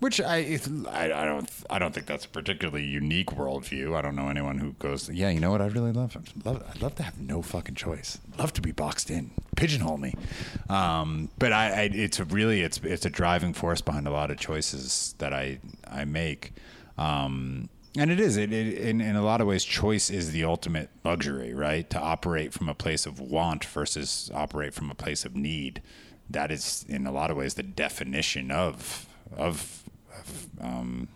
which 0.00 0.20
I, 0.20 0.58
I, 0.90 1.04
I 1.04 1.24
don't 1.24 1.50
I 1.70 1.78
don't 1.78 1.94
think 1.94 2.06
that's 2.06 2.26
a 2.26 2.28
particularly 2.28 2.84
unique 2.84 3.28
worldview. 3.28 3.96
I 3.96 4.02
don't 4.02 4.14
know 4.14 4.28
anyone 4.28 4.58
who 4.58 4.72
goes, 4.72 5.08
yeah, 5.08 5.30
you 5.30 5.40
know 5.40 5.50
what 5.50 5.62
I 5.62 5.66
really 5.66 5.92
love? 5.92 6.14
Love 6.44 6.62
I'd 6.68 6.82
love 6.82 6.94
to 6.96 7.02
have 7.02 7.18
no 7.18 7.40
fucking 7.40 7.74
choice. 7.74 8.18
Love 8.38 8.52
to 8.52 8.60
be 8.60 8.70
boxed 8.70 9.10
in, 9.10 9.30
pigeonhole 9.56 9.96
me. 9.96 10.14
Um, 10.68 11.30
but 11.38 11.54
I, 11.54 11.68
I, 11.68 11.82
it's 11.92 12.20
a 12.20 12.24
really 12.26 12.60
it's 12.60 12.78
it's 12.82 13.06
a 13.06 13.10
driving 13.10 13.54
force 13.54 13.80
behind 13.80 14.06
a 14.06 14.10
lot 14.10 14.30
of 14.30 14.36
choices 14.36 15.14
that 15.18 15.32
I 15.32 15.58
I 15.90 16.04
make. 16.04 16.52
Um, 16.98 17.70
and 17.96 18.10
it 18.10 18.20
is 18.20 18.36
it, 18.36 18.52
it 18.52 18.78
in, 18.78 19.00
in 19.00 19.16
a 19.16 19.22
lot 19.22 19.40
of 19.40 19.46
ways 19.46 19.64
choice 19.64 20.10
is 20.10 20.32
the 20.32 20.44
ultimate 20.44 20.90
luxury 21.04 21.54
right? 21.54 21.88
To 21.90 22.00
operate 22.00 22.52
from 22.52 22.68
a 22.68 22.74
place 22.74 23.06
of 23.06 23.20
want 23.20 23.64
versus 23.64 24.30
operate 24.34 24.74
from 24.74 24.90
a 24.90 24.94
place 24.94 25.24
of 25.24 25.36
need. 25.36 25.82
That 26.28 26.50
is 26.50 26.84
in 26.88 27.06
a 27.06 27.12
lot 27.12 27.30
of 27.30 27.36
ways 27.36 27.54
the 27.54 27.62
definition 27.62 28.50
of 28.50 29.06
of 29.36 29.82
um, 30.60 31.08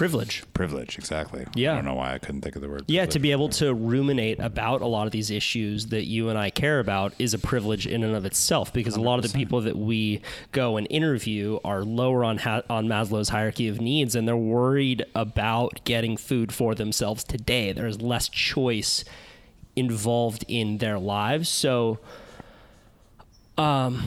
privilege. 0.00 0.42
Privilege, 0.54 0.96
exactly. 0.96 1.46
Yeah. 1.54 1.72
I 1.72 1.74
don't 1.74 1.84
know 1.84 1.92
why 1.92 2.14
I 2.14 2.18
couldn't 2.18 2.40
think 2.40 2.56
of 2.56 2.62
the 2.62 2.70
word. 2.70 2.84
Yeah, 2.86 3.04
to 3.04 3.18
be 3.18 3.32
able 3.32 3.50
to 3.50 3.74
ruminate 3.74 4.40
about 4.40 4.80
a 4.80 4.86
lot 4.86 5.04
of 5.04 5.12
these 5.12 5.30
issues 5.30 5.88
that 5.88 6.06
you 6.06 6.30
and 6.30 6.38
I 6.38 6.48
care 6.48 6.80
about 6.80 7.12
is 7.18 7.34
a 7.34 7.38
privilege 7.38 7.86
in 7.86 8.02
and 8.02 8.16
of 8.16 8.24
itself 8.24 8.72
because 8.72 8.94
100%. 8.94 8.96
a 8.96 9.02
lot 9.02 9.18
of 9.18 9.30
the 9.30 9.36
people 9.36 9.60
that 9.60 9.76
we 9.76 10.22
go 10.52 10.78
and 10.78 10.86
interview 10.88 11.58
are 11.66 11.84
lower 11.84 12.24
on 12.24 12.38
ha- 12.38 12.62
on 12.70 12.86
Maslow's 12.86 13.28
hierarchy 13.28 13.68
of 13.68 13.78
needs 13.78 14.14
and 14.14 14.26
they're 14.26 14.34
worried 14.38 15.04
about 15.14 15.84
getting 15.84 16.16
food 16.16 16.50
for 16.50 16.74
themselves 16.74 17.22
today. 17.22 17.72
There's 17.72 18.00
less 18.00 18.30
choice 18.30 19.04
involved 19.76 20.46
in 20.48 20.78
their 20.78 20.98
lives. 20.98 21.50
So 21.50 21.98
um 23.58 24.02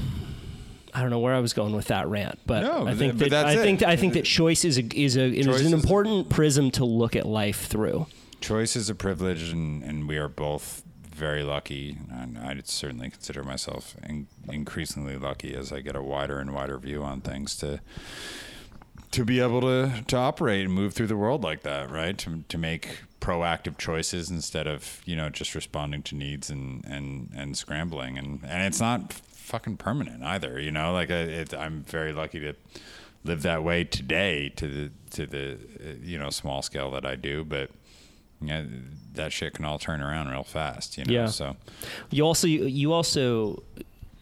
I 0.94 1.02
don't 1.02 1.10
know 1.10 1.20
where 1.20 1.34
I 1.34 1.40
was 1.40 1.54
going 1.54 1.76
with 1.76 1.88
that 1.88 2.08
rant, 2.08 2.40
but 2.46 2.62
no, 2.62 2.88
I 2.88 2.94
think 2.94 3.18
that 3.18 3.34
I 3.34 3.56
think 3.56 3.82
I 3.82 3.96
think 3.96 4.14
that 4.14 4.26
choice 4.26 4.64
is 4.64 4.78
a, 4.78 4.84
is 4.96 5.18
a 5.18 5.24
is 5.24 5.66
an 5.66 5.74
important 5.74 6.30
prism 6.30 6.72
to 6.72 6.86
look 6.86 7.16
at 7.16 7.26
life 7.26 7.66
through. 7.68 8.08
Choice 8.42 8.76
is 8.76 8.90
a 8.90 8.96
privilege, 8.96 9.50
and, 9.52 9.84
and 9.84 10.08
we 10.08 10.18
are 10.18 10.28
both 10.28 10.84
very 11.14 11.44
lucky. 11.44 11.98
And 12.12 12.38
I 12.38 12.60
certainly 12.66 13.10
consider 13.10 13.44
myself 13.44 13.96
in, 14.04 14.28
increasingly 14.50 15.18
lucky 15.18 15.56
as 15.56 15.72
I 15.72 15.80
get 15.80 15.96
a 15.96 16.02
wider 16.02 16.40
and 16.40 16.54
wider 16.54 16.78
view 16.78 17.04
on 17.04 17.22
things 17.22 17.56
to 17.58 17.80
to 19.12 19.24
be 19.24 19.40
able 19.40 19.62
to 19.62 20.04
to 20.08 20.18
operate 20.18 20.66
and 20.66 20.74
move 20.74 20.94
through 20.94 21.08
the 21.08 21.18
world 21.18 21.44
like 21.44 21.64
that, 21.64 21.90
right? 21.90 22.18
To 22.20 22.44
to 22.50 22.58
make 22.58 23.04
proactive 23.22 23.78
choices 23.78 24.30
instead 24.30 24.68
of 24.68 25.02
you 25.06 25.16
know 25.16 25.30
just 25.30 25.56
responding 25.56 26.04
to 26.04 26.16
needs 26.16 26.50
and 26.50 26.84
and 26.86 27.30
and 27.36 27.58
scrambling 27.58 28.18
and 28.18 28.42
and 28.44 28.64
it's 28.64 28.82
not 28.82 29.14
fucking 29.44 29.78
permanent 29.78 30.24
either. 30.24 30.60
You 30.60 30.72
know, 30.72 30.94
like 30.94 31.10
it, 31.10 31.54
I'm 31.54 31.84
very 31.84 32.14
lucky 32.14 32.40
to 32.40 32.56
live 33.24 33.42
that 33.44 33.64
way 33.64 33.84
today 33.84 34.50
to 34.56 34.68
the 34.68 34.92
to 35.12 35.26
the 35.26 35.54
uh, 35.54 35.94
you 36.02 36.18
know 36.18 36.30
small 36.30 36.62
scale 36.62 36.90
that 36.92 37.06
I 37.06 37.16
do, 37.16 37.44
but 37.44 37.70
that 39.14 39.32
shit 39.32 39.54
can 39.54 39.66
all 39.66 39.80
turn 39.80 40.02
around 40.02 40.30
real 40.30 40.44
fast. 40.44 40.98
You 40.98 41.06
know, 41.06 41.14
yeah. 41.14 41.26
so 41.28 41.56
you 42.10 42.24
also 42.24 42.48
you 42.48 42.94
also 42.94 43.64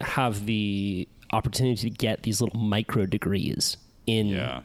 have 0.00 0.46
the 0.46 1.08
opportunity 1.32 1.88
to 1.88 1.90
get 1.90 2.22
these 2.24 2.40
little 2.40 2.60
micro 2.60 3.06
degrees 3.06 3.76
in 4.06 4.26
yeah. 4.26 4.60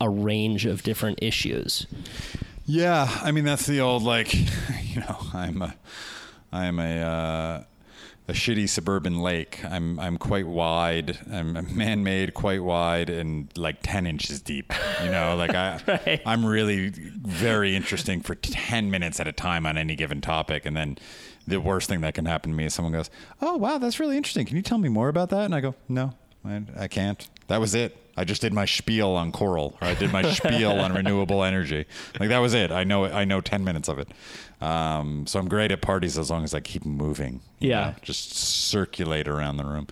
a 0.00 0.08
range 0.08 0.66
of 0.66 0.82
different 0.82 1.18
issues. 1.22 1.86
Yeah, 2.66 3.08
I 3.22 3.32
mean 3.32 3.44
that's 3.44 3.66
the 3.66 3.80
old 3.80 4.02
like, 4.02 4.34
you 4.82 5.00
know, 5.00 5.18
I'm 5.32 5.62
a, 5.62 5.74
I'm 6.52 6.78
a. 6.78 7.00
Uh, 7.00 7.64
a 8.28 8.32
shitty 8.32 8.68
suburban 8.68 9.20
lake. 9.20 9.64
I'm 9.64 9.98
I'm 10.00 10.18
quite 10.18 10.46
wide. 10.46 11.18
I'm 11.30 11.76
man-made, 11.76 12.34
quite 12.34 12.62
wide, 12.62 13.08
and 13.08 13.48
like 13.56 13.78
ten 13.82 14.06
inches 14.06 14.40
deep. 14.40 14.72
You 15.02 15.10
know, 15.10 15.36
like 15.36 15.54
I 15.54 15.80
Right. 15.86 16.22
I'm 16.26 16.44
really 16.44 16.88
very 16.90 17.76
interesting 17.76 18.20
for 18.20 18.34
ten 18.34 18.90
minutes 18.90 19.20
at 19.20 19.28
a 19.28 19.32
time 19.32 19.66
on 19.66 19.78
any 19.78 19.94
given 19.96 20.20
topic, 20.20 20.66
and 20.66 20.76
then 20.76 20.98
the 21.46 21.60
worst 21.60 21.88
thing 21.88 22.00
that 22.00 22.14
can 22.14 22.26
happen 22.26 22.50
to 22.50 22.56
me 22.56 22.64
is 22.64 22.74
someone 22.74 22.92
goes, 22.92 23.10
"Oh 23.40 23.56
wow, 23.56 23.78
that's 23.78 24.00
really 24.00 24.16
interesting. 24.16 24.46
Can 24.46 24.56
you 24.56 24.62
tell 24.62 24.78
me 24.78 24.88
more 24.88 25.08
about 25.08 25.30
that?" 25.30 25.44
And 25.44 25.54
I 25.54 25.60
go, 25.60 25.74
"No, 25.88 26.14
I, 26.44 26.62
I 26.78 26.88
can't. 26.88 27.28
That 27.48 27.60
was 27.60 27.74
it. 27.74 27.96
I 28.18 28.24
just 28.24 28.40
did 28.40 28.54
my 28.54 28.64
spiel 28.64 29.10
on 29.10 29.30
coral, 29.30 29.76
or 29.80 29.88
I 29.88 29.94
did 29.94 30.10
my 30.10 30.22
spiel 30.32 30.72
on 30.72 30.92
renewable 30.94 31.44
energy. 31.44 31.84
Like 32.18 32.30
that 32.30 32.38
was 32.38 32.54
it. 32.54 32.72
I 32.72 32.82
know 32.82 33.04
I 33.04 33.24
know 33.24 33.40
ten 33.40 33.62
minutes 33.62 33.88
of 33.88 33.98
it. 33.98 34.08
Um, 34.60 35.26
so 35.26 35.38
I'm 35.38 35.48
great 35.48 35.70
at 35.70 35.82
parties 35.82 36.16
as 36.16 36.30
long 36.30 36.42
as 36.44 36.54
I 36.54 36.60
keep 36.60 36.84
moving. 36.84 37.40
you 37.58 37.70
Yeah. 37.70 37.80
know, 37.90 37.94
just 38.02 38.34
circulate 38.34 39.28
around 39.28 39.58
the 39.58 39.64
room. 39.64 39.86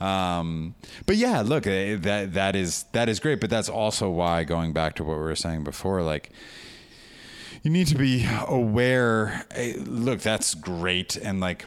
Um, 0.00 0.74
but 1.06 1.16
yeah, 1.16 1.40
look, 1.40 1.66
eh, 1.66 1.96
that 1.96 2.34
that 2.34 2.54
is 2.54 2.84
that 2.92 3.08
is 3.08 3.18
great. 3.18 3.40
But 3.40 3.50
that's 3.50 3.68
also 3.68 4.10
why 4.10 4.44
going 4.44 4.72
back 4.72 4.94
to 4.96 5.04
what 5.04 5.14
we 5.16 5.22
were 5.22 5.34
saying 5.34 5.64
before, 5.64 6.02
like 6.02 6.30
you 7.62 7.70
need 7.70 7.86
to 7.88 7.96
be 7.96 8.26
aware. 8.46 9.44
eh, 9.52 9.74
Look, 9.78 10.20
that's 10.20 10.54
great, 10.54 11.16
and 11.16 11.40
like 11.40 11.64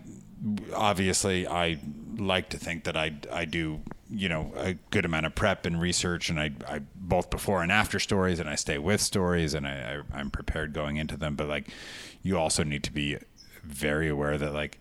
obviously, 0.74 1.48
I 1.48 1.80
like 2.18 2.50
to 2.50 2.58
think 2.58 2.84
that 2.84 2.98
I 2.98 3.14
I 3.32 3.46
do 3.46 3.82
you 4.10 4.28
know 4.28 4.52
a 4.56 4.74
good 4.92 5.06
amount 5.06 5.26
of 5.26 5.36
prep 5.36 5.66
and 5.66 5.82
research, 5.82 6.30
and 6.30 6.40
I 6.40 6.52
I 6.68 6.82
both 6.96 7.30
before 7.30 7.62
and 7.62 7.72
after 7.72 8.00
stories, 8.00 8.40
and 8.40 8.50
I 8.50 8.56
stay 8.56 8.78
with 8.78 9.02
stories, 9.02 9.54
and 9.54 9.68
I, 9.68 10.02
I 10.14 10.20
I'm 10.20 10.32
prepared 10.32 10.74
going 10.74 10.98
into 10.98 11.18
them. 11.18 11.36
But 11.36 11.48
like, 11.48 11.70
you 12.22 12.38
also 12.38 12.64
need 12.64 12.84
to 12.84 12.92
be 12.92 13.18
very 13.64 14.10
aware 14.10 14.38
that 14.38 14.54
like 14.54 14.80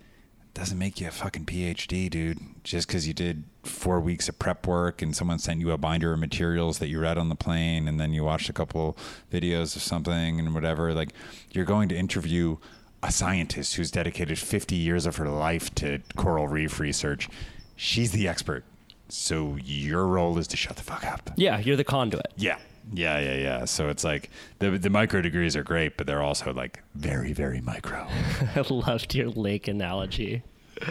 doesn't 0.54 0.78
make 0.78 1.00
you 1.00 1.06
a 1.06 1.10
fucking 1.10 1.44
PhD, 1.44 2.10
dude. 2.10 2.38
Just 2.64 2.88
because 2.88 3.06
you 3.06 3.14
did 3.14 3.44
four 3.62 4.00
weeks 4.00 4.28
of 4.28 4.38
prep 4.38 4.66
work 4.66 5.02
and 5.02 5.14
someone 5.14 5.38
sent 5.38 5.60
you 5.60 5.70
a 5.70 5.78
binder 5.78 6.12
of 6.12 6.18
materials 6.18 6.78
that 6.78 6.88
you 6.88 6.98
read 6.98 7.18
on 7.18 7.28
the 7.28 7.36
plane 7.36 7.86
and 7.86 8.00
then 8.00 8.12
you 8.12 8.24
watched 8.24 8.48
a 8.48 8.52
couple 8.52 8.96
videos 9.32 9.76
of 9.76 9.82
something 9.82 10.40
and 10.40 10.54
whatever, 10.54 10.92
like 10.94 11.10
you're 11.52 11.64
going 11.64 11.88
to 11.88 11.96
interview 11.96 12.56
a 13.02 13.12
scientist 13.12 13.76
who's 13.76 13.90
dedicated 13.90 14.38
50 14.38 14.74
years 14.74 15.06
of 15.06 15.16
her 15.16 15.28
life 15.28 15.74
to 15.76 16.00
coral 16.16 16.48
reef 16.48 16.80
research. 16.80 17.28
She's 17.76 18.10
the 18.12 18.26
expert. 18.26 18.64
So 19.08 19.56
your 19.64 20.06
role 20.06 20.36
is 20.38 20.46
to 20.48 20.56
shut 20.56 20.76
the 20.76 20.82
fuck 20.82 21.04
up. 21.04 21.30
Yeah, 21.36 21.58
you're 21.58 21.76
the 21.76 21.84
conduit. 21.84 22.32
Yeah. 22.36 22.58
Yeah, 22.92 23.18
yeah, 23.20 23.34
yeah. 23.34 23.64
So 23.66 23.88
it's 23.90 24.02
like 24.02 24.30
the 24.60 24.70
the 24.70 24.88
micro 24.88 25.20
degrees 25.20 25.54
are 25.56 25.62
great, 25.62 25.98
but 25.98 26.06
they're 26.06 26.22
also 26.22 26.54
like 26.54 26.82
very, 26.94 27.34
very 27.34 27.60
micro. 27.60 28.06
I 28.56 28.64
loved 28.70 29.14
your 29.14 29.28
lake 29.28 29.68
analogy. 29.68 30.42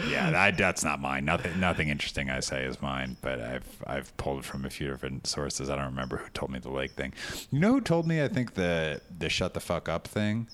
yeah, 0.08 0.30
that, 0.30 0.56
that's 0.58 0.84
not 0.84 1.00
mine. 1.00 1.24
Nothing, 1.24 1.58
nothing 1.58 1.88
interesting 1.88 2.30
I 2.30 2.38
say 2.40 2.64
is 2.64 2.80
mine. 2.80 3.16
But 3.20 3.40
I've 3.40 3.82
I've 3.84 4.16
pulled 4.16 4.44
from 4.44 4.64
a 4.64 4.70
few 4.70 4.88
different 4.88 5.26
sources. 5.26 5.68
I 5.70 5.74
don't 5.74 5.86
remember 5.86 6.18
who 6.18 6.28
told 6.30 6.52
me 6.52 6.60
the 6.60 6.70
lake 6.70 6.92
thing. 6.92 7.14
You 7.50 7.58
know 7.58 7.72
who 7.72 7.80
told 7.80 8.06
me? 8.06 8.22
I 8.22 8.28
think 8.28 8.54
the 8.54 9.00
the 9.18 9.28
shut 9.28 9.54
the 9.54 9.60
fuck 9.60 9.88
up 9.88 10.06
thing. 10.06 10.46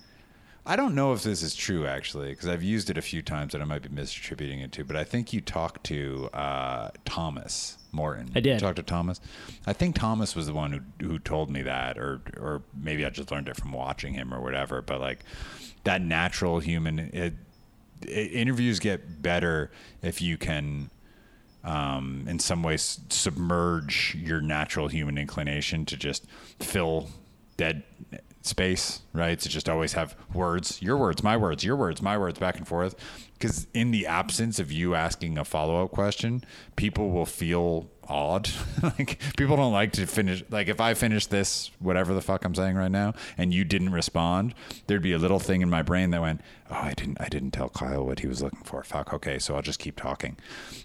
I 0.66 0.76
don't 0.76 0.94
know 0.94 1.12
if 1.12 1.22
this 1.22 1.42
is 1.42 1.54
true 1.54 1.86
actually, 1.86 2.30
because 2.30 2.48
I've 2.48 2.62
used 2.62 2.88
it 2.88 2.96
a 2.96 3.02
few 3.02 3.20
times 3.20 3.52
and 3.54 3.62
I 3.62 3.66
might 3.66 3.82
be 3.82 3.90
misattributing 3.90 4.62
it 4.64 4.72
to. 4.72 4.84
But 4.84 4.96
I 4.96 5.04
think 5.04 5.32
you 5.32 5.40
talked 5.42 5.84
to 5.84 6.30
uh, 6.32 6.90
Thomas 7.04 7.76
Morton. 7.92 8.30
I 8.34 8.40
did. 8.40 8.54
You 8.54 8.60
talked 8.60 8.76
to 8.76 8.82
Thomas. 8.82 9.20
I 9.66 9.74
think 9.74 9.94
Thomas 9.94 10.34
was 10.34 10.46
the 10.46 10.54
one 10.54 10.72
who 10.98 11.06
who 11.06 11.18
told 11.18 11.50
me 11.50 11.62
that, 11.62 11.98
or 11.98 12.22
or 12.38 12.62
maybe 12.80 13.04
I 13.04 13.10
just 13.10 13.30
learned 13.30 13.48
it 13.48 13.56
from 13.56 13.72
watching 13.72 14.14
him 14.14 14.32
or 14.32 14.40
whatever. 14.40 14.80
But 14.80 15.00
like 15.00 15.20
that 15.84 16.00
natural 16.00 16.60
human. 16.60 16.98
It, 16.98 17.34
i- 18.02 18.06
interviews 18.06 18.78
get 18.80 19.20
better 19.22 19.70
if 20.02 20.20
you 20.22 20.36
can 20.38 20.88
um, 21.62 22.24
in 22.28 22.38
some 22.38 22.62
ways 22.62 23.00
submerge 23.10 24.14
your 24.18 24.40
natural 24.40 24.88
human 24.88 25.16
inclination 25.18 25.84
to 25.86 25.96
just 25.96 26.26
fill 26.58 27.08
dead 27.56 27.82
space 28.46 29.00
right 29.14 29.40
to 29.40 29.48
just 29.48 29.70
always 29.70 29.94
have 29.94 30.14
words 30.34 30.82
your 30.82 30.98
words 30.98 31.22
my 31.22 31.34
words 31.34 31.64
your 31.64 31.76
words 31.76 32.02
my 32.02 32.16
words 32.18 32.38
back 32.38 32.56
and 32.56 32.68
forth. 32.68 32.94
Because 33.32 33.66
in 33.74 33.90
the 33.90 34.06
absence 34.06 34.58
of 34.58 34.70
you 34.70 34.94
asking 34.94 35.38
a 35.38 35.44
follow-up 35.44 35.90
question 35.90 36.44
people 36.76 37.10
will 37.10 37.26
feel 37.26 37.88
odd. 38.06 38.48
Like 38.82 39.18
people 39.38 39.56
don't 39.56 39.72
like 39.72 39.92
to 39.92 40.06
finish 40.06 40.44
like 40.50 40.68
if 40.68 40.78
i 40.78 40.92
finish 40.92 41.26
this 41.26 41.70
whatever 41.78 42.12
the 42.12 42.20
fuck 42.20 42.44
i'm 42.44 42.54
saying 42.54 42.76
right 42.76 42.90
now 42.90 43.14
and 43.38 43.52
you 43.52 43.64
didn't 43.64 43.92
respond 43.92 44.54
there'd 44.86 45.00
be 45.02 45.14
a 45.14 45.18
little 45.18 45.38
thing 45.38 45.62
in 45.62 45.70
my 45.70 45.80
brain 45.80 46.10
that 46.10 46.20
went 46.20 46.42
oh 46.70 46.74
i 46.74 46.94
didn't 46.94 47.20
i 47.20 47.28
didn't 47.28 47.50
tell 47.50 47.68
kyle 47.68 48.04
what 48.06 48.20
he 48.20 48.26
was 48.26 48.42
looking 48.42 48.62
for. 48.64 48.82
Fuck 48.82 49.12
okay 49.12 49.38
so 49.38 49.54
i'll 49.54 49.62
just 49.62 49.78
keep 49.78 49.96
talking. 49.96 50.36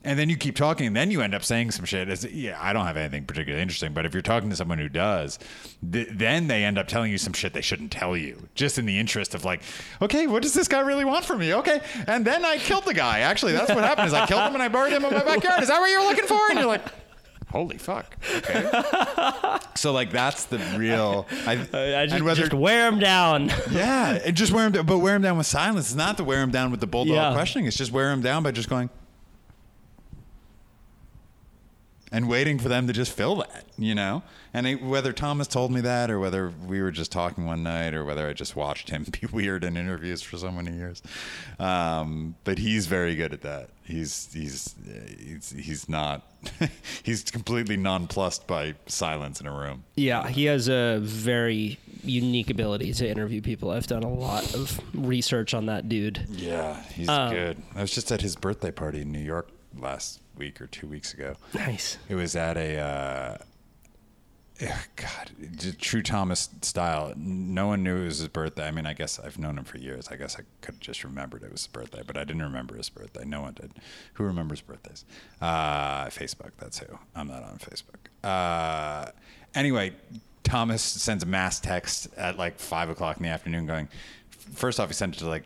And 0.03 0.17
then 0.19 0.29
you 0.29 0.37
keep 0.37 0.55
talking 0.55 0.87
and 0.87 0.95
then 0.95 1.11
you 1.11 1.21
end 1.21 1.33
up 1.33 1.43
saying 1.43 1.71
some 1.71 1.85
shit. 1.85 2.09
As 2.09 2.25
yeah 2.25 2.57
i 2.61 2.73
don't 2.73 2.85
have 2.85 2.97
anything 2.97 3.25
particularly 3.25 3.61
interesting 3.61 3.93
but 3.93 4.05
if 4.05 4.13
you're 4.13 4.21
talking 4.21 4.49
to 4.49 4.55
someone 4.55 4.77
who 4.77 4.89
does 4.89 5.39
th- 5.91 6.09
then 6.11 6.47
they 6.47 6.63
end 6.63 6.77
up 6.77 6.87
telling 6.87 7.11
you 7.11 7.17
some 7.17 7.33
shit 7.33 7.53
they 7.53 7.61
shouldn't 7.61 7.91
tell 7.91 8.15
you 8.17 8.47
just 8.55 8.77
in 8.77 8.85
the 8.85 8.97
interest 8.99 9.33
of 9.35 9.45
like 9.45 9.61
okay 10.01 10.27
what 10.27 10.41
does 10.43 10.53
this 10.53 10.67
guy 10.67 10.79
really 10.79 11.05
want 11.05 11.23
from 11.25 11.39
me? 11.39 11.53
Okay 11.53 11.81
and 12.07 12.25
then 12.25 12.43
i 12.45 12.57
killed 12.57 12.85
the 12.85 12.93
guy. 12.93 13.19
Actually 13.19 13.53
that's 13.53 13.73
what 13.73 13.83
happened 13.83 14.07
is 14.07 14.13
i 14.13 14.25
killed 14.25 14.41
him 14.41 14.53
and 14.53 14.63
i 14.63 14.67
buried 14.67 14.93
him 14.93 15.05
in 15.05 15.13
my 15.13 15.23
backyard. 15.23 15.61
Is 15.61 15.69
that 15.69 15.79
what 15.79 15.89
you're 15.89 16.03
looking 16.07 16.25
for? 16.25 16.39
And 16.49 16.59
you're 16.59 16.67
like 16.67 16.85
holy 17.51 17.77
fuck 17.77 18.15
okay 18.37 18.69
so 19.75 19.91
like 19.91 20.11
that's 20.11 20.45
the 20.45 20.57
real 20.77 21.25
I, 21.47 21.53
I 22.01 22.05
just, 22.05 22.23
whether 22.23 22.41
just 22.41 22.53
wear 22.53 22.87
him 22.87 22.99
down. 22.99 23.49
yeah, 23.71 24.19
and 24.25 24.35
just 24.35 24.51
wear 24.51 24.65
him, 24.67 24.71
down, 24.73 24.85
but 24.85 24.99
wear 24.99 25.15
him 25.15 25.21
down 25.21 25.37
with 25.37 25.47
silence. 25.47 25.87
It's 25.87 25.95
not 25.95 26.17
to 26.17 26.23
wear 26.23 26.41
him 26.41 26.51
down 26.51 26.71
with 26.71 26.79
the 26.79 26.87
bulldog 26.87 27.15
Yeah. 27.15 27.33
questioning. 27.33 27.65
It's 27.65 27.77
just 27.77 27.91
wear 27.91 28.11
him 28.11 28.21
down 28.21 28.43
by 28.43 28.51
just 28.51 28.69
going 28.69 28.89
and 32.11 32.27
waiting 32.27 32.57
for 32.59 32.69
them 32.69 32.87
to 32.87 32.93
just 32.93 33.11
fill 33.11 33.35
that, 33.37 33.65
you 33.77 33.93
know. 33.93 34.23
And 34.53 34.65
it, 34.65 34.81
whether 34.81 35.13
Thomas 35.13 35.47
told 35.47 35.71
me 35.71 35.79
that, 35.81 36.09
or 36.09 36.19
whether 36.19 36.51
we 36.67 36.81
were 36.81 36.89
just 36.91 37.11
talking 37.11 37.45
one 37.45 37.61
night, 37.61 37.93
or 37.93 38.03
whether 38.03 38.27
I 38.27 38.33
just 38.33 38.55
watched 38.55 38.89
him 38.89 39.05
be 39.21 39.27
weird 39.31 39.63
in 39.63 39.77
interviews 39.77 40.21
for 40.21 40.37
so 40.37 40.51
many 40.51 40.75
years, 40.75 41.03
um, 41.59 42.35
but 42.43 42.57
he's 42.57 42.87
very 42.87 43.15
good 43.15 43.33
at 43.33 43.41
that. 43.41 43.69
He's 43.83 44.29
he's 44.33 44.75
he's 45.19 45.49
he's 45.51 45.89
not 45.89 46.21
he's 47.03 47.23
completely 47.23 47.75
nonplussed 47.77 48.45
by 48.47 48.75
silence 48.85 49.41
in 49.41 49.47
a 49.47 49.51
room. 49.51 49.83
Yeah, 49.95 50.27
he 50.27 50.45
has 50.45 50.67
a 50.67 50.99
very 51.01 51.79
unique 52.03 52.49
ability 52.49 52.93
to 52.93 53.09
interview 53.09 53.41
people. 53.41 53.71
I've 53.71 53.87
done 53.87 54.03
a 54.03 54.13
lot 54.13 54.53
of 54.53 54.79
research 54.93 55.53
on 55.53 55.65
that 55.67 55.89
dude. 55.89 56.25
Yeah, 56.29 56.81
he's 56.93 57.09
Um, 57.09 57.33
good. 57.33 57.61
I 57.75 57.81
was 57.81 57.91
just 57.91 58.11
at 58.11 58.21
his 58.21 58.35
birthday 58.35 58.71
party 58.71 59.01
in 59.01 59.11
New 59.11 59.19
York 59.19 59.49
last 59.77 60.21
week 60.37 60.61
or 60.61 60.67
two 60.67 60.87
weeks 60.87 61.13
ago. 61.13 61.35
Nice. 61.53 61.97
It 62.07 62.15
was 62.15 62.35
at 62.35 62.57
a, 62.57 62.77
uh, 62.79 63.37
eh, 64.59 64.77
God, 64.95 65.31
true 65.79 66.01
Thomas 66.01 66.49
style. 66.61 67.13
No 67.15 67.67
one 67.67 67.83
knew 67.83 67.97
it 67.97 68.05
was 68.05 68.19
his 68.19 68.27
birthday. 68.27 68.67
I 68.67 68.71
mean, 68.71 68.85
I 68.85 68.93
guess 68.93 69.19
I've 69.19 69.37
known 69.37 69.57
him 69.57 69.63
for 69.63 69.77
years. 69.77 70.07
I 70.09 70.15
guess 70.15 70.35
I 70.35 70.43
could 70.61 70.75
have 70.75 70.79
just 70.79 71.03
remembered 71.03 71.43
it 71.43 71.51
was 71.51 71.61
his 71.61 71.67
birthday, 71.67 72.01
but 72.05 72.17
I 72.17 72.23
didn't 72.23 72.43
remember 72.43 72.75
his 72.75 72.89
birthday. 72.89 73.25
No 73.25 73.41
one 73.41 73.53
did. 73.53 73.71
Who 74.13 74.23
remembers 74.23 74.61
birthdays? 74.61 75.05
Uh, 75.41 76.05
Facebook, 76.05 76.51
that's 76.57 76.79
who. 76.79 76.97
I'm 77.15 77.27
not 77.27 77.43
on 77.43 77.57
Facebook. 77.57 78.07
Uh, 78.23 79.11
anyway, 79.55 79.93
Thomas 80.43 80.81
sends 80.81 81.23
a 81.23 81.27
mass 81.27 81.59
text 81.59 82.07
at 82.17 82.37
like 82.37 82.59
five 82.59 82.89
o'clock 82.89 83.17
in 83.17 83.23
the 83.23 83.29
afternoon 83.29 83.65
going, 83.65 83.87
first 84.53 84.79
off, 84.79 84.89
he 84.89 84.93
sent 84.93 85.15
it 85.15 85.19
to 85.19 85.27
like 85.27 85.43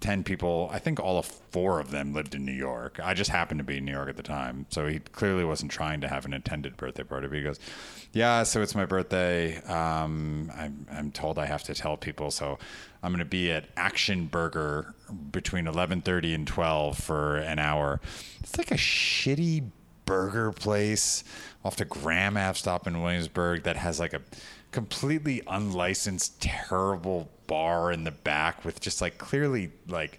10 0.00 0.24
people 0.24 0.68
i 0.72 0.78
think 0.78 1.00
all 1.00 1.18
of 1.18 1.26
four 1.54 1.78
of 1.78 1.92
them 1.92 2.12
lived 2.12 2.34
in 2.34 2.44
new 2.44 2.52
york. 2.52 2.98
I 3.00 3.14
just 3.14 3.30
happened 3.30 3.58
to 3.58 3.64
be 3.64 3.76
in 3.76 3.84
new 3.84 3.92
york 3.92 4.08
at 4.08 4.16
the 4.16 4.24
time. 4.24 4.66
So 4.70 4.88
he 4.88 4.98
clearly 4.98 5.44
wasn't 5.44 5.70
trying 5.70 6.00
to 6.00 6.08
have 6.08 6.24
an 6.24 6.34
attended 6.34 6.76
birthday 6.76 7.04
party. 7.04 7.28
But 7.28 7.36
he 7.36 7.42
goes 7.42 7.60
yeah 8.12 8.42
so 8.42 8.60
it's 8.60 8.74
my 8.74 8.84
birthday. 8.84 9.62
Um, 9.62 10.50
I'm, 10.56 10.86
I'm 10.90 11.10
told 11.12 11.38
i 11.38 11.46
have 11.46 11.62
to 11.64 11.74
tell 11.74 11.96
people. 11.96 12.32
So 12.32 12.58
i'm 13.04 13.12
going 13.12 13.20
to 13.20 13.24
be 13.24 13.52
at 13.52 13.66
action 13.76 14.26
burger 14.26 14.94
between 15.30 15.66
11.30 15.66 16.34
and 16.34 16.46
12 16.46 16.98
for 16.98 17.36
an 17.36 17.60
hour. 17.60 18.00
It's 18.40 18.58
like 18.58 18.72
a 18.72 18.76
shitty 18.76 19.70
burger 20.06 20.50
place 20.52 21.24
off 21.64 21.76
the 21.76 21.84
graham 21.86 22.36
ave 22.36 22.58
stop 22.58 22.86
in 22.86 23.00
williamsburg 23.00 23.62
that 23.62 23.74
has 23.74 23.98
like 23.98 24.12
a 24.12 24.20
completely 24.74 25.40
unlicensed 25.46 26.40
terrible 26.40 27.30
bar 27.46 27.92
in 27.92 28.02
the 28.02 28.10
back 28.10 28.64
with 28.64 28.80
just 28.80 29.00
like 29.00 29.18
clearly 29.18 29.70
like 29.86 30.18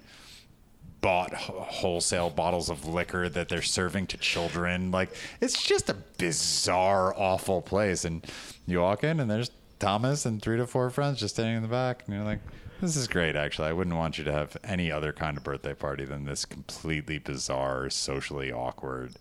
bought 1.02 1.34
wholesale 1.34 2.30
bottles 2.30 2.70
of 2.70 2.86
liquor 2.86 3.28
that 3.28 3.50
they're 3.50 3.60
serving 3.60 4.06
to 4.06 4.16
children. 4.16 4.90
Like 4.90 5.14
it's 5.42 5.62
just 5.62 5.90
a 5.90 5.94
bizarre 6.16 7.14
awful 7.14 7.60
place. 7.60 8.06
And 8.06 8.24
you 8.66 8.80
walk 8.80 9.04
in 9.04 9.20
and 9.20 9.30
there's 9.30 9.50
thomas 9.78 10.24
and 10.24 10.40
three 10.40 10.56
to 10.56 10.66
four 10.66 10.88
friends 10.88 11.20
just 11.20 11.34
standing 11.34 11.56
in 11.56 11.62
the 11.62 11.68
back. 11.68 12.04
And 12.06 12.16
you're 12.16 12.24
like 12.24 12.40
this 12.80 12.96
is 12.96 13.06
great 13.06 13.36
actually. 13.36 13.68
I 13.68 13.74
wouldn't 13.74 13.96
want 13.96 14.16
you 14.16 14.24
to 14.24 14.32
have 14.32 14.56
any 14.64 14.90
other 14.90 15.12
kind 15.12 15.36
of 15.36 15.44
birthday 15.44 15.74
party 15.74 16.06
than 16.06 16.24
this 16.24 16.46
completely 16.46 17.18
bizarre 17.18 17.90
socially 17.90 18.50
awkward 18.50 19.16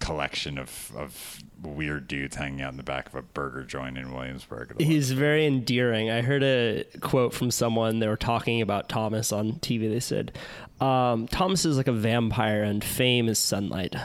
collection 0.00 0.58
of 0.58 0.90
of 0.96 1.38
weird 1.62 2.08
dudes 2.08 2.34
hanging 2.36 2.62
out 2.62 2.72
in 2.72 2.76
the 2.78 2.82
back 2.82 3.06
of 3.08 3.14
a 3.14 3.22
burger 3.22 3.62
joint 3.62 3.96
in 3.98 4.12
Williamsburg. 4.12 4.80
He's 4.80 5.12
very 5.12 5.46
endearing. 5.46 6.10
I 6.10 6.22
heard 6.22 6.42
a 6.42 6.84
quote 7.00 7.32
from 7.34 7.50
someone. 7.50 7.98
They 8.00 8.08
were 8.08 8.16
talking 8.16 8.60
about 8.62 8.88
Thomas 8.88 9.30
on 9.32 9.52
TV. 9.54 9.90
They 9.90 10.00
said, 10.00 10.36
um, 10.80 11.28
"Thomas 11.28 11.64
is 11.64 11.76
like 11.76 11.88
a 11.88 11.92
vampire, 11.92 12.62
and 12.62 12.82
fame 12.82 13.28
is 13.28 13.38
sunlight." 13.38 13.94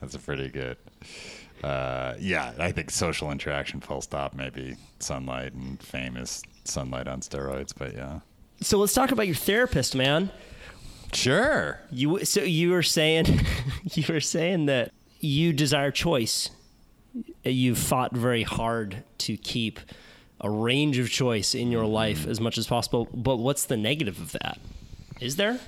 That's 0.00 0.14
a 0.14 0.18
pretty 0.18 0.48
good. 0.48 0.76
Uh, 1.62 2.14
yeah, 2.18 2.52
I 2.58 2.72
think 2.72 2.90
social 2.90 3.30
interaction, 3.30 3.80
full 3.80 4.02
stop, 4.02 4.34
maybe 4.34 4.76
sunlight 4.98 5.54
and 5.54 5.82
fame 5.82 6.16
is 6.16 6.42
sunlight 6.64 7.08
on 7.08 7.20
steroids, 7.20 7.72
but 7.76 7.94
yeah. 7.94 8.20
So 8.60 8.78
let's 8.78 8.92
talk 8.92 9.12
about 9.12 9.26
your 9.26 9.34
therapist, 9.34 9.94
man. 9.94 10.30
Sure. 11.14 11.80
You 11.90 12.24
so 12.24 12.42
you 12.42 12.70
were 12.70 12.82
saying 12.82 13.40
you 13.94 14.04
were 14.08 14.20
saying 14.20 14.66
that 14.66 14.92
you 15.20 15.52
desire 15.52 15.90
choice. 15.90 16.50
You've 17.44 17.78
fought 17.78 18.12
very 18.12 18.42
hard 18.42 19.04
to 19.18 19.36
keep 19.36 19.78
a 20.40 20.50
range 20.50 20.98
of 20.98 21.10
choice 21.10 21.54
in 21.54 21.70
your 21.70 21.86
life 21.86 22.26
as 22.26 22.40
much 22.40 22.58
as 22.58 22.66
possible. 22.66 23.08
But 23.14 23.36
what's 23.36 23.66
the 23.66 23.76
negative 23.76 24.20
of 24.20 24.32
that? 24.32 24.58
Is 25.20 25.36
there? 25.36 25.58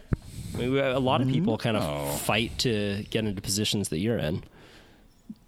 I 0.55 0.59
mean, 0.59 0.79
a 0.79 0.99
lot 0.99 1.21
of 1.21 1.29
people 1.29 1.57
kind 1.59 1.77
of 1.77 2.21
fight 2.21 2.59
to 2.59 3.05
get 3.11 3.25
into 3.25 3.41
positions 3.41 3.91
that 3.91 3.99
you're 3.99 4.19
in. 4.19 4.43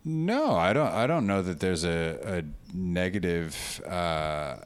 No, 0.05 0.53
I 0.55 0.73
don't. 0.73 0.93
I 0.93 1.07
don't 1.07 1.27
know 1.27 1.43
that 1.43 1.61
there's 1.61 1.85
a, 1.85 2.19
a 2.25 2.77
negative 2.77 3.83
uh, 3.87 4.57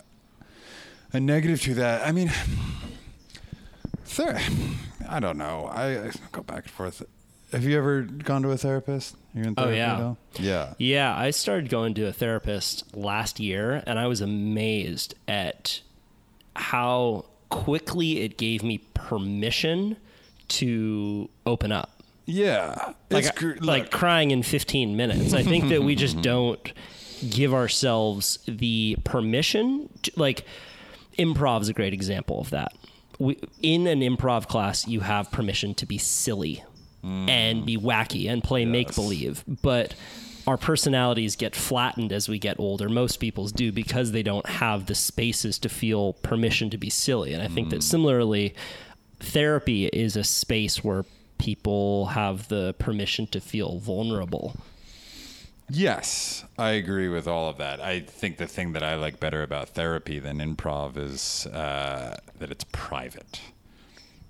a 1.12 1.20
negative 1.20 1.60
to 1.62 1.74
that. 1.74 2.06
I 2.06 2.12
mean, 2.12 2.30
ther- 4.12 4.40
I 5.08 5.20
don't 5.20 5.36
know. 5.38 5.66
I, 5.72 6.06
I 6.06 6.10
go 6.32 6.42
back 6.42 6.64
and 6.64 6.70
forth. 6.70 7.02
Have 7.52 7.64
you 7.64 7.76
ever 7.76 8.02
gone 8.02 8.42
to 8.42 8.50
a 8.50 8.56
therapist? 8.56 9.16
You're 9.34 9.46
in 9.48 9.54
Oh, 9.58 9.68
yeah. 9.68 10.10
at? 10.34 10.40
Yeah. 10.40 10.74
Yeah, 10.78 11.14
I 11.16 11.30
started 11.30 11.68
going 11.68 11.94
to 11.94 12.06
a 12.06 12.12
therapist 12.12 12.96
last 12.96 13.40
year, 13.40 13.82
and 13.86 13.98
I 13.98 14.06
was 14.06 14.20
amazed 14.20 15.14
at 15.28 15.80
how 16.56 17.26
quickly 17.50 18.20
it 18.20 18.38
gave 18.38 18.62
me 18.62 18.78
permission 18.94 19.96
to 20.48 21.28
open 21.44 21.72
up. 21.72 22.02
Yeah. 22.24 22.92
Like, 23.10 23.34
gr- 23.36 23.54
like 23.60 23.90
crying 23.90 24.30
in 24.30 24.42
15 24.42 24.96
minutes. 24.96 25.34
I 25.34 25.42
think 25.42 25.68
that 25.68 25.82
we 25.82 25.94
just 25.94 26.20
don't 26.22 26.72
give 27.28 27.52
ourselves 27.52 28.38
the 28.46 28.96
permission. 29.04 29.88
To, 30.04 30.12
like, 30.16 30.44
improv 31.18 31.62
is 31.62 31.68
a 31.68 31.72
great 31.74 31.92
example 31.92 32.40
of 32.40 32.50
that. 32.50 32.72
We, 33.18 33.38
in 33.60 33.86
an 33.86 34.00
improv 34.00 34.48
class, 34.48 34.88
you 34.88 35.00
have 35.00 35.30
permission 35.30 35.74
to 35.74 35.86
be 35.86 35.98
silly 35.98 36.64
and 37.04 37.66
be 37.66 37.76
wacky 37.76 38.30
and 38.30 38.44
play 38.44 38.64
make 38.64 38.94
believe, 38.94 39.44
but 39.62 39.94
our 40.46 40.56
personalities 40.56 41.36
get 41.36 41.54
flattened 41.54 42.12
as 42.12 42.28
we 42.28 42.38
get 42.38 42.58
older. 42.58 42.88
Most 42.88 43.18
people's 43.18 43.52
do 43.52 43.72
because 43.72 44.12
they 44.12 44.22
don't 44.22 44.46
have 44.46 44.86
the 44.86 44.94
spaces 44.94 45.58
to 45.60 45.68
feel 45.68 46.14
permission 46.14 46.70
to 46.70 46.78
be 46.78 46.90
silly. 46.90 47.32
And 47.32 47.42
I 47.42 47.48
think 47.48 47.70
that 47.70 47.80
mm. 47.80 47.84
similarly, 47.84 48.54
therapy 49.20 49.86
is 49.86 50.16
a 50.16 50.24
space 50.24 50.82
where 50.82 51.04
people 51.38 52.06
have 52.06 52.48
the 52.48 52.74
permission 52.78 53.26
to 53.28 53.40
feel 53.40 53.78
vulnerable. 53.78 54.56
Yes, 55.70 56.44
I 56.58 56.70
agree 56.70 57.08
with 57.08 57.26
all 57.26 57.48
of 57.48 57.56
that. 57.58 57.80
I 57.80 58.00
think 58.00 58.36
the 58.36 58.46
thing 58.46 58.72
that 58.72 58.82
I 58.82 58.94
like 58.96 59.18
better 59.20 59.42
about 59.42 59.70
therapy 59.70 60.18
than 60.18 60.38
improv 60.38 60.96
is 60.98 61.46
uh, 61.46 62.18
that 62.38 62.50
it's 62.50 62.64
private. 62.72 63.40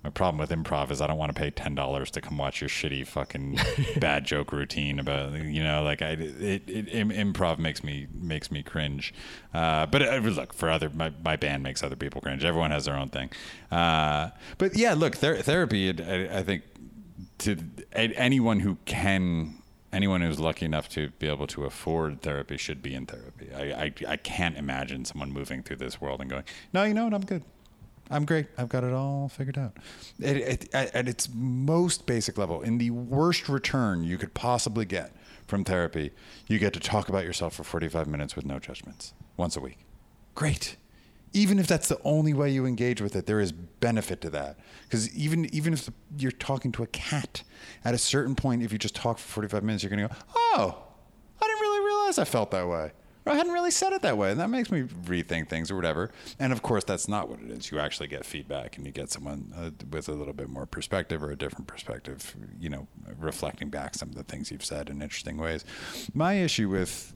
My 0.03 0.09
problem 0.09 0.37
with 0.37 0.49
improv 0.49 0.91
is 0.91 0.99
I 1.01 1.07
don't 1.07 1.17
want 1.17 1.33
to 1.33 1.39
pay 1.41 1.49
ten 1.49 1.75
dollars 1.75 2.11
to 2.11 2.21
come 2.21 2.37
watch 2.37 2.59
your 2.59 2.69
shitty 2.69 3.07
fucking 3.07 3.57
bad 3.99 4.25
joke 4.25 4.51
routine 4.51 4.99
about 4.99 5.31
you 5.33 5.63
know 5.63 5.81
like 5.81 6.01
I 6.01 6.09
it, 6.09 6.69
it 6.69 6.89
im- 6.93 7.09
improv 7.09 7.57
makes 7.57 7.83
me 7.85 8.07
makes 8.13 8.51
me 8.51 8.63
cringe. 8.63 9.13
Uh, 9.53 9.85
but 9.85 10.01
uh, 10.01 10.15
look 10.17 10.53
for 10.53 10.69
other 10.69 10.89
my, 10.89 11.11
my 11.23 11.37
band 11.37 11.63
makes 11.63 11.83
other 11.83 11.95
people 11.95 12.19
cringe. 12.19 12.43
Everyone 12.43 12.71
has 12.71 12.83
their 12.85 12.97
own 12.97 13.09
thing. 13.09 13.29
Uh, 13.71 14.31
but 14.57 14.75
yeah, 14.75 14.93
look 14.93 15.15
ther- 15.15 15.41
therapy. 15.41 15.87
it- 15.89 16.01
I, 16.01 16.39
I 16.39 16.43
think 16.43 16.63
to 17.39 17.57
anyone 17.93 18.59
who 18.59 18.77
can 18.83 19.55
anyone 19.93 20.21
who's 20.21 20.39
lucky 20.39 20.65
enough 20.65 20.89
to 20.89 21.09
be 21.19 21.27
able 21.27 21.47
to 21.47 21.65
afford 21.65 22.21
therapy 22.21 22.57
should 22.57 22.81
be 22.81 22.93
in 22.93 23.05
therapy. 23.05 23.49
I, 23.53 23.83
I, 23.83 23.93
I 24.07 24.17
can't 24.17 24.57
imagine 24.57 25.05
someone 25.05 25.31
moving 25.31 25.63
through 25.63 25.77
this 25.77 26.01
world 26.01 26.19
and 26.19 26.29
going, 26.29 26.43
no, 26.73 26.83
you 26.83 26.93
know 26.93 27.05
what, 27.05 27.13
I'm 27.13 27.25
good. 27.25 27.43
I'm 28.09 28.25
great. 28.25 28.47
I've 28.57 28.69
got 28.69 28.83
it 28.83 28.91
all 28.91 29.29
figured 29.29 29.57
out. 29.57 29.77
It, 30.19 30.37
it, 30.37 30.69
at, 30.73 31.07
its 31.07 31.29
most 31.33 32.05
basic 32.05 32.37
level, 32.37 32.61
in 32.61 32.77
the 32.77 32.89
worst 32.89 33.47
return 33.47 34.03
you 34.03 34.17
could 34.17 34.33
possibly 34.33 34.85
get 34.85 35.15
from 35.47 35.63
therapy, 35.63 36.11
you 36.47 36.59
get 36.59 36.73
to 36.73 36.79
talk 36.79 37.09
about 37.09 37.23
yourself 37.23 37.55
for 37.55 37.63
45 37.63 38.07
minutes 38.07 38.35
with 38.35 38.45
no 38.45 38.59
judgments 38.59 39.13
once 39.37 39.55
a 39.55 39.61
week. 39.61 39.79
Great. 40.35 40.75
Even 41.33 41.57
if 41.57 41.67
that's 41.67 41.87
the 41.87 41.99
only 42.03 42.33
way 42.33 42.49
you 42.49 42.65
engage 42.65 43.01
with 43.01 43.15
it, 43.15 43.25
there 43.25 43.39
is 43.39 43.51
benefit 43.51 44.21
to 44.21 44.29
that. 44.29 44.57
Because 44.83 45.13
even 45.15 45.45
even 45.53 45.73
if 45.73 45.89
you're 46.17 46.31
talking 46.31 46.71
to 46.73 46.83
a 46.83 46.87
cat, 46.87 47.43
at 47.83 47.93
a 47.93 47.97
certain 47.97 48.35
point, 48.35 48.61
if 48.61 48.71
you 48.71 48.77
just 48.77 48.95
talk 48.95 49.17
for 49.17 49.27
45 49.27 49.63
minutes, 49.63 49.83
you're 49.83 49.89
going 49.89 50.07
to 50.07 50.13
go, 50.13 50.21
"Oh, 50.35 50.83
I 51.41 51.45
didn't 51.45 51.61
really 51.61 51.85
realize 51.85 52.17
I 52.19 52.25
felt 52.25 52.51
that 52.51 52.67
way. 52.67 52.91
Or 53.25 53.31
I 53.31 53.35
hadn't 53.35 53.53
really 53.53 53.71
said 53.71 53.93
it 53.93 54.01
that 54.03 54.17
way." 54.17 54.31
And 54.31 54.39
that 54.39 54.49
makes 54.49 54.69
me 54.69 54.83
rethink 54.83 55.49
things 55.49 55.71
or 55.71 55.75
whatever. 55.75 56.11
And 56.39 56.53
of 56.53 56.61
course, 56.61 56.83
that's 56.83 57.07
not 57.07 57.29
what 57.29 57.41
it 57.41 57.49
is. 57.49 57.71
You 57.71 57.79
actually 57.79 58.07
get 58.07 58.25
feedback, 58.25 58.77
and 58.77 58.85
you 58.85 58.91
get 58.91 59.09
someone 59.09 59.53
uh, 59.55 59.71
with 59.89 60.09
a 60.09 60.13
little 60.13 60.33
bit 60.33 60.49
more 60.49 60.67
perspective 60.67 61.23
or 61.23 61.31
a 61.31 61.35
different 61.35 61.65
perspective. 61.65 62.35
You 62.59 62.69
know, 62.69 62.87
reflecting 63.17 63.69
back 63.69 63.95
some 63.95 64.09
of 64.09 64.15
the 64.15 64.23
things 64.23 64.51
you've 64.51 64.65
said 64.65 64.89
in 64.89 65.01
interesting 65.01 65.37
ways. 65.37 65.65
My 66.13 66.33
issue 66.35 66.69
with 66.69 67.15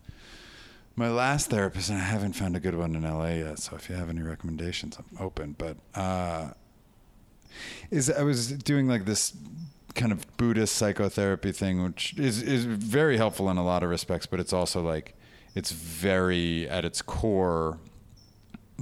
my 0.97 1.09
last 1.09 1.51
therapist, 1.51 1.89
and 1.89 1.99
I 1.99 2.03
haven't 2.03 2.33
found 2.33 2.55
a 2.55 2.59
good 2.59 2.75
one 2.75 2.95
in 2.95 3.03
LA 3.03 3.27
yet. 3.27 3.59
So 3.59 3.75
if 3.75 3.87
you 3.87 3.95
have 3.95 4.09
any 4.09 4.23
recommendations, 4.23 4.97
I'm 4.97 5.23
open. 5.23 5.55
But 5.57 5.77
uh, 5.95 6.49
is 7.91 8.09
I 8.09 8.23
was 8.23 8.51
doing 8.51 8.87
like 8.87 9.05
this 9.05 9.33
kind 9.93 10.11
of 10.11 10.25
Buddhist 10.37 10.75
psychotherapy 10.75 11.51
thing, 11.51 11.83
which 11.83 12.17
is 12.17 12.41
is 12.41 12.65
very 12.65 13.15
helpful 13.15 13.49
in 13.49 13.57
a 13.57 13.63
lot 13.63 13.83
of 13.83 13.89
respects, 13.89 14.25
but 14.25 14.39
it's 14.39 14.53
also 14.53 14.81
like 14.81 15.15
it's 15.53 15.71
very 15.71 16.67
at 16.67 16.83
its 16.83 17.03
core 17.03 17.77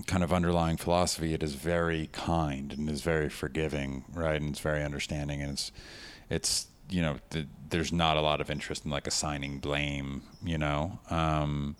kind 0.07 0.23
of 0.23 0.33
underlying 0.33 0.75
philosophy 0.75 1.33
it 1.33 1.41
is 1.41 1.55
very 1.55 2.09
kind 2.11 2.73
and 2.73 2.89
is 2.89 2.99
very 2.99 3.29
forgiving 3.29 4.03
right 4.13 4.41
and 4.41 4.49
it's 4.49 4.59
very 4.59 4.83
understanding 4.83 5.41
and 5.41 5.53
it's 5.53 5.71
it's 6.29 6.67
you 6.89 7.01
know 7.01 7.17
th- 7.29 7.47
there's 7.69 7.91
not 7.91 8.17
a 8.17 8.21
lot 8.21 8.41
of 8.41 8.49
interest 8.49 8.85
in 8.85 8.91
like 8.91 9.07
assigning 9.07 9.59
blame 9.59 10.21
you 10.43 10.57
know 10.57 10.99
um, 11.09 11.75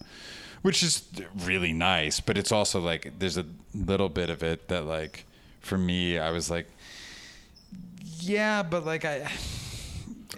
which 0.61 0.81
is 0.83 1.03
really 1.45 1.73
nice 1.73 2.19
but 2.19 2.37
it's 2.37 2.51
also 2.51 2.79
like 2.79 3.13
there's 3.19 3.37
a 3.37 3.45
little 3.73 4.09
bit 4.09 4.29
of 4.29 4.41
it 4.43 4.67
that 4.67 4.85
like 4.85 5.25
for 5.61 5.77
me 5.77 6.17
i 6.17 6.31
was 6.31 6.49
like 6.49 6.67
yeah 8.19 8.63
but 8.63 8.85
like 8.85 9.05
i 9.05 9.29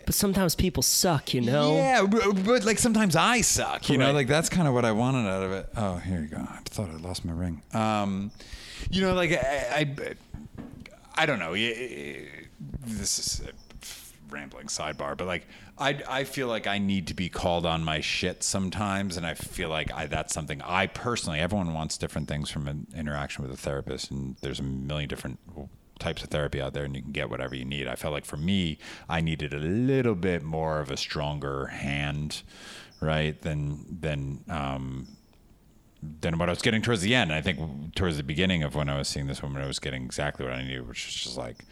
But 0.05 0.15
sometimes 0.15 0.55
people 0.55 0.83
suck, 0.83 1.33
you 1.33 1.41
know? 1.41 1.75
yeah, 1.75 2.05
but, 2.05 2.45
but 2.45 2.63
like 2.63 2.79
sometimes 2.79 3.15
I 3.17 3.41
suck, 3.41 3.89
you 3.89 3.97
know. 3.97 4.13
Like 4.13 4.27
that's 4.27 4.47
kind 4.47 4.65
of 4.65 4.73
what 4.73 4.85
I 4.85 4.93
wanted 4.93 5.27
out 5.27 5.43
of 5.43 5.51
it. 5.51 5.67
Oh, 5.75 5.97
here 5.97 6.21
you 6.21 6.27
go. 6.27 6.37
I 6.37 6.59
thought 6.63 6.89
I 6.89 6.95
lost 6.95 7.25
my 7.25 7.33
ring. 7.33 7.61
Um, 7.73 8.31
you 8.89 9.01
know, 9.01 9.13
like 9.13 9.31
I, 9.33 9.35
I, 9.75 10.15
I 11.23 11.25
don't 11.25 11.39
know. 11.39 11.53
This 11.55 13.19
is 13.19 13.41
rambling 14.29 14.67
sidebar, 14.67 15.17
but 15.17 15.27
like 15.27 15.47
I, 15.77 16.01
I 16.07 16.23
feel 16.23 16.47
like 16.47 16.67
I 16.67 16.77
need 16.77 17.07
to 17.07 17.13
be 17.13 17.29
called 17.29 17.65
on 17.65 17.83
my 17.83 18.01
shit 18.01 18.43
sometimes, 18.43 19.17
and 19.17 19.25
I 19.25 19.33
feel 19.33 19.69
like 19.69 19.93
I 19.93 20.07
that's 20.07 20.33
something 20.33 20.61
I 20.61 20.87
personally. 20.87 21.39
Everyone 21.39 21.73
wants 21.73 21.97
different 21.97 22.27
things 22.27 22.49
from 22.49 22.67
an 22.67 22.87
interaction 22.95 23.43
with 23.43 23.53
a 23.53 23.57
therapist, 23.57 24.11
and 24.11 24.35
there's 24.41 24.59
a 24.59 24.63
million 24.63 25.09
different 25.09 25.39
types 25.99 26.23
of 26.23 26.29
therapy 26.29 26.61
out 26.61 26.73
there 26.73 26.83
and 26.83 26.95
you 26.95 27.01
can 27.01 27.11
get 27.11 27.29
whatever 27.29 27.55
you 27.55 27.65
need. 27.65 27.87
I 27.87 27.95
felt 27.95 28.13
like 28.13 28.25
for 28.25 28.37
me, 28.37 28.77
I 29.09 29.21
needed 29.21 29.53
a 29.53 29.57
little 29.57 30.15
bit 30.15 30.43
more 30.43 30.79
of 30.79 30.91
a 30.91 30.97
stronger 30.97 31.67
hand, 31.67 32.43
right? 33.01 33.39
Than 33.41 33.99
than 33.99 34.43
um 34.49 35.07
than 36.21 36.37
what 36.37 36.49
I 36.49 36.51
was 36.51 36.61
getting 36.61 36.81
towards 36.81 37.01
the 37.01 37.15
end. 37.15 37.33
I 37.33 37.41
think 37.41 37.95
towards 37.95 38.17
the 38.17 38.23
beginning 38.23 38.63
of 38.63 38.75
when 38.75 38.89
I 38.89 38.97
was 38.97 39.07
seeing 39.07 39.27
this 39.27 39.41
woman, 39.41 39.61
I 39.61 39.67
was 39.67 39.79
getting 39.79 40.03
exactly 40.03 40.45
what 40.45 40.53
I 40.53 40.61
needed, 40.61 40.87
which 40.87 41.05
was 41.05 41.15
just 41.15 41.37
like 41.37 41.65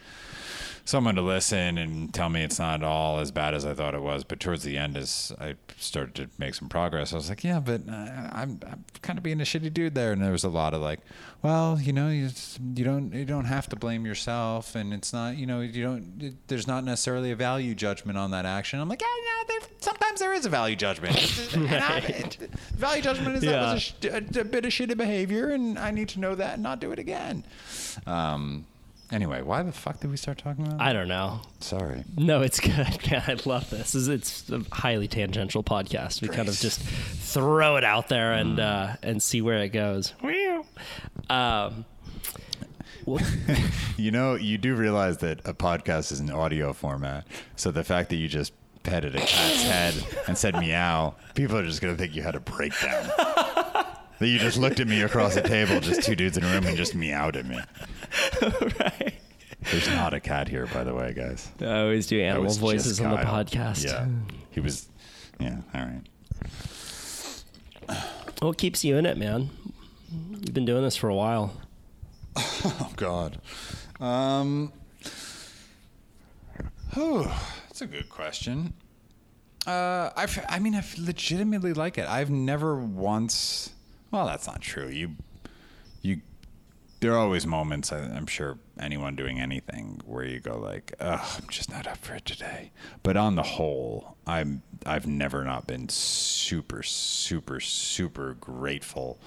someone 0.86 1.16
to 1.16 1.20
listen 1.22 1.76
and 1.78 2.14
tell 2.14 2.28
me 2.30 2.42
it's 2.42 2.58
not 2.58 2.82
all 2.82 3.18
as 3.18 3.30
bad 3.32 3.54
as 3.54 3.66
I 3.66 3.74
thought 3.74 3.94
it 3.94 4.00
was. 4.02 4.24
But 4.24 4.40
towards 4.40 4.62
the 4.62 4.78
end, 4.78 4.96
as 4.96 5.32
I 5.38 5.56
started 5.76 6.14
to 6.14 6.28
make 6.38 6.54
some 6.54 6.68
progress, 6.68 7.12
I 7.12 7.16
was 7.16 7.28
like, 7.28 7.44
yeah, 7.44 7.58
but 7.60 7.82
uh, 7.88 7.92
I'm, 7.92 8.60
I'm 8.66 8.84
kind 9.02 9.18
of 9.18 9.22
being 9.22 9.40
a 9.40 9.44
shitty 9.44 9.74
dude 9.74 9.94
there. 9.94 10.12
And 10.12 10.22
there 10.22 10.30
was 10.32 10.44
a 10.44 10.48
lot 10.48 10.72
of 10.72 10.80
like, 10.80 11.00
well, 11.42 11.78
you 11.80 11.92
know, 11.92 12.08
you, 12.08 12.30
you 12.74 12.84
don't 12.84 13.12
you 13.12 13.24
don't 13.24 13.44
have 13.44 13.68
to 13.68 13.76
blame 13.76 14.06
yourself, 14.06 14.74
and 14.74 14.94
it's 14.94 15.12
not 15.12 15.36
you 15.36 15.46
know 15.46 15.60
you 15.60 15.82
don't 15.82 16.12
it, 16.20 16.34
there's 16.48 16.66
not 16.66 16.82
necessarily 16.84 17.30
a 17.30 17.36
value 17.36 17.74
judgment 17.74 18.16
on 18.16 18.30
that 18.30 18.46
action. 18.46 18.80
I'm 18.80 18.88
like, 18.88 19.02
yeah, 19.02 19.06
no, 19.06 19.44
there, 19.48 19.68
sometimes 19.80 20.20
there 20.20 20.32
is 20.32 20.46
a 20.46 20.48
value 20.48 20.76
judgment. 20.76 21.16
It- 21.56 22.50
value 22.74 23.02
judgment 23.02 23.36
is 23.36 23.42
that 23.42 23.74
was 23.74 23.92
a, 24.04 24.08
a, 24.08 24.40
a 24.40 24.44
bit 24.44 24.64
of 24.64 24.72
shitty 24.72 24.96
behavior, 24.96 25.50
and 25.50 25.78
I 25.78 25.90
need 25.90 26.08
to 26.10 26.20
know 26.20 26.34
that 26.34 26.54
and 26.54 26.62
not 26.62 26.80
do 26.80 26.92
it 26.92 26.98
again. 26.98 27.44
Um, 28.06 28.66
Anyway, 29.12 29.40
why 29.40 29.62
the 29.62 29.70
fuck 29.70 30.00
did 30.00 30.10
we 30.10 30.16
start 30.16 30.36
talking 30.38 30.66
about? 30.66 30.80
I 30.80 30.92
don't 30.92 31.06
know. 31.06 31.40
Sorry. 31.60 32.02
No, 32.16 32.42
it's 32.42 32.58
good. 32.58 32.74
Man, 33.10 33.22
I 33.26 33.36
love 33.44 33.70
this. 33.70 33.94
It's- 33.94 34.08
It's 34.08 34.50
a 34.50 34.62
highly 34.74 35.06
tangential 35.06 35.62
podcast. 35.62 36.22
We 36.22 36.28
kind 36.28 36.48
of 36.48 36.58
just 36.58 36.80
throw 36.80 37.76
it 37.76 37.84
out 37.84 38.08
there 38.08 38.32
and 38.32 38.58
uh, 38.58 38.96
and 39.04 39.22
see 39.22 39.40
where 39.42 39.58
it 39.58 39.68
goes. 39.68 40.12
Um, 41.30 41.84
You 43.96 44.10
know, 44.10 44.34
you 44.34 44.58
do 44.58 44.74
realize 44.74 45.18
that 45.18 45.40
a 45.46 45.54
podcast 45.54 46.10
is 46.12 46.20
an 46.20 46.30
audio 46.30 46.72
format. 46.72 47.26
So 47.54 47.70
the 47.70 47.84
fact 47.84 48.10
that 48.10 48.16
you 48.16 48.28
just 48.28 48.52
petted 48.82 49.14
a 49.16 49.20
cat's 49.20 49.62
head 49.62 49.94
and 50.28 50.36
said 50.36 50.54
meow, 50.58 51.14
people 51.34 51.56
are 51.56 51.64
just 51.64 51.80
going 51.80 51.94
to 51.94 51.98
think 52.00 52.14
you 52.14 52.22
had 52.22 52.34
a 52.34 52.40
breakdown. 52.40 53.08
That 54.18 54.28
you 54.28 54.38
just 54.38 54.56
looked 54.58 54.80
at 54.80 54.86
me 54.86 55.02
across 55.02 55.34
the 55.34 55.42
table, 55.42 55.80
just 55.80 56.02
two 56.02 56.16
dudes 56.16 56.36
in 56.36 56.44
a 56.44 56.52
room, 56.52 56.66
and 56.66 56.76
just 56.76 56.94
meowed 56.94 57.36
at 57.36 57.46
me. 57.46 57.58
right. 58.80 59.14
There's 59.70 59.88
not 59.88 60.14
a 60.14 60.20
cat 60.20 60.48
here, 60.48 60.66
by 60.66 60.84
the 60.84 60.94
way, 60.94 61.12
guys. 61.12 61.48
I 61.60 61.80
always 61.80 62.06
do 62.06 62.20
animal 62.20 62.52
voices 62.52 63.00
on 63.00 63.10
the 63.10 63.16
podcast. 63.18 63.84
Yeah. 63.84 64.06
He 64.50 64.60
was, 64.60 64.88
yeah, 65.40 65.58
all 65.74 65.80
right. 65.82 66.02
What 68.40 68.58
keeps 68.58 68.84
you 68.84 68.96
in 68.96 69.06
it, 69.06 69.16
man? 69.16 69.50
You've 70.30 70.54
been 70.54 70.64
doing 70.66 70.82
this 70.82 70.96
for 70.96 71.08
a 71.08 71.14
while. 71.14 71.52
Oh 72.68 72.92
God. 72.96 73.40
Um. 74.00 74.72
Oh, 76.96 77.22
that's 77.68 77.80
a 77.80 77.86
good 77.86 78.08
question. 78.08 78.72
Uh, 79.66 80.10
I 80.16 80.26
I 80.48 80.58
mean, 80.58 80.74
I 80.74 80.84
legitimately 80.98 81.72
like 81.72 81.96
it. 81.96 82.08
I've 82.08 82.30
never 82.30 82.76
once. 82.76 83.70
Well, 84.16 84.24
that's 84.24 84.46
not 84.46 84.62
true. 84.62 84.88
You, 84.88 85.10
you. 86.00 86.22
There 87.00 87.12
are 87.12 87.18
always 87.18 87.46
moments. 87.46 87.92
I, 87.92 87.98
I'm 87.98 88.26
sure 88.26 88.56
anyone 88.80 89.14
doing 89.14 89.38
anything 89.38 90.00
where 90.06 90.24
you 90.24 90.40
go 90.40 90.58
like, 90.58 90.94
"Ugh, 90.98 91.20
I'm 91.36 91.50
just 91.50 91.70
not 91.70 91.86
up 91.86 91.98
for 91.98 92.14
it 92.14 92.24
today." 92.24 92.70
But 93.02 93.18
on 93.18 93.34
the 93.34 93.42
whole, 93.42 94.16
I'm. 94.26 94.62
I've 94.86 95.06
never 95.06 95.44
not 95.44 95.66
been 95.66 95.90
super, 95.90 96.82
super, 96.82 97.60
super 97.60 98.38
grateful. 98.40 99.18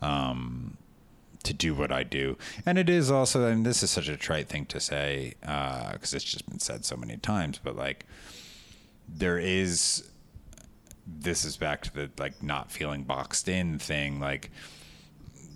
Um, 0.00 0.76
to 1.42 1.52
do 1.52 1.74
what 1.74 1.90
I 1.90 2.04
do. 2.04 2.38
And 2.64 2.78
it 2.78 2.88
is 2.88 3.10
also, 3.10 3.46
I 3.46 3.50
and 3.50 3.66
this 3.66 3.82
is 3.82 3.90
such 3.90 4.08
a 4.08 4.16
trite 4.16 4.48
thing 4.48 4.66
to 4.66 4.80
say 4.80 5.34
because 5.40 6.14
it's 6.14 6.24
just 6.24 6.48
been 6.48 6.58
said 6.60 6.84
so 6.84 6.96
many 6.96 7.16
times, 7.16 7.60
but 7.62 7.76
like 7.76 8.04
there 9.08 9.38
is, 9.38 10.08
this 11.06 11.44
is 11.44 11.56
back 11.56 11.82
to 11.82 11.94
the 11.94 12.10
like 12.18 12.42
not 12.42 12.70
feeling 12.70 13.04
boxed 13.04 13.48
in 13.48 13.78
thing. 13.78 14.20
Like 14.20 14.50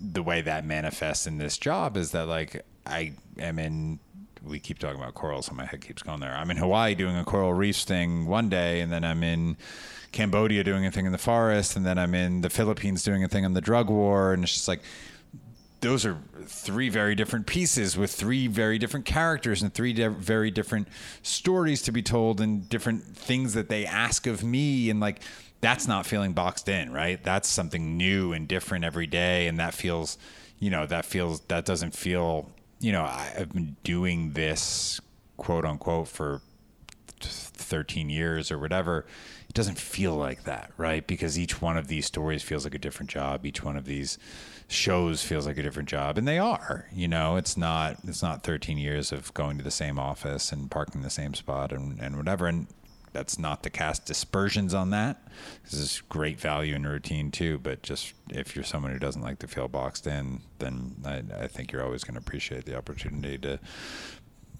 the 0.01 0.23
way 0.23 0.41
that 0.41 0.65
manifests 0.65 1.27
in 1.27 1.37
this 1.37 1.57
job 1.57 1.97
is 1.97 2.11
that 2.11 2.27
like 2.27 2.65
I 2.85 3.13
am 3.39 3.59
in. 3.59 3.99
We 4.43 4.59
keep 4.59 4.79
talking 4.79 4.99
about 4.99 5.13
coral, 5.13 5.43
so 5.43 5.53
my 5.53 5.65
head 5.65 5.81
keeps 5.81 6.01
going 6.01 6.19
there. 6.19 6.33
I'm 6.33 6.49
in 6.49 6.57
Hawaii 6.57 6.95
doing 6.95 7.15
a 7.15 7.23
coral 7.23 7.53
reefs 7.53 7.83
thing 7.83 8.25
one 8.25 8.49
day, 8.49 8.81
and 8.81 8.91
then 8.91 9.03
I'm 9.03 9.21
in 9.21 9.55
Cambodia 10.11 10.63
doing 10.63 10.83
a 10.83 10.89
thing 10.89 11.05
in 11.05 11.11
the 11.11 11.19
forest, 11.19 11.75
and 11.75 11.85
then 11.85 11.99
I'm 11.99 12.15
in 12.15 12.41
the 12.41 12.49
Philippines 12.49 13.03
doing 13.03 13.23
a 13.23 13.27
thing 13.27 13.45
on 13.45 13.53
the 13.53 13.61
drug 13.61 13.87
war, 13.91 14.33
and 14.33 14.43
it's 14.43 14.53
just 14.53 14.67
like 14.67 14.81
those 15.81 16.05
are 16.05 16.17
three 16.45 16.89
very 16.89 17.15
different 17.15 17.47
pieces 17.47 17.97
with 17.97 18.11
three 18.11 18.47
very 18.47 18.77
different 18.77 19.05
characters 19.05 19.61
and 19.61 19.73
three 19.73 19.93
di- 19.93 20.07
very 20.07 20.51
different 20.51 20.87
stories 21.23 21.81
to 21.83 21.91
be 21.91 22.01
told 22.01 22.39
and 22.39 22.69
different 22.69 23.03
things 23.03 23.53
that 23.53 23.67
they 23.69 23.85
ask 23.85 24.27
of 24.27 24.43
me. 24.43 24.89
And 24.89 24.99
like 24.99 25.21
that's 25.59 25.87
not 25.87 26.05
feeling 26.05 26.33
boxed 26.33 26.69
in 26.69 26.91
right? 26.91 27.21
That's 27.23 27.49
something 27.49 27.97
new 27.97 28.33
and 28.33 28.47
different 28.47 28.85
every 28.85 29.07
day. 29.07 29.47
And 29.47 29.59
that 29.59 29.73
feels 29.73 30.17
you 30.59 30.69
know 30.69 30.85
that 30.85 31.05
feels 31.05 31.41
that 31.41 31.65
doesn't 31.65 31.95
feel 31.95 32.47
you 32.79 32.91
know 32.91 33.03
i've 33.03 33.51
been 33.51 33.75
doing 33.83 34.33
this 34.33 35.01
quote 35.37 35.65
unquote 35.65 36.07
for 36.07 36.39
13 37.71 38.09
years 38.09 38.51
or 38.51 38.59
whatever, 38.59 39.05
it 39.51 39.55
doesn't 39.55 39.77
feel 39.77 40.15
like 40.15 40.45
that, 40.45 40.71
right? 40.77 41.05
Because 41.05 41.37
each 41.37 41.61
one 41.61 41.75
of 41.75 41.89
these 41.89 42.05
stories 42.05 42.41
feels 42.41 42.63
like 42.63 42.73
a 42.73 42.79
different 42.79 43.09
job. 43.09 43.45
Each 43.45 43.61
one 43.61 43.75
of 43.75 43.83
these 43.83 44.17
shows 44.69 45.25
feels 45.25 45.45
like 45.45 45.57
a 45.57 45.61
different 45.61 45.89
job, 45.89 46.17
and 46.17 46.25
they 46.25 46.39
are. 46.39 46.87
You 46.93 47.09
know, 47.09 47.35
it's 47.35 47.57
not 47.57 47.97
it's 48.07 48.23
not 48.23 48.43
13 48.43 48.77
years 48.77 49.11
of 49.11 49.33
going 49.33 49.57
to 49.57 49.63
the 49.65 49.69
same 49.69 49.99
office 49.99 50.53
and 50.53 50.71
parking 50.71 51.01
the 51.01 51.09
same 51.09 51.33
spot 51.33 51.73
and 51.73 51.99
and 51.99 52.15
whatever. 52.15 52.47
And 52.47 52.67
that's 53.11 53.37
not 53.37 53.61
to 53.63 53.69
cast 53.69 54.05
dispersions 54.05 54.73
on 54.73 54.91
that. 54.91 55.21
This 55.65 55.73
is 55.73 56.01
great 56.07 56.39
value 56.39 56.73
in 56.73 56.87
routine 56.87 57.29
too. 57.29 57.57
But 57.57 57.83
just 57.83 58.13
if 58.29 58.55
you're 58.55 58.63
someone 58.63 58.93
who 58.93 58.99
doesn't 58.99 59.21
like 59.21 59.39
to 59.39 59.49
feel 59.49 59.67
boxed 59.67 60.07
in, 60.07 60.43
then 60.59 60.95
I, 61.03 61.23
I 61.43 61.47
think 61.47 61.73
you're 61.73 61.83
always 61.83 62.05
going 62.05 62.15
to 62.15 62.21
appreciate 62.21 62.63
the 62.63 62.77
opportunity 62.77 63.37
to 63.39 63.59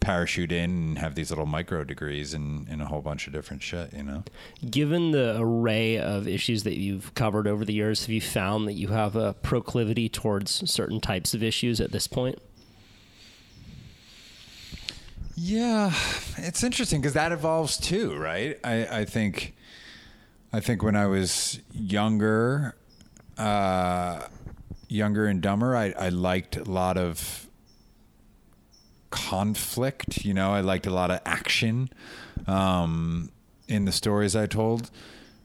parachute 0.01 0.51
in 0.51 0.69
and 0.69 0.99
have 0.99 1.15
these 1.15 1.29
little 1.29 1.45
micro 1.45 1.85
degrees 1.85 2.33
in, 2.33 2.67
in 2.69 2.81
a 2.81 2.85
whole 2.85 3.01
bunch 3.01 3.27
of 3.27 3.33
different 3.33 3.63
shit, 3.63 3.93
you 3.93 4.03
know? 4.03 4.23
Given 4.69 5.11
the 5.11 5.37
array 5.39 5.97
of 5.97 6.27
issues 6.27 6.63
that 6.63 6.77
you've 6.77 7.15
covered 7.15 7.47
over 7.47 7.63
the 7.63 7.71
years, 7.71 8.01
have 8.01 8.09
you 8.09 8.19
found 8.19 8.67
that 8.67 8.73
you 8.73 8.89
have 8.89 9.15
a 9.15 9.33
proclivity 9.35 10.09
towards 10.09 10.69
certain 10.69 10.99
types 10.99 11.33
of 11.33 11.41
issues 11.41 11.79
at 11.79 11.91
this 11.91 12.07
point? 12.07 12.39
Yeah, 15.35 15.93
it's 16.37 16.63
interesting 16.63 16.99
because 16.99 17.13
that 17.13 17.31
evolves 17.31 17.77
too, 17.77 18.15
right? 18.17 18.59
I, 18.63 19.01
I 19.01 19.05
think, 19.05 19.55
I 20.51 20.59
think 20.59 20.83
when 20.83 20.95
I 20.95 21.05
was 21.05 21.59
younger, 21.71 22.75
uh, 23.37 24.27
younger 24.89 25.27
and 25.27 25.41
dumber, 25.41 25.75
I, 25.75 25.93
I 25.97 26.09
liked 26.09 26.57
a 26.57 26.63
lot 26.63 26.97
of 26.97 27.47
conflict. 29.11 30.25
You 30.25 30.33
know, 30.33 30.51
I 30.51 30.61
liked 30.61 30.87
a 30.87 30.91
lot 30.91 31.11
of 31.11 31.21
action 31.25 31.89
um, 32.47 33.31
in 33.67 33.85
the 33.85 33.91
stories 33.91 34.35
I 34.35 34.47
told 34.47 34.89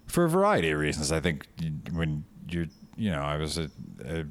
for 0.07 0.25
a 0.25 0.29
variety 0.29 0.71
of 0.71 0.79
reasons. 0.79 1.13
I 1.13 1.21
think 1.21 1.47
when 1.93 2.25
you're, 2.49 2.67
you 2.97 3.11
know, 3.11 3.21
I 3.21 3.37
was 3.37 3.59
a, 3.59 3.71
a 4.05 4.25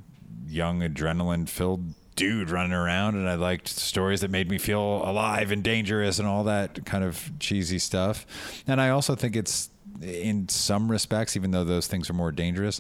young 0.48 0.82
adrenaline 0.82 1.48
filled 1.48 1.94
dude 2.16 2.50
running 2.50 2.72
around 2.72 3.16
and 3.16 3.28
I 3.28 3.36
liked 3.36 3.68
stories 3.68 4.22
that 4.22 4.32
made 4.32 4.50
me 4.50 4.58
feel 4.58 4.80
alive 4.80 5.52
and 5.52 5.62
dangerous 5.62 6.18
and 6.18 6.28
all 6.28 6.46
that 6.46 6.86
kind 6.86 7.04
of 7.04 7.32
cheesy 7.40 7.78
stuff. 7.78 8.26
And 8.66 8.80
I 8.80 8.90
also 8.90 9.16
think 9.16 9.36
it's 9.36 9.70
in 10.02 10.48
some 10.50 10.90
respects, 10.90 11.36
even 11.36 11.52
though 11.52 11.64
those 11.64 11.88
things 11.88 12.10
are 12.10 12.14
more 12.14 12.32
dangerous, 12.32 12.80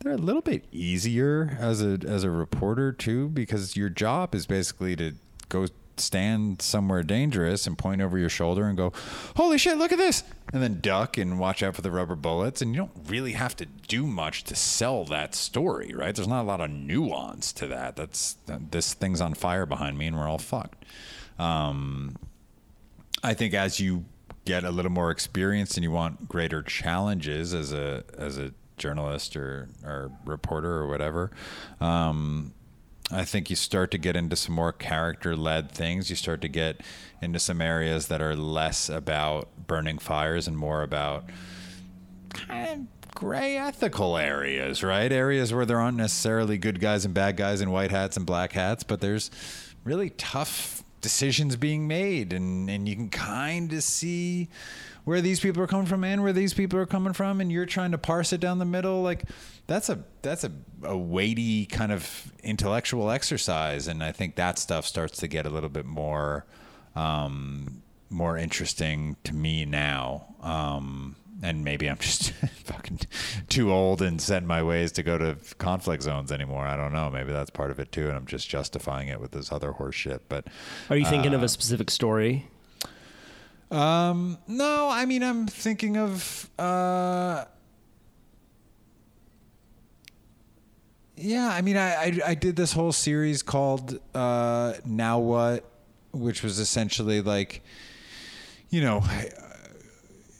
they're 0.00 0.12
a 0.12 0.18
little 0.18 0.42
bit 0.42 0.66
easier 0.72 1.56
as 1.58 1.82
a 1.82 1.98
as 2.06 2.22
a 2.22 2.30
reporter 2.30 2.92
too, 2.92 3.28
because 3.30 3.76
your 3.76 3.88
job 3.88 4.34
is 4.34 4.46
basically 4.46 4.94
to 4.96 5.14
go 5.48 5.66
stand 5.98 6.62
somewhere 6.62 7.02
dangerous 7.02 7.66
and 7.66 7.76
point 7.76 8.00
over 8.00 8.18
your 8.18 8.28
shoulder 8.28 8.66
and 8.66 8.76
go, 8.76 8.92
"Holy 9.36 9.58
shit, 9.58 9.78
look 9.78 9.92
at 9.92 9.98
this!" 9.98 10.22
and 10.52 10.62
then 10.62 10.80
duck 10.80 11.18
and 11.18 11.38
watch 11.38 11.62
out 11.62 11.74
for 11.74 11.82
the 11.82 11.90
rubber 11.90 12.14
bullets. 12.14 12.62
And 12.62 12.74
you 12.74 12.78
don't 12.78 13.08
really 13.08 13.32
have 13.32 13.56
to 13.56 13.66
do 13.66 14.06
much 14.06 14.44
to 14.44 14.54
sell 14.54 15.04
that 15.06 15.34
story, 15.34 15.92
right? 15.94 16.14
There's 16.14 16.28
not 16.28 16.42
a 16.42 16.48
lot 16.48 16.60
of 16.60 16.70
nuance 16.70 17.52
to 17.54 17.66
that. 17.68 17.96
That's 17.96 18.36
this 18.46 18.94
thing's 18.94 19.20
on 19.20 19.34
fire 19.34 19.66
behind 19.66 19.98
me, 19.98 20.06
and 20.06 20.16
we're 20.16 20.28
all 20.28 20.38
fucked. 20.38 20.84
Um, 21.38 22.16
I 23.22 23.34
think 23.34 23.54
as 23.54 23.80
you 23.80 24.04
get 24.44 24.64
a 24.64 24.70
little 24.70 24.92
more 24.92 25.10
experience 25.10 25.76
and 25.76 25.82
you 25.82 25.90
want 25.90 26.28
greater 26.28 26.62
challenges 26.62 27.52
as 27.52 27.72
a 27.72 28.04
as 28.16 28.38
a 28.38 28.52
journalist 28.76 29.36
or 29.36 29.68
or 29.84 30.12
reporter 30.24 30.72
or 30.72 30.86
whatever, 30.86 31.30
um, 31.80 32.52
I 33.12 33.24
think 33.24 33.50
you 33.50 33.56
start 33.56 33.92
to 33.92 33.98
get 33.98 34.16
into 34.16 34.34
some 34.34 34.54
more 34.54 34.72
character 34.72 35.36
led 35.36 35.70
things. 35.70 36.10
You 36.10 36.16
start 36.16 36.40
to 36.40 36.48
get 36.48 36.80
into 37.22 37.38
some 37.38 37.60
areas 37.60 38.08
that 38.08 38.20
are 38.20 38.34
less 38.34 38.88
about 38.88 39.48
burning 39.66 39.98
fires 39.98 40.48
and 40.48 40.56
more 40.58 40.82
about 40.82 41.24
kind 42.30 42.88
of 43.04 43.14
gray 43.14 43.56
ethical 43.56 44.16
areas, 44.16 44.82
right? 44.82 45.10
Areas 45.10 45.54
where 45.54 45.64
there 45.64 45.80
aren't 45.80 45.96
necessarily 45.96 46.58
good 46.58 46.80
guys 46.80 47.04
and 47.04 47.14
bad 47.14 47.36
guys 47.36 47.60
and 47.60 47.72
white 47.72 47.92
hats 47.92 48.16
and 48.16 48.26
black 48.26 48.52
hats, 48.52 48.82
but 48.82 49.00
there's 49.00 49.30
really 49.84 50.10
tough 50.10 50.82
decisions 51.00 51.56
being 51.56 51.86
made 51.86 52.32
and 52.32 52.68
and 52.70 52.88
you 52.88 52.96
can 52.96 53.08
kind 53.08 53.72
of 53.72 53.82
see 53.82 54.48
where 55.04 55.20
these 55.20 55.38
people 55.38 55.62
are 55.62 55.68
coming 55.68 55.86
from 55.86 56.02
and 56.02 56.22
where 56.22 56.32
these 56.32 56.52
people 56.52 56.78
are 56.78 56.86
coming 56.86 57.12
from 57.12 57.40
and 57.40 57.52
you're 57.52 57.66
trying 57.66 57.92
to 57.92 57.98
parse 57.98 58.32
it 58.32 58.40
down 58.40 58.58
the 58.58 58.64
middle. 58.64 59.02
Like 59.02 59.24
that's 59.66 59.88
a 59.88 60.02
that's 60.22 60.42
a, 60.42 60.52
a 60.82 60.96
weighty 60.96 61.66
kind 61.66 61.92
of 61.92 62.32
intellectual 62.42 63.10
exercise 63.10 63.88
and 63.88 64.02
i 64.02 64.12
think 64.12 64.36
that 64.36 64.58
stuff 64.58 64.86
starts 64.86 65.18
to 65.18 65.26
get 65.26 65.44
a 65.44 65.48
little 65.48 65.68
bit 65.68 65.84
more 65.84 66.46
um, 66.96 67.82
more 68.10 68.36
interesting 68.38 69.16
to 69.24 69.34
me 69.34 69.64
now. 69.64 70.34
Um, 70.40 71.16
and 71.42 71.62
maybe 71.64 71.86
i'm 71.88 71.98
just 71.98 72.30
fucking 72.64 72.98
too 73.48 73.72
old 73.72 74.00
and 74.00 74.20
set 74.22 74.42
in 74.42 74.46
my 74.48 74.62
ways 74.62 74.90
to 74.92 75.02
go 75.02 75.18
to 75.18 75.36
conflict 75.58 76.02
zones 76.02 76.32
anymore 76.32 76.66
i 76.66 76.76
don't 76.76 76.92
know 76.92 77.10
maybe 77.10 77.32
that's 77.32 77.50
part 77.50 77.70
of 77.70 77.78
it 77.78 77.92
too 77.92 78.08
and 78.08 78.16
i'm 78.16 78.26
just 78.26 78.48
justifying 78.48 79.08
it 79.08 79.20
with 79.20 79.32
this 79.32 79.52
other 79.52 79.72
horse 79.72 79.94
shit 79.94 80.28
but 80.28 80.46
Are 80.90 80.96
you 80.96 81.04
thinking 81.04 81.34
Uh, 81.34 81.36
of 81.38 81.42
a 81.42 81.48
specific 81.48 81.90
story? 81.90 82.48
um, 83.70 84.38
no, 84.46 84.88
I 84.88 85.06
mean 85.06 85.22
I'm 85.24 85.46
thinking 85.48 85.96
of 85.96 86.48
uh 86.58 87.44
Yeah, 91.16 91.48
I 91.48 91.62
mean 91.62 91.76
I, 91.76 91.94
I 91.94 92.20
I 92.28 92.34
did 92.34 92.56
this 92.56 92.72
whole 92.72 92.92
series 92.92 93.42
called 93.42 93.98
uh 94.14 94.74
Now 94.84 95.18
What 95.18 95.64
which 96.12 96.42
was 96.42 96.58
essentially 96.58 97.20
like, 97.20 97.62
you 98.70 98.80
know, 98.80 99.02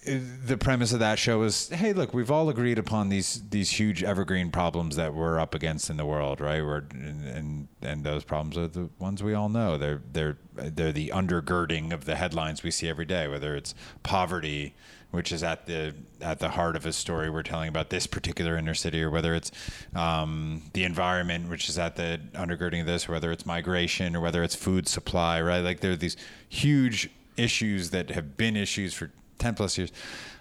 the 0.07 0.57
premise 0.57 0.93
of 0.93 1.01
that 1.01 1.19
show 1.19 1.41
was, 1.41 1.69
hey, 1.69 1.93
look, 1.93 2.15
we've 2.15 2.31
all 2.31 2.49
agreed 2.49 2.79
upon 2.79 3.09
these 3.09 3.43
these 3.51 3.71
huge 3.71 4.05
evergreen 4.05 4.51
problems 4.51 4.97
that 4.97 5.13
we're 5.13 5.39
up 5.39 5.55
against 5.55 5.91
in 5.91 5.97
the 5.97 6.07
world, 6.07 6.41
right? 6.41 6.63
We're, 6.63 6.85
and, 6.93 7.69
and 7.83 8.05
those 8.05 8.23
problems 8.23 8.57
are 8.57 8.69
the 8.69 8.89
ones 8.99 9.23
we 9.23 9.35
all 9.35 9.49
know. 9.49 9.77
They're 9.77 10.03
they're 10.13 10.39
they're 10.55 10.93
the 10.93 11.09
undergirding 11.09 11.93
of 11.93 12.05
the 12.05 12.15
headlines 12.15 12.63
we 12.63 12.71
see 12.71 12.89
every 12.89 13.05
day, 13.05 13.27
whether 13.27 13.57
it's 13.57 13.75
poverty, 14.05 14.75
which 15.11 15.33
is 15.33 15.43
at 15.43 15.67
the 15.67 15.95
at 16.21 16.39
the 16.39 16.51
heart 16.51 16.77
of 16.77 16.87
a 16.87 16.93
story 16.93 17.29
we're 17.29 17.43
telling 17.43 17.69
about 17.69 17.91
this 17.91 18.07
particular 18.07 18.57
inner 18.57 18.75
city, 18.75 19.03
or 19.03 19.11
whether 19.11 19.35
it's 19.35 19.51
um, 19.97 20.63
the 20.73 20.85
environment, 20.85 21.51
which 21.51 21.69
is 21.69 21.79
at 21.79 21.97
the 21.97 22.21
undergirding 22.35 22.81
of 22.81 22.87
this, 22.87 23.09
or 23.09 23.13
whether 23.13 23.33
it's 23.33 23.45
migration, 23.45 24.15
or 24.15 24.21
whether 24.21 24.45
it's 24.45 24.55
food 24.55 24.87
supply, 24.87 25.43
right? 25.43 25.61
Like 25.61 25.81
there 25.81 25.93
are 25.93 25.97
these 25.97 26.17
huge 26.49 27.11
issues 27.37 27.91
that 27.91 28.11
have 28.11 28.37
been 28.37 28.57
issues 28.57 28.95
for 28.95 29.11
10 29.39 29.55
plus 29.55 29.79
years. 29.79 29.93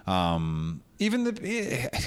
Um, 0.07 0.81
even 0.99 1.23
the 1.23 1.31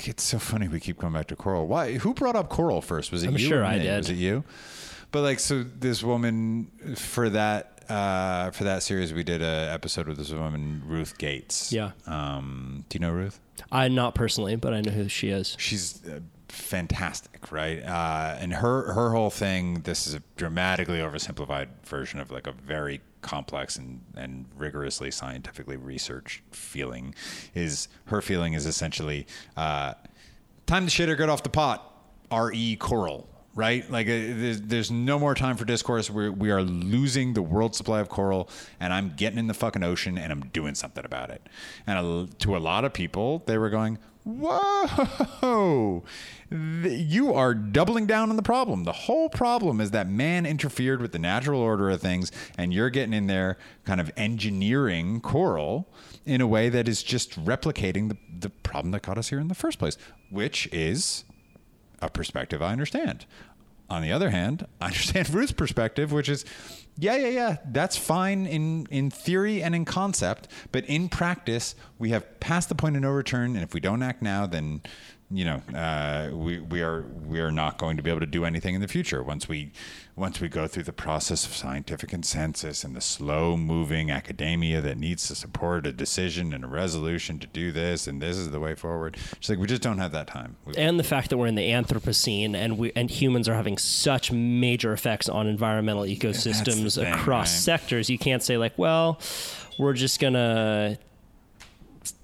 it's 0.09 0.23
so 0.23 0.39
funny 0.39 0.69
we 0.69 0.81
keep 0.81 0.99
coming 0.99 1.19
back 1.19 1.27
to 1.29 1.37
coral. 1.37 1.67
Why? 1.67 1.95
Who 1.95 2.15
brought 2.15 2.37
up 2.37 2.49
coral 2.49 2.81
first? 2.81 3.13
Was 3.13 3.25
it 3.25 3.29
I'm 3.29 3.33
you? 3.35 3.39
sure 3.47 3.65
I 3.65 3.79
did. 3.79 3.97
Was 3.99 4.11
it 4.11 4.15
you? 4.15 4.45
But 5.11 5.23
like, 5.23 5.41
so 5.41 5.63
this 5.63 6.03
woman 6.03 6.71
for 6.97 7.31
that 7.31 7.79
uh, 7.89 8.51
for 8.51 8.65
that 8.65 8.83
series, 8.83 9.15
we 9.15 9.23
did 9.25 9.41
a 9.43 9.71
episode 9.73 10.07
with 10.07 10.19
this 10.19 10.31
woman 10.31 10.83
Ruth 10.87 11.17
Gates. 11.19 11.73
Yeah. 11.73 11.93
Um, 12.07 12.85
do 12.89 12.97
you 12.97 13.01
know 13.01 13.11
Ruth? 13.13 13.41
I 13.73 13.89
not 13.89 14.15
personally, 14.15 14.57
but 14.57 14.75
I 14.75 14.81
know 14.83 14.93
who 14.93 15.09
she 15.09 15.31
is. 15.31 15.57
she's 15.59 16.07
uh, 16.07 16.21
fantastic, 16.49 17.51
right? 17.53 17.83
Uh, 17.83 18.37
and 18.39 18.53
her 18.55 18.93
her 18.93 19.11
whole 19.11 19.31
thing. 19.31 19.81
This 19.83 20.07
is 20.07 20.15
a 20.15 20.23
dramatically 20.37 20.99
oversimplified 20.99 21.69
version 21.85 22.21
of 22.21 22.31
like 22.31 22.47
a 22.47 22.53
very 22.53 23.01
complex 23.21 23.77
and 23.77 24.01
and 24.17 24.47
rigorously 24.57 25.11
scientifically 25.11 25.77
researched 25.77 26.43
feeling. 26.51 27.15
Is 27.55 27.89
her 28.07 28.23
feeling 28.23 28.55
is 28.55 28.67
essentially 28.67 29.27
uh, 29.57 29.95
time 30.67 30.85
to 30.85 30.91
shit 30.91 31.09
or 31.09 31.17
get 31.17 31.29
off 31.29 31.43
the 31.43 31.51
pot. 31.51 31.85
R.E. 32.31 32.77
Coral. 32.77 33.29
Right, 33.55 33.91
like 33.91 34.07
uh, 34.07 34.11
there's, 34.11 34.61
there's 34.61 34.91
no 34.93 35.19
more 35.19 35.35
time 35.35 35.57
for 35.57 35.65
discourse. 35.65 36.09
We're, 36.09 36.31
we 36.31 36.53
are 36.53 36.63
losing 36.63 37.33
the 37.33 37.43
world 37.43 37.75
supply 37.75 37.99
of 37.99 38.09
coral, 38.09 38.49
and 38.79 38.93
I'm 38.93 39.15
getting 39.17 39.37
in 39.37 39.49
the 39.49 39.55
fucking 39.55 39.83
ocean, 39.83 40.17
and 40.17 40.31
I'm 40.31 40.43
doing 40.51 40.77
something 40.77 41.05
about 41.05 41.31
it. 41.31 41.45
And 41.85 41.99
a, 41.99 42.33
to 42.37 42.57
a 42.57 42.59
lot 42.59 42.85
of 42.85 42.93
people, 42.93 43.43
they 43.47 43.59
were 43.59 43.69
going, 43.69 43.99
whoa, 44.29 46.05
you 46.51 47.33
are 47.33 47.55
doubling 47.55 48.07
down 48.07 48.31
on 48.31 48.37
the 48.37 48.43
problem. 48.43 48.85
The 48.85 48.93
whole 48.93 49.29
problem 49.29 49.81
is 49.81 49.91
that 49.93 50.09
man 50.09 50.45
interfered 50.45 51.01
with 51.01 51.13
the 51.13 51.19
natural 51.19 51.61
order 51.61 51.89
of 51.91 52.01
things, 52.01 52.31
and 52.57 52.73
you're 52.73 52.91
getting 52.91 53.15
in 53.15 53.27
there 53.27 53.57
kind 53.85 54.01
of 54.01 54.11
engineering 54.17 55.21
coral 55.21 55.89
in 56.27 56.41
a 56.41 56.47
way 56.47 56.69
that 56.69 56.89
is 56.89 57.03
just 57.03 57.43
replicating 57.45 58.09
the, 58.11 58.17
the 58.39 58.51
problem 58.51 58.91
that 58.93 59.03
got 59.03 59.17
us 59.17 59.29
here 59.31 59.41
in 59.41 59.49
the 59.49 59.55
first 59.55 59.79
place, 59.79 59.97
which 60.31 60.69
is 60.73 61.25
a 62.01 62.11
perspective 62.11 62.61
I 62.61 62.73
understand. 62.73 63.25
On 63.91 64.03
the 64.03 64.13
other 64.13 64.31
hand, 64.31 64.67
I 64.81 64.87
understand 64.87 65.31
Ruth's 65.31 65.53
perspective, 65.53 66.13
which 66.13 66.29
is, 66.29 66.45
yeah, 66.99 67.17
yeah, 67.17 67.29
yeah, 67.29 67.57
that's 67.71 67.97
fine 67.97 68.47
in 68.47 68.87
in 68.91 69.11
theory 69.11 69.63
and 69.63 69.75
in 69.75 69.85
concept, 69.85 70.49
but 70.73 70.85
in 70.87 71.09
practice, 71.09 71.75
we 71.99 72.11
have 72.11 72.41
passed 72.41 72.69
the 72.69 72.75
point 72.75 72.97
of 72.97 73.03
no 73.03 73.11
return, 73.11 73.55
and 73.55 73.63
if 73.63 73.73
we 73.73 73.81
don't 73.81 74.03
act 74.03 74.21
now, 74.21 74.47
then 74.47 74.83
you 75.31 75.45
know 75.45 75.63
uh, 75.75 76.31
we 76.33 76.59
we 76.59 76.81
are 76.81 77.03
we 77.27 77.41
are 77.41 77.51
not 77.51 77.79
going 77.79 77.97
to 77.97 78.03
be 78.03 78.11
able 78.11 78.21
to 78.21 78.27
do 78.27 78.45
anything 78.45 78.75
in 78.75 78.81
the 78.81 78.89
future 78.89 79.23
once 79.23 79.49
we 79.49 79.71
once 80.17 80.41
we 80.41 80.49
go 80.49 80.67
through 80.67 80.83
the 80.83 80.93
process 80.93 81.47
of 81.47 81.55
scientific 81.55 82.09
consensus 82.09 82.83
and 82.83 82.97
the 82.97 83.01
slow 83.01 83.57
moving 83.57 84.11
academia 84.11 84.81
that 84.81 84.99
needs 84.99 85.29
to 85.29 85.35
support 85.35 85.87
a 85.87 85.93
decision 85.93 86.53
and 86.53 86.65
a 86.65 86.67
resolution 86.67 87.39
to 87.39 87.47
do 87.47 87.71
this 87.71 88.07
and 88.07 88.21
this 88.21 88.37
is 88.37 88.51
the 88.51 88.59
way 88.59 88.75
forward. 88.75 89.17
It's 89.37 89.49
like 89.49 89.59
we 89.59 89.67
just 89.67 89.83
don't 89.83 89.99
have 89.99 90.13
that 90.13 90.27
time. 90.27 90.57
We, 90.65 90.75
and 90.77 90.99
the 90.99 91.05
fact 91.05 91.31
that 91.31 91.37
we're 91.37 91.47
in 91.47 91.55
the 91.55 91.71
Anthropocene 91.71 92.55
and 92.55 92.79
we 92.79 92.93
and 92.97 93.11
humans 93.11 93.49
are 93.49 93.55
having 93.55 93.79
such 93.79 94.33
major 94.33 94.93
effects 94.93 95.29
on 95.29 95.47
environmental 95.47 96.03
ecosystems 96.05 96.97
thing, 96.97 97.13
across 97.13 97.53
right? 97.53 97.79
sectors, 97.79 98.11
you 98.11 98.19
can't 98.19 98.43
say 98.43 98.57
like, 98.57 98.77
well, 98.79 99.21
we're 99.79 99.93
just 99.93 100.21
gonna 100.21 100.99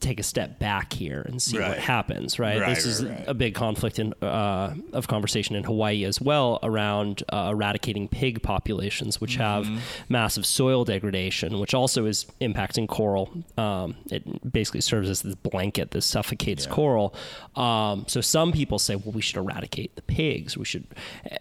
take 0.01 0.19
a 0.21 0.23
step 0.23 0.59
back 0.59 0.93
here 0.93 1.23
and 1.29 1.41
see 1.41 1.59
Right. 1.59 1.69
what 1.71 1.79
happens. 1.79 2.39
Right. 2.39 2.61
Right, 2.61 2.75
this 2.75 2.85
is 2.87 3.05
right, 3.05 3.25
a 3.27 3.35
big 3.35 3.55
conflict 3.55 3.99
in 3.99 4.13
uh, 4.23 4.75
of 4.93 5.09
conversation 5.09 5.57
in 5.57 5.65
Hawaii 5.65 6.05
as 6.05 6.21
well 6.21 6.59
around 6.63 7.23
uh, 7.33 7.49
eradicating 7.53 8.09
pig 8.09 8.43
populations, 8.43 9.21
which 9.21 9.37
have 9.37 9.65
Mm-hmm. 9.65 9.79
massive 10.09 10.45
soil 10.47 10.85
degradation, 10.85 11.59
which 11.59 11.75
also 11.75 12.07
is 12.07 12.27
impacting 12.41 12.89
coral. 12.89 13.31
Um, 13.57 13.97
it 14.11 14.53
basically 14.53 14.81
serves 14.83 15.09
as 15.09 15.23
this 15.23 15.35
blanket 15.35 15.91
that 15.93 16.03
suffocates 16.03 16.67
coral. 16.67 17.15
Um, 17.57 18.05
so 18.09 18.21
some 18.21 18.53
people 18.53 18.79
say, 18.79 18.97
well, 18.97 19.13
we 19.13 19.23
should 19.23 19.37
eradicate 19.37 19.95
the 19.97 20.03
pigs. 20.03 20.57
We 20.59 20.65
should 20.65 20.85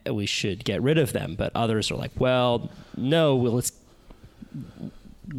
we 0.09 0.25
should 0.25 0.63
get 0.63 0.81
rid 0.81 0.97
of 0.97 1.13
them. 1.13 1.35
But 1.35 1.51
others 1.55 1.91
are 1.91 1.95
like, 1.95 2.11
well, 2.19 2.69
no, 2.95 3.35
well, 3.35 3.53
let's 3.53 3.71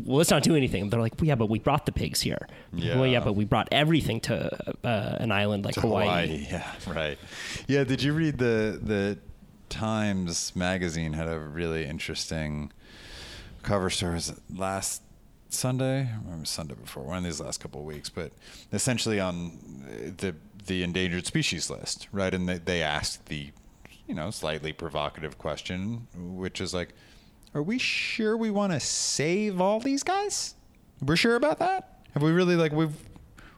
well, 0.05 0.19
let's 0.19 0.31
not 0.31 0.43
do 0.43 0.57
anything. 0.57 0.89
They're 0.89 1.01
like, 1.01 1.15
well, 1.19 1.29
yeah, 1.29 1.35
but 1.35 1.49
we 1.49 1.59
brought 1.59 1.87
the 1.87 1.93
pigs 1.93 2.21
here. 2.21 2.47
Yeah. 2.73 2.97
Well, 2.97 3.07
yeah, 3.07 3.21
but 3.21 3.35
we 3.35 3.45
brought 3.45 3.69
everything 3.71 4.21
to 4.23 4.77
uh, 4.85 5.17
an 5.21 5.33
island 5.33 5.65
like 5.65 5.75
Hawaii. 5.77 6.47
Yeah, 6.51 6.71
right. 6.87 7.19
Yeah, 7.67 7.85
did 7.85 8.03
you 8.03 8.13
read 8.13 8.39
the 8.39 8.79
the 8.83 9.19
Times 9.71 10.55
magazine 10.55 11.15
had 11.15 11.27
a 11.27 11.39
really 11.39 11.85
interesting 11.85 12.71
cover 13.63 13.91
story 13.91 14.15
Was 14.15 14.29
it 14.29 14.39
last 14.55 15.03
Sunday, 15.49 16.11
or 16.29 16.35
it 16.37 16.41
was 16.41 16.51
Sunday 16.51 16.75
before 16.75 17.03
one 17.03 17.19
of 17.19 17.25
these 17.25 17.41
last 17.41 17.61
couple 17.61 17.81
of 17.81 17.87
weeks, 17.87 18.09
but 18.09 18.33
essentially 18.73 19.19
on 19.19 20.15
the 20.19 20.35
the 20.67 20.83
endangered 20.83 21.27
species 21.27 21.69
list, 21.71 22.09
right? 22.13 22.33
And 22.33 22.49
they, 22.49 22.59
they 22.59 22.83
asked 22.83 23.27
the 23.27 23.51
you 24.07 24.15
know 24.15 24.31
slightly 24.31 24.73
provocative 24.73 25.39
question, 25.39 26.07
which 26.17 26.61
is 26.61 26.75
like, 26.75 26.91
are 27.55 27.63
we 27.63 27.79
sure 27.79 28.37
we 28.37 28.51
want 28.51 28.73
to 28.73 28.81
save 28.81 29.61
all 29.61 29.81
these 29.81 30.03
guys? 30.03 30.55
We're 31.01 31.17
sure 31.17 31.37
about 31.37 31.59
that? 31.61 32.07
Have 32.13 32.23
we 32.23 32.33
really 32.33 32.57
like 32.57 32.73
we've 32.73 32.97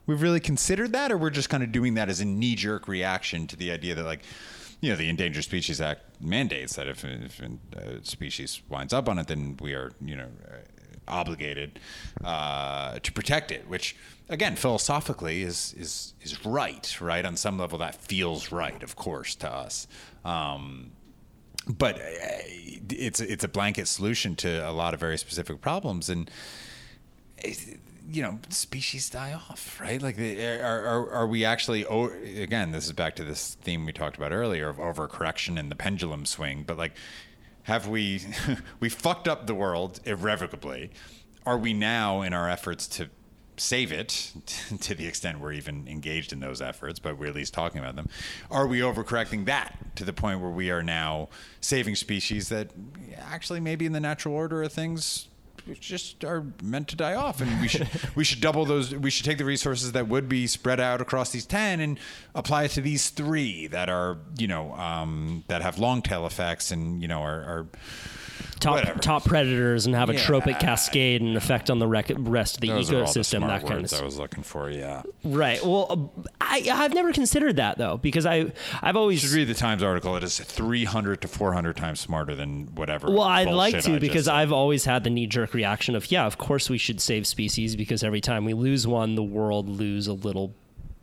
we've 0.05 0.21
really 0.21 0.39
considered 0.39 0.93
that, 0.93 1.11
or 1.11 1.17
we're 1.17 1.29
just 1.29 1.49
kind 1.49 1.63
of 1.63 1.71
doing 1.71 1.95
that 1.95 2.09
as 2.09 2.19
a 2.19 2.25
knee 2.25 2.55
jerk 2.55 2.87
reaction 2.87 3.47
to 3.47 3.55
the 3.55 3.71
idea 3.71 3.95
that 3.95 4.03
like. 4.03 4.21
You 4.79 4.91
know, 4.91 4.95
the 4.95 5.09
Endangered 5.09 5.43
Species 5.43 5.81
Act 5.81 6.21
mandates 6.21 6.75
that 6.75 6.87
if, 6.87 7.03
if 7.03 7.41
a 7.41 8.05
species 8.05 8.61
winds 8.69 8.93
up 8.93 9.09
on 9.09 9.17
it, 9.17 9.25
then 9.25 9.57
we 9.59 9.73
are, 9.73 9.91
you 9.99 10.15
know, 10.15 10.27
uh, 10.47 10.57
obligated 11.07 11.79
uh, 12.23 12.99
to 12.99 13.11
protect 13.11 13.51
it. 13.51 13.67
Which, 13.67 13.95
again, 14.29 14.55
philosophically 14.55 15.41
is 15.41 15.73
is 15.75 16.13
is 16.21 16.45
right. 16.45 16.95
Right 17.01 17.25
on 17.25 17.37
some 17.37 17.57
level, 17.57 17.79
that 17.79 17.95
feels 17.95 18.51
right, 18.51 18.83
of 18.83 18.95
course, 18.95 19.33
to 19.37 19.51
us. 19.51 19.87
Um, 20.23 20.91
but 21.67 21.95
uh, 21.97 22.01
it's 22.89 23.19
it's 23.19 23.43
a 23.43 23.47
blanket 23.47 23.87
solution 23.87 24.35
to 24.37 24.67
a 24.69 24.71
lot 24.71 24.93
of 24.93 24.99
very 24.99 25.17
specific 25.17 25.61
problems, 25.61 26.09
and 26.09 26.29
you 28.09 28.21
know, 28.21 28.39
species 28.49 29.09
die 29.09 29.33
off, 29.33 29.79
right? 29.81 30.01
Like, 30.01 30.17
are 30.17 30.61
are, 30.63 31.11
are 31.11 31.27
we 31.27 31.43
actually? 31.43 31.85
o- 31.85 32.11
Again, 32.41 32.71
this 32.71 32.85
is 32.85 32.93
back 32.93 33.15
to 33.17 33.23
this 33.23 33.55
theme 33.61 33.85
we 33.85 33.91
talked 33.93 34.17
about 34.17 34.31
earlier 34.31 34.69
of 34.69 34.77
overcorrection 34.77 35.59
and 35.59 35.69
the 35.69 35.75
pendulum 35.75 36.25
swing. 36.25 36.63
But 36.65 36.77
like, 36.77 36.93
have 37.63 37.87
we 37.87 38.21
we 38.79 38.89
fucked 38.89 39.27
up 39.27 39.45
the 39.47 39.55
world 39.55 39.99
irrevocably? 40.05 40.91
Are 41.45 41.57
we 41.57 41.73
now 41.73 42.21
in 42.21 42.33
our 42.33 42.49
efforts 42.49 42.87
to 42.89 43.09
save 43.57 43.91
it 43.91 44.31
to 44.81 44.95
the 44.95 45.05
extent 45.05 45.39
we're 45.39 45.53
even 45.53 45.87
engaged 45.87 46.31
in 46.31 46.39
those 46.39 46.61
efforts, 46.61 46.99
but 46.99 47.17
we're 47.17 47.27
at 47.27 47.35
least 47.35 47.53
talking 47.53 47.79
about 47.79 47.95
them. 47.95 48.07
Are 48.49 48.67
we 48.67 48.79
overcorrecting 48.79 49.45
that 49.45 49.95
to 49.95 50.05
the 50.05 50.13
point 50.13 50.39
where 50.39 50.51
we 50.51 50.71
are 50.71 50.83
now 50.83 51.29
saving 51.59 51.95
species 51.95 52.49
that 52.49 52.71
actually 53.19 53.59
maybe 53.59 53.85
in 53.85 53.91
the 53.91 53.99
natural 53.99 54.35
order 54.35 54.63
of 54.63 54.71
things 54.71 55.27
just 55.73 56.23
are 56.23 56.45
meant 56.63 56.87
to 56.87 56.95
die 56.95 57.13
off 57.13 57.41
and 57.41 57.59
we 57.59 57.67
should 57.67 57.89
we 58.15 58.23
should 58.23 58.39
double 58.39 58.65
those 58.65 58.95
we 58.95 59.09
should 59.09 59.25
take 59.25 59.37
the 59.37 59.45
resources 59.45 59.91
that 59.91 60.07
would 60.07 60.29
be 60.29 60.47
spread 60.47 60.79
out 60.79 61.01
across 61.01 61.31
these 61.31 61.45
10 61.45 61.79
and 61.79 61.99
apply 62.35 62.63
it 62.63 62.71
to 62.71 62.79
these 62.79 63.09
three 63.09 63.67
that 63.67 63.89
are 63.89 64.17
you 64.37 64.47
know 64.47 64.73
um, 64.75 65.43
that 65.47 65.61
have 65.61 65.77
long 65.77 66.01
tail 66.01 66.25
effects 66.25 66.71
and 66.71 67.01
you 67.01 67.07
know 67.07 67.21
are, 67.21 67.41
are 67.41 67.67
top 68.59 68.75
Whatever. 68.75 68.99
top 68.99 69.25
predators 69.25 69.85
and 69.85 69.95
have 69.95 70.09
a 70.09 70.13
Yeah. 70.13 70.19
trophic 70.19 70.59
cascade 70.59 71.21
and 71.21 71.35
effect 71.37 71.69
on 71.69 71.79
the 71.79 71.87
rec- 71.87 72.11
rest 72.17 72.55
of 72.55 72.61
the 72.61 72.69
those 72.69 72.89
the 72.89 72.95
ecosystem. 72.95 73.37
smart 73.39 73.61
That 73.61 73.67
kind 73.67 73.85
of 73.85 73.93
I 73.93 74.03
was 74.03 74.17
looking 74.17 74.43
for 74.43 74.69
yeah 74.69 75.03
Right. 75.23 75.63
Well, 75.65 76.11
uh, 76.19 76.29
I 76.41 76.67
I've 76.71 76.93
never 76.93 77.11
considered 77.13 77.55
that 77.57 77.77
though 77.77 77.97
because 77.97 78.25
I 78.25 78.51
I've 78.81 78.95
always 78.95 79.21
You 79.23 79.29
should 79.29 79.35
read 79.37 79.47
the 79.47 79.53
Times 79.53 79.83
article. 79.83 80.15
It 80.15 80.23
is 80.23 80.39
300 80.39 81.21
to 81.21 81.27
400 81.27 81.75
times 81.77 81.99
smarter 81.99 82.35
than 82.35 82.67
whatever. 82.75 83.07
Well, 83.09 83.21
I'd 83.23 83.47
like 83.49 83.79
to 83.81 83.95
I 83.95 83.99
because. 83.99 84.27
I've 84.27 84.51
always 84.51 84.85
had 84.85 85.03
the 85.03 85.09
knee 85.09 85.25
jerk 85.27 85.53
reaction 85.53 85.95
of, 85.95 86.11
yeah, 86.11 86.25
of 86.25 86.37
course 86.37 86.69
we 86.69 86.77
should 86.77 86.99
save 86.99 87.25
species 87.25 87.75
because 87.75 88.03
every 88.03 88.19
time 88.21 88.45
we 88.45 88.53
lose 88.53 88.85
one, 88.85 89.15
the 89.15 89.23
world 89.23 89.69
lose 89.69 90.07
a 90.07 90.13
little 90.13 90.53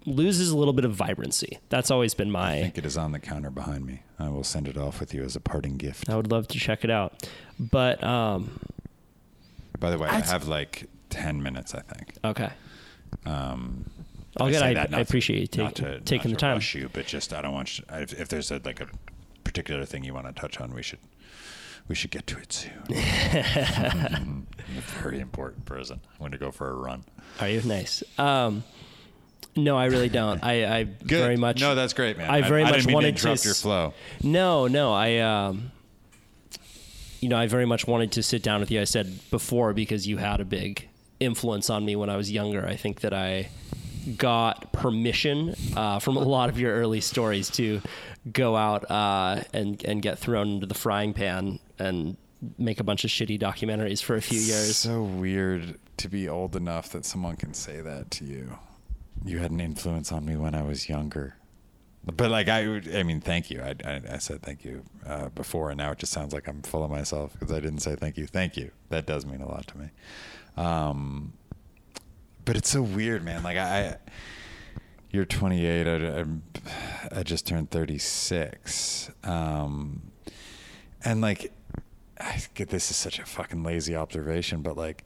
loses 0.06 0.50
a 0.50 0.56
little 0.56 0.72
bit 0.74 0.84
of 0.84 0.92
vibrancy. 0.92 1.58
That's 1.68 1.90
always 1.90 2.14
been 2.14 2.30
my. 2.30 2.58
I 2.58 2.60
think 2.62 2.78
it 2.78 2.86
is 2.86 2.96
on 2.96 3.12
the 3.12 3.18
counter 3.18 3.50
behind 3.50 3.86
me. 3.86 4.02
I 4.18 4.28
will 4.28 4.44
send 4.44 4.68
it 4.68 4.76
off 4.76 5.00
with 5.00 5.14
you 5.14 5.22
as 5.24 5.34
a 5.36 5.40
parting 5.40 5.76
gift. 5.76 6.08
I 6.10 6.16
would 6.16 6.30
love 6.30 6.46
to 6.48 6.58
check 6.58 6.84
it 6.84 6.90
out. 6.90 7.26
But 7.58 8.02
um 8.04 8.60
By 9.80 9.90
the 9.90 9.98
way, 9.98 10.08
That's- 10.08 10.28
I 10.28 10.32
have 10.32 10.46
like 10.48 10.88
ten 11.10 11.42
minutes, 11.42 11.74
I 11.74 11.80
think. 11.80 12.14
Okay. 12.24 12.50
Um, 13.26 13.86
Oh, 14.40 14.46
good. 14.46 14.56
say 14.56 14.70
I, 14.70 14.74
that 14.74 14.88
I 14.88 14.90
not 14.90 14.96
to- 14.96 15.02
appreciate 15.02 15.56
you 15.56 15.62
not 15.62 15.74
take, 15.76 15.86
to- 15.86 16.00
taking 16.00 16.32
not 16.32 16.34
the 16.34 16.40
to 16.40 16.46
time. 16.46 16.54
rush 16.56 16.74
you, 16.74 16.90
but 16.92 17.06
just 17.06 17.32
I 17.32 17.40
don't 17.40 17.52
want 17.54 17.78
you, 17.78 17.84
if, 17.92 18.18
if 18.20 18.28
there's 18.28 18.50
a, 18.50 18.60
like 18.64 18.80
a 18.80 18.88
particular 19.44 19.84
thing 19.84 20.02
you 20.02 20.12
want 20.12 20.26
to 20.26 20.32
touch 20.32 20.60
on, 20.60 20.74
we 20.74 20.82
should 20.82 20.98
we 21.86 21.94
should 21.94 22.10
get 22.10 22.26
to 22.26 22.38
it 22.38 22.52
soon. 22.52 22.82
I'm 22.90 24.46
very 25.02 25.20
important 25.20 25.64
person. 25.66 26.00
I'm 26.14 26.18
going 26.18 26.32
to 26.32 26.38
go 26.38 26.50
for 26.50 26.70
a 26.70 26.74
run. 26.74 27.04
Are 27.40 27.48
you 27.48 27.62
nice? 27.62 28.02
Um, 28.18 28.64
no, 29.56 29.76
I 29.76 29.86
really 29.86 30.08
don't. 30.08 30.42
I, 30.42 30.78
I 30.78 30.84
very 31.02 31.36
much. 31.36 31.60
No, 31.60 31.74
that's 31.74 31.92
great, 31.92 32.16
man. 32.18 32.30
I 32.30 32.42
very 32.42 32.62
I 32.62 32.70
much 32.70 32.74
didn't 32.74 32.86
mean 32.88 32.94
wanted 32.94 33.16
to 33.16 33.22
interrupt 33.22 33.42
to 33.42 33.48
your 33.48 33.54
flow. 33.54 33.94
No, 34.22 34.66
no. 34.66 34.92
I, 34.92 35.18
um, 35.18 35.72
you 37.20 37.28
know, 37.28 37.36
I 37.36 37.46
very 37.46 37.66
much 37.66 37.86
wanted 37.86 38.12
to 38.12 38.22
sit 38.22 38.42
down 38.42 38.60
with 38.60 38.70
you. 38.70 38.80
I 38.80 38.84
said 38.84 39.18
before 39.30 39.72
because 39.72 40.06
you 40.06 40.16
had 40.18 40.40
a 40.40 40.44
big 40.44 40.88
influence 41.20 41.70
on 41.70 41.84
me 41.84 41.96
when 41.96 42.10
I 42.10 42.16
was 42.16 42.30
younger. 42.30 42.66
I 42.66 42.76
think 42.76 43.00
that 43.00 43.14
I 43.14 43.48
got 44.16 44.72
permission 44.72 45.54
uh, 45.76 45.98
from 45.98 46.16
a 46.16 46.20
lot 46.20 46.48
of 46.50 46.58
your 46.58 46.74
early 46.74 47.00
stories 47.00 47.48
to 47.50 47.80
go 48.30 48.56
out 48.56 48.90
uh, 48.90 49.42
and 49.52 49.82
and 49.84 50.02
get 50.02 50.18
thrown 50.18 50.48
into 50.48 50.66
the 50.66 50.74
frying 50.74 51.14
pan 51.14 51.58
and 51.78 52.16
make 52.58 52.80
a 52.80 52.84
bunch 52.84 53.04
of 53.04 53.10
shitty 53.10 53.40
documentaries 53.40 54.02
for 54.02 54.16
a 54.16 54.22
few 54.22 54.38
years. 54.38 54.76
So 54.76 55.02
weird 55.02 55.78
to 55.98 56.08
be 56.08 56.28
old 56.28 56.56
enough 56.56 56.90
that 56.90 57.04
someone 57.06 57.36
can 57.36 57.54
say 57.54 57.80
that 57.80 58.10
to 58.12 58.24
you. 58.24 58.58
You 59.24 59.38
had 59.38 59.50
an 59.50 59.60
influence 59.60 60.12
on 60.12 60.24
me 60.24 60.36
when 60.36 60.54
I 60.54 60.62
was 60.62 60.88
younger. 60.88 61.36
But 62.04 62.30
like 62.30 62.48
I, 62.48 62.80
I 62.94 63.02
mean, 63.02 63.20
thank 63.22 63.50
you. 63.50 63.62
I, 63.62 63.74
I, 63.84 64.00
I 64.12 64.18
said 64.18 64.42
thank 64.42 64.64
you 64.64 64.82
uh, 65.06 65.30
before, 65.30 65.70
and 65.70 65.78
now 65.78 65.92
it 65.92 65.98
just 65.98 66.12
sounds 66.12 66.34
like 66.34 66.46
I'm 66.46 66.60
full 66.60 66.84
of 66.84 66.90
myself 66.90 67.32
because 67.32 67.50
I 67.50 67.60
didn't 67.60 67.80
say 67.80 67.96
thank 67.96 68.18
you. 68.18 68.26
Thank 68.26 68.56
you. 68.58 68.70
That 68.90 69.06
does 69.06 69.24
mean 69.24 69.40
a 69.40 69.48
lot 69.48 69.66
to 69.68 69.78
me. 69.78 69.88
Um, 70.58 71.32
but 72.44 72.56
it's 72.56 72.68
so 72.68 72.82
weird, 72.82 73.24
man. 73.24 73.42
Like 73.42 73.56
I, 73.56 73.86
I 73.88 73.96
you're 75.10 75.24
28. 75.24 75.86
I, 75.86 75.90
I'm- 75.90 76.42
I 77.12 77.22
just 77.22 77.46
turned 77.46 77.70
36. 77.70 79.10
Um, 79.22 80.10
and 81.04 81.20
like, 81.20 81.52
I 82.20 82.42
get 82.54 82.68
this 82.70 82.90
is 82.90 82.96
such 82.96 83.18
a 83.18 83.24
fucking 83.24 83.62
lazy 83.62 83.94
observation, 83.94 84.60
but 84.62 84.76
like, 84.76 85.04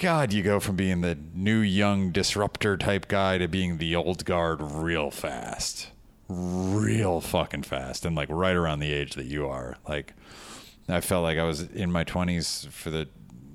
God, 0.00 0.32
you 0.32 0.44
go 0.44 0.60
from 0.60 0.76
being 0.76 1.00
the 1.00 1.18
new 1.34 1.58
young 1.58 2.12
disruptor 2.12 2.76
type 2.76 3.08
guy 3.08 3.36
to 3.38 3.48
being 3.48 3.78
the 3.78 3.96
old 3.96 4.24
guard 4.24 4.60
real 4.62 5.10
fast. 5.10 5.88
Real 6.28 7.20
fucking 7.20 7.64
fast. 7.64 8.04
And 8.04 8.14
like 8.14 8.28
right 8.30 8.54
around 8.54 8.78
the 8.78 8.92
age 8.92 9.14
that 9.14 9.26
you 9.26 9.48
are. 9.48 9.76
Like 9.88 10.14
I 10.88 11.00
felt 11.00 11.24
like 11.24 11.36
I 11.36 11.42
was 11.42 11.62
in 11.62 11.90
my 11.90 12.04
twenties 12.04 12.68
for 12.70 12.90
the 12.90 13.08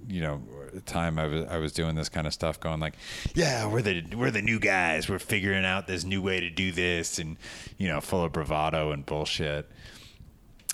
you 0.09 0.19
know, 0.19 0.41
time 0.85 1.17
I 1.17 1.27
was 1.27 1.45
I 1.45 1.59
was 1.59 1.71
doing 1.71 1.95
this 1.95 2.09
kind 2.09 2.27
of 2.27 2.33
stuff 2.33 2.59
going 2.59 2.81
like, 2.81 2.95
Yeah, 3.33 3.65
we're 3.67 3.81
the 3.81 4.03
we're 4.13 4.31
the 4.31 4.41
new 4.41 4.59
guys. 4.59 5.07
We're 5.07 5.19
figuring 5.19 5.63
out 5.63 5.87
this 5.87 6.03
new 6.03 6.21
way 6.21 6.41
to 6.41 6.49
do 6.49 6.73
this 6.73 7.19
and 7.19 7.37
you 7.77 7.87
know, 7.87 8.01
full 8.01 8.25
of 8.25 8.33
bravado 8.33 8.91
and 8.91 9.05
bullshit 9.05 9.71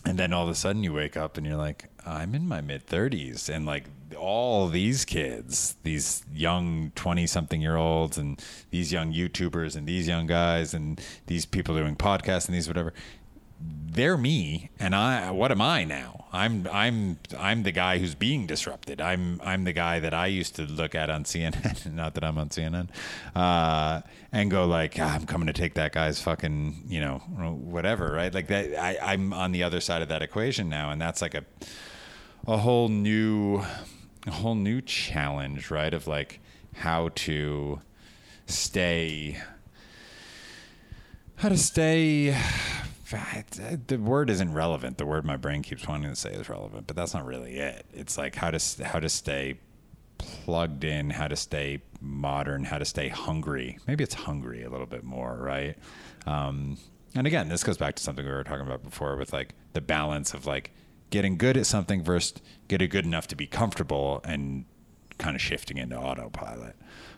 and 0.05 0.17
then 0.17 0.33
all 0.33 0.45
of 0.45 0.49
a 0.49 0.55
sudden 0.55 0.83
you 0.83 0.93
wake 0.93 1.17
up 1.17 1.37
and 1.37 1.45
you're 1.45 1.57
like 1.57 1.89
i'm 2.05 2.33
in 2.33 2.47
my 2.47 2.61
mid 2.61 2.87
30s 2.87 3.49
and 3.49 3.65
like 3.65 3.83
all 4.19 4.67
these 4.67 5.05
kids 5.05 5.75
these 5.83 6.23
young 6.33 6.91
20 6.95 7.25
something 7.25 7.61
year 7.61 7.77
olds 7.77 8.17
and 8.17 8.43
these 8.69 8.91
young 8.91 9.13
youtubers 9.13 9.75
and 9.75 9.87
these 9.87 10.07
young 10.07 10.27
guys 10.27 10.73
and 10.73 11.01
these 11.27 11.45
people 11.45 11.75
doing 11.75 11.95
podcasts 11.95 12.47
and 12.47 12.55
these 12.55 12.67
whatever 12.67 12.93
they're 13.91 14.17
me 14.17 14.69
and 14.79 14.95
i 14.95 15.31
what 15.31 15.51
am 15.51 15.61
i 15.61 15.83
now? 15.83 16.25
I'm 16.31 16.67
i'm 16.71 17.17
i'm 17.37 17.63
the 17.63 17.71
guy 17.71 17.97
who's 17.97 18.13
being 18.15 18.45
disrupted. 18.45 19.01
I'm 19.01 19.41
i'm 19.43 19.63
the 19.63 19.73
guy 19.73 19.99
that 19.99 20.13
i 20.13 20.27
used 20.27 20.55
to 20.57 20.63
look 20.63 20.93
at 20.95 21.09
on 21.09 21.23
cnn 21.23 21.91
not 21.93 22.13
that 22.13 22.23
i'm 22.23 22.37
on 22.37 22.49
cnn 22.49 22.87
uh, 23.35 24.01
and 24.31 24.51
go 24.51 24.65
like 24.65 24.97
"Ah, 24.99 25.15
i'm 25.15 25.25
coming 25.25 25.47
to 25.47 25.53
take 25.53 25.73
that 25.73 25.91
guy's 25.91 26.21
fucking 26.21 26.83
you 26.87 26.99
know 27.01 27.17
whatever 27.17 28.11
right? 28.13 28.33
Like 28.33 28.47
that 28.47 28.79
I, 28.79 28.97
i'm 29.13 29.33
on 29.33 29.51
the 29.51 29.63
other 29.63 29.81
side 29.81 30.01
of 30.01 30.09
that 30.09 30.21
equation 30.21 30.69
now 30.69 30.91
and 30.91 31.01
that's 31.01 31.21
like 31.21 31.33
a 31.33 31.43
a 32.47 32.57
whole 32.57 32.89
new 32.89 33.63
a 34.27 34.31
whole 34.31 34.55
new 34.55 34.81
challenge 34.81 35.71
right 35.71 35.93
of 35.93 36.07
like 36.07 36.39
how 36.75 37.09
to 37.09 37.79
stay 38.45 39.37
how 41.37 41.49
to 41.49 41.57
stay 41.57 42.35
the 43.87 43.97
word 43.97 44.29
isn't 44.29 44.53
relevant. 44.53 44.99
The 44.99 45.05
word 45.05 45.25
my 45.25 45.35
brain 45.37 45.63
keeps 45.63 45.87
wanting 45.87 46.09
to 46.09 46.15
say 46.15 46.31
is 46.31 46.49
relevant 46.49 46.87
but 46.87 46.95
that's 46.95 47.13
not 47.13 47.25
really 47.25 47.57
it. 47.57 47.85
It's 47.93 48.17
like 48.17 48.35
how 48.35 48.51
to 48.51 48.85
how 48.85 48.99
to 48.99 49.09
stay 49.09 49.59
plugged 50.17 50.83
in 50.83 51.09
how 51.09 51.29
to 51.29 51.35
stay 51.35 51.81
modern 52.01 52.65
how 52.65 52.77
to 52.77 52.85
stay 52.85 53.07
hungry. 53.07 53.77
Maybe 53.87 54.03
it's 54.03 54.13
hungry 54.13 54.63
a 54.63 54.69
little 54.69 54.85
bit 54.85 55.03
more 55.03 55.37
right? 55.39 55.77
Um, 56.25 56.77
and 57.15 57.25
again 57.25 57.49
this 57.49 57.63
goes 57.63 57.77
back 57.77 57.95
to 57.95 58.03
something 58.03 58.25
we 58.25 58.31
were 58.31 58.43
talking 58.43 58.65
about 58.65 58.83
before 58.83 59.15
with 59.15 59.33
like 59.33 59.55
the 59.73 59.81
balance 59.81 60.33
of 60.33 60.45
like 60.45 60.71
getting 61.09 61.37
good 61.37 61.57
at 61.57 61.65
something 61.65 62.03
versus 62.03 62.33
getting 62.67 62.89
good 62.89 63.05
enough 63.05 63.27
to 63.27 63.35
be 63.35 63.47
comfortable 63.47 64.21
and 64.23 64.65
kind 65.17 65.35
of 65.35 65.41
shifting 65.41 65.77
into 65.77 65.97
autopilot. 65.97 66.75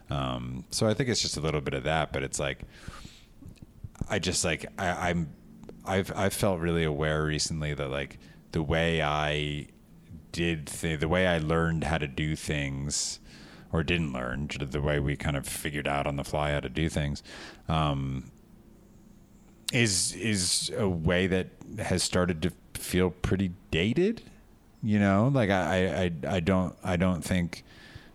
Um, 0.10 0.66
so 0.72 0.88
i 0.88 0.94
think 0.94 1.08
it's 1.08 1.22
just 1.22 1.38
a 1.38 1.40
little 1.40 1.62
bit 1.62 1.74
of 1.74 1.84
that 1.84 2.12
but 2.12 2.22
it's 2.22 2.38
like 2.38 2.66
I 4.10 4.20
just 4.20 4.44
like 4.44 4.66
I, 4.78 5.10
I'm 5.10 5.34
I've 5.86 6.12
I've 6.16 6.34
felt 6.34 6.60
really 6.60 6.84
aware 6.84 7.24
recently 7.24 7.74
that 7.74 7.90
like 7.90 8.20
the 8.52 8.62
way 8.62 9.02
I 9.02 9.68
did 10.32 10.68
th- 10.68 11.00
the 11.00 11.08
way 11.08 11.28
I 11.28 11.38
learned 11.38 11.84
how 11.86 11.98
to 11.98 12.08
do 12.08 12.36
things 12.36 13.20
or 13.72 13.84
didn't 13.84 14.14
learn 14.14 14.50
the 14.60 14.82
way 14.82 15.00
we 15.00 15.16
kind 15.16 15.38
of 15.38 15.48
figured 15.48 15.88
out 15.88 16.08
on 16.08 16.18
the 16.18 16.24
fly 16.24 16.52
how 16.52 16.60
to 16.60 16.70
do 16.70 16.90
things 16.90 17.24
um, 17.68 18.32
is 19.72 20.14
is 20.16 20.72
a 20.78 20.88
way 20.90 21.28
that 21.28 21.48
has 21.80 22.04
started 22.04 22.42
to 22.42 22.52
feel 22.82 23.10
pretty 23.10 23.52
dated 23.70 24.22
you 24.84 25.00
know 25.00 25.30
like 25.34 25.50
I, 25.50 26.06
I 26.06 26.36
I 26.36 26.40
don't 26.40 26.76
I 26.84 26.98
don't 26.98 27.22
think 27.22 27.64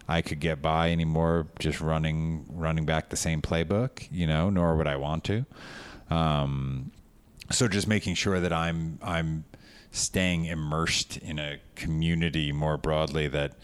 I 0.09 0.23
could 0.23 0.41
get 0.41 0.62
by 0.62 0.93
anymore 0.93 1.49
just 1.59 1.81
running 1.81 2.47
running 2.49 2.87
back 2.87 3.09
the 3.09 3.17
same 3.17 3.43
playbook, 3.43 4.07
you 4.11 4.27
know, 4.27 4.51
nor 4.51 4.77
would 4.77 4.87
I 4.87 4.97
want 4.97 5.25
to. 5.25 5.45
Um, 6.11 6.93
so 7.51 7.67
just 7.67 7.89
making 7.89 8.14
sure 8.14 8.41
that 8.41 8.53
I'm 8.53 8.99
I'm 9.03 9.45
staying 9.91 10.45
immersed 10.45 11.17
in 11.19 11.39
a 11.39 11.59
community 11.75 12.53
more 12.53 12.77
broadly 12.77 13.29
that 13.29 13.55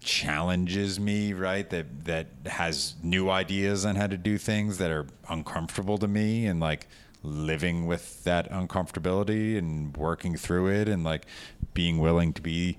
challenges 0.00 1.00
me, 1.00 1.32
right? 1.32 1.68
That 1.70 2.04
that 2.04 2.26
has 2.46 2.96
new 3.02 3.30
ideas 3.30 3.86
on 3.86 3.96
how 3.96 4.06
to 4.06 4.18
do 4.18 4.36
things 4.36 4.76
that 4.78 4.90
are 4.90 5.06
uncomfortable 5.30 5.96
to 5.98 6.08
me 6.08 6.46
and 6.46 6.60
like 6.60 6.88
living 7.22 7.86
with 7.86 8.22
that 8.24 8.50
uncomfortability 8.50 9.58
and 9.58 9.96
working 9.96 10.36
through 10.36 10.68
it 10.68 10.88
and 10.88 11.02
like 11.04 11.26
being 11.74 11.98
willing 11.98 12.32
to 12.32 12.40
be 12.42 12.78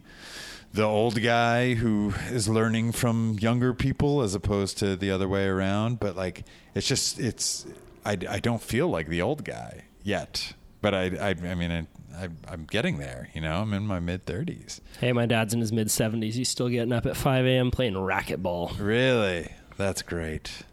the 0.74 0.84
old 0.84 1.22
guy 1.22 1.74
who 1.74 2.14
is 2.30 2.48
learning 2.48 2.92
from 2.92 3.38
younger 3.40 3.74
people 3.74 4.22
as 4.22 4.36
opposed 4.36 4.78
to 4.78 4.96
the 4.96 5.12
other 5.12 5.28
way 5.28 5.46
around 5.46 6.00
but 6.00 6.16
like 6.16 6.44
it's 6.76 6.88
just 6.88 7.20
it's 7.20 7.66
i, 8.06 8.12
I 8.30 8.40
don't 8.40 8.62
feel 8.62 8.88
like 8.88 9.08
the 9.08 9.22
old 9.22 9.44
guy 9.44 9.86
yet 10.04 10.54
but 10.82 10.94
i 10.94 11.06
i, 11.20 11.30
I 11.30 11.56
mean 11.56 11.72
I, 11.72 12.24
I, 12.24 12.30
i'm 12.48 12.66
getting 12.66 12.98
there 12.98 13.30
you 13.34 13.42
know 13.42 13.62
i'm 13.62 13.74
in 13.74 13.86
my 13.88 14.00
mid 14.00 14.26
30s 14.26 14.80
Hey, 15.00 15.12
my 15.12 15.26
dad's 15.26 15.54
in 15.54 15.60
his 15.62 15.72
mid 15.72 15.88
70s. 15.88 16.34
He's 16.34 16.50
still 16.50 16.68
getting 16.70 16.92
up 16.92 17.06
at 17.06 17.16
5 17.18 17.46
a.m. 17.46 17.72
playing 17.72 17.94
racquetball. 17.94 18.78
really 18.80 19.52
that's 19.78 20.02
great 20.02 20.64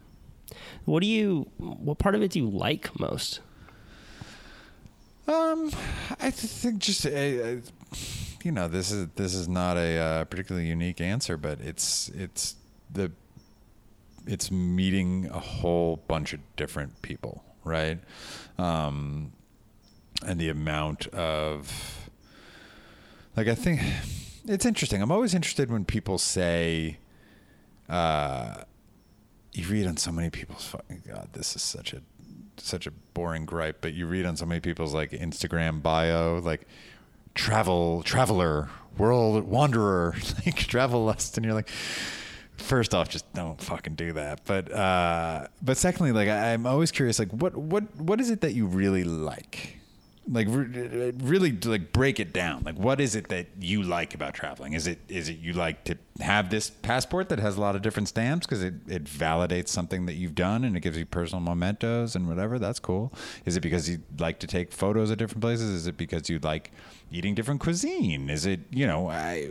What 0.85 1.01
do 1.01 1.07
you, 1.07 1.49
what 1.57 1.97
part 1.97 2.15
of 2.15 2.21
it 2.21 2.31
do 2.31 2.39
you 2.39 2.49
like 2.49 2.97
most? 2.99 3.39
Um, 5.27 5.71
I 6.19 6.29
th- 6.31 6.33
think 6.33 6.79
just 6.79 7.05
uh, 7.05 7.09
uh, 7.09 7.55
you 8.43 8.51
know 8.51 8.67
this 8.67 8.91
is 8.91 9.07
this 9.15 9.33
is 9.33 9.49
not 9.49 9.77
a 9.77 9.97
uh, 9.97 10.23
particularly 10.25 10.67
unique 10.67 11.01
answer, 11.01 11.35
but 11.35 11.59
it's 11.59 12.09
it's 12.09 12.55
the 12.91 13.11
it's 14.25 14.51
meeting 14.51 15.27
a 15.31 15.39
whole 15.39 15.97
bunch 16.07 16.33
of 16.33 16.39
different 16.55 17.01
people, 17.01 17.43
right? 17.63 17.99
Um, 18.57 19.33
and 20.25 20.39
the 20.39 20.49
amount 20.49 21.07
of 21.07 22.09
like 23.35 23.47
I 23.47 23.55
think 23.55 23.81
it's 24.45 24.65
interesting. 24.65 25.01
I'm 25.01 25.11
always 25.11 25.33
interested 25.33 25.69
when 25.69 25.83
people 25.83 26.17
say, 26.17 26.99
uh, 27.89 28.63
you 29.53 29.67
read 29.67 29.87
on 29.87 29.97
so 29.97 30.11
many 30.11 30.29
people's 30.29 30.65
fucking 30.65 31.03
God, 31.07 31.29
this 31.33 31.55
is 31.55 31.61
such 31.61 31.93
a 31.93 32.01
such 32.59 32.87
a 32.87 32.91
boring 32.91 33.45
gripe, 33.45 33.77
but 33.81 33.93
you 33.93 34.07
read 34.07 34.25
on 34.25 34.35
so 34.35 34.45
many 34.45 34.59
people's 34.59 34.93
like 34.93 35.11
Instagram 35.11 35.81
bio, 35.81 36.39
like 36.39 36.67
travel 37.35 38.03
traveler, 38.03 38.69
world 38.97 39.43
wanderer, 39.43 40.15
like 40.45 40.55
travel 40.55 41.05
lust, 41.05 41.37
and 41.37 41.45
you're 41.45 41.53
like, 41.53 41.69
first 42.57 42.93
off, 42.93 43.09
just 43.09 43.31
don't 43.33 43.61
fucking 43.61 43.95
do 43.95 44.13
that. 44.13 44.41
But 44.45 44.71
uh, 44.71 45.47
but 45.61 45.77
secondly, 45.77 46.11
like 46.11 46.29
I, 46.29 46.53
I'm 46.53 46.65
always 46.65 46.91
curious, 46.91 47.19
like 47.19 47.31
what 47.31 47.55
what 47.55 47.95
what 47.95 48.19
is 48.19 48.29
it 48.29 48.41
that 48.41 48.53
you 48.53 48.65
really 48.65 49.03
like? 49.03 49.77
like 50.29 50.47
re- 50.49 51.13
really 51.23 51.51
like 51.51 51.93
break 51.93 52.19
it 52.19 52.33
down 52.33 52.61
like 52.63 52.75
what 52.75 52.99
is 52.99 53.15
it 53.15 53.29
that 53.29 53.47
you 53.59 53.81
like 53.83 54.13
about 54.13 54.33
traveling 54.33 54.73
is 54.73 54.87
it 54.87 54.99
is 55.07 55.29
it 55.29 55.37
you 55.39 55.53
like 55.53 55.83
to 55.85 55.97
have 56.21 56.49
this 56.49 56.69
passport 56.69 57.29
that 57.29 57.39
has 57.39 57.57
a 57.57 57.61
lot 57.61 57.75
of 57.75 57.81
different 57.81 58.07
stamps 58.07 58.45
because 58.45 58.63
it, 58.63 58.73
it 58.87 59.03
validates 59.03 59.67
something 59.69 60.05
that 60.07 60.13
you've 60.13 60.35
done 60.35 60.63
and 60.63 60.75
it 60.75 60.79
gives 60.79 60.97
you 60.97 61.05
personal 61.05 61.41
mementos 61.41 62.15
and 62.15 62.27
whatever. 62.27 62.57
That's 62.57 62.79
cool. 62.79 63.13
Is 63.45 63.55
it 63.55 63.61
because 63.61 63.89
you 63.89 63.99
like 64.17 64.39
to 64.39 64.47
take 64.47 64.71
photos 64.71 65.11
at 65.11 65.17
different 65.17 65.41
places? 65.41 65.69
Is 65.69 65.87
it 65.87 65.97
because 65.97 66.29
you 66.29 66.39
like 66.39 66.71
eating 67.11 67.35
different 67.35 67.61
cuisine? 67.61 68.29
Is 68.29 68.45
it 68.45 68.61
you 68.71 68.87
know 68.87 69.09
i 69.09 69.49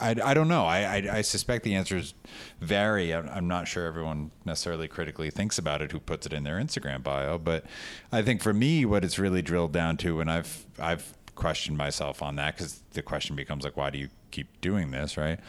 i, 0.00 0.14
I 0.22 0.34
don't 0.34 0.48
know. 0.48 0.64
I, 0.64 0.80
I 0.80 1.16
i 1.18 1.20
suspect 1.22 1.64
the 1.64 1.74
answers 1.74 2.14
vary. 2.60 3.14
I'm, 3.14 3.28
I'm 3.28 3.48
not 3.48 3.66
sure 3.66 3.86
everyone 3.86 4.30
necessarily 4.44 4.88
critically 4.88 5.30
thinks 5.30 5.58
about 5.58 5.82
it 5.82 5.92
who 5.92 6.00
puts 6.00 6.26
it 6.26 6.32
in 6.32 6.42
their 6.42 6.58
instagram 6.58 7.02
bio 7.02 7.38
but 7.38 7.64
i 8.10 8.20
think 8.22 8.42
for 8.42 8.52
me 8.52 8.84
what 8.84 9.04
it's 9.04 9.18
really 9.18 9.42
drilled 9.42 9.72
down 9.72 9.96
to 9.96 10.20
and 10.20 10.30
i've 10.30 10.66
i've 10.78 11.14
questioned 11.40 11.76
myself 11.76 12.22
on 12.22 12.36
that 12.36 12.54
because 12.54 12.82
the 12.92 13.02
question 13.02 13.34
becomes 13.34 13.64
like 13.64 13.76
why 13.76 13.90
do 13.90 13.98
you 13.98 14.08
keep 14.30 14.60
doing 14.60 14.90
this 14.90 15.16
right 15.16 15.40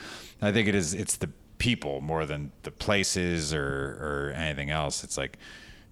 i 0.42 0.52
think 0.52 0.68
it 0.68 0.74
is 0.74 0.94
it's 0.94 1.18
the 1.18 1.30
people 1.58 2.02
more 2.02 2.26
than 2.26 2.52
the 2.64 2.72
places 2.72 3.54
or 3.54 3.62
or 3.62 4.34
anything 4.36 4.70
else 4.70 5.04
it's 5.04 5.18
like 5.18 5.38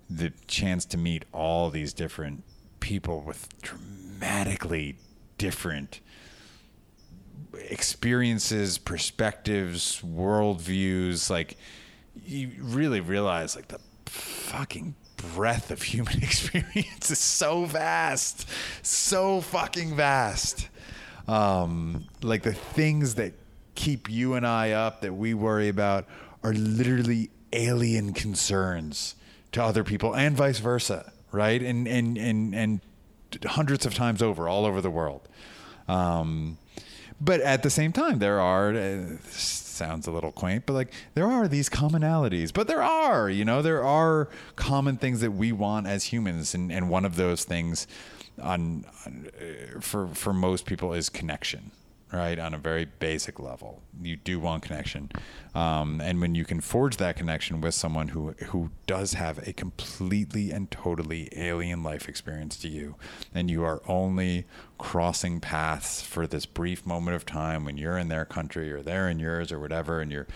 the 0.10 0.32
chance 0.48 0.86
to 0.86 0.98
meet 0.98 1.26
all 1.32 1.70
these 1.70 1.94
different 1.94 2.44
people 2.80 3.22
with 3.22 3.48
dramatically 3.62 4.96
different 5.38 6.00
experiences, 7.54 8.78
perspectives, 8.78 10.02
worldviews. 10.02 11.30
Like, 11.30 11.58
you 12.26 12.52
really 12.60 13.00
realize 13.00 13.56
like 13.56 13.68
the 13.68 13.80
fucking 14.06 14.96
breadth 15.34 15.72
of 15.72 15.82
human 15.82 16.18
experience 16.24 17.12
is 17.12 17.20
so 17.20 17.66
vast, 17.66 18.48
so 18.82 19.42
fucking 19.42 19.96
vast. 19.96 20.70
Um, 21.28 22.06
like 22.22 22.44
the 22.44 22.54
things 22.54 23.16
that 23.16 23.34
keep 23.76 24.10
you 24.10 24.34
and 24.34 24.46
I 24.46 24.72
up 24.72 25.02
that 25.02 25.14
we 25.14 25.34
worry 25.34 25.70
about 25.70 26.06
are 26.44 26.54
literally 26.54 27.30
alien 27.54 28.14
concerns 28.14 29.16
to 29.52 29.64
other 29.64 29.84
people 29.84 30.16
and 30.16 30.36
vice 30.36 30.60
versa, 30.60 31.12
right? 31.32 31.62
And 31.62 31.88
and 31.88 32.18
and 32.18 32.56
and 32.56 32.82
hundreds 33.46 33.86
of 33.86 33.94
times 33.94 34.22
over, 34.22 34.48
all 34.48 34.66
over 34.66 34.82
the 34.82 34.90
world. 34.90 35.28
Um, 35.88 36.58
but 37.22 37.42
at 37.42 37.64
the 37.64 37.70
same 37.70 37.92
time, 37.92 38.20
there 38.20 38.40
are. 38.40 38.74
Uh, 38.74 39.18
sounds 39.80 40.06
a 40.06 40.12
little 40.12 40.32
quaint, 40.32 40.66
but 40.68 40.74
like 40.74 40.94
there 41.16 41.26
are 41.26 41.48
these 41.48 41.70
commonalities. 41.70 42.54
But 42.54 42.68
there 42.68 42.84
are, 42.84 43.30
you 43.30 43.44
know, 43.44 43.64
there 43.64 43.84
are 43.84 44.30
common 44.56 44.98
things 44.98 45.22
that 45.22 45.32
we 45.32 45.52
want 45.52 45.88
as 45.88 46.04
humans, 46.06 46.54
and 46.54 46.72
and 46.72 46.90
one 46.90 47.06
of 47.06 47.16
those 47.16 47.44
things, 47.46 47.88
on, 48.40 48.86
on 49.06 49.30
uh, 49.42 49.80
for 49.80 50.08
for 50.10 50.34
most 50.34 50.68
people 50.68 50.94
is 50.94 51.10
connection 51.10 51.72
right 52.12 52.40
on 52.40 52.54
a 52.54 52.58
very 52.58 52.86
basic 52.86 53.40
level. 53.40 53.82
You 54.02 54.16
do 54.16 54.40
want 54.40 54.64
connection. 54.64 55.12
Um, 55.54 56.02
and 56.02 56.20
when 56.20 56.34
you 56.34 56.44
can 56.44 56.60
forge 56.60 56.98
that 56.98 57.16
connection 57.16 57.62
with 57.62 57.76
someone 57.76 58.10
who 58.10 58.32
who 58.48 58.72
does 58.88 59.14
have 59.14 59.48
a 59.48 59.54
completely 59.54 60.52
and 60.52 60.72
totally 60.72 61.30
alien 61.36 61.84
life 61.84 62.10
experience 62.10 62.58
to 62.58 62.68
you 62.68 62.96
and 63.34 63.50
you 63.50 63.64
are 63.64 63.82
only 63.88 64.46
crossing 64.78 65.40
paths 65.40 66.02
for 66.02 66.26
this 66.26 66.46
brief 66.46 66.86
moment 66.86 67.16
of 67.16 67.26
time 67.26 67.66
when 67.66 67.78
you're 67.78 67.98
in 67.98 68.08
their 68.08 68.26
country 68.26 68.72
or 68.72 68.82
they're 68.82 69.10
in 69.10 69.20
yours 69.20 69.52
or 69.52 69.60
whatever 69.60 70.02
and 70.02 70.12
you're 70.12 70.28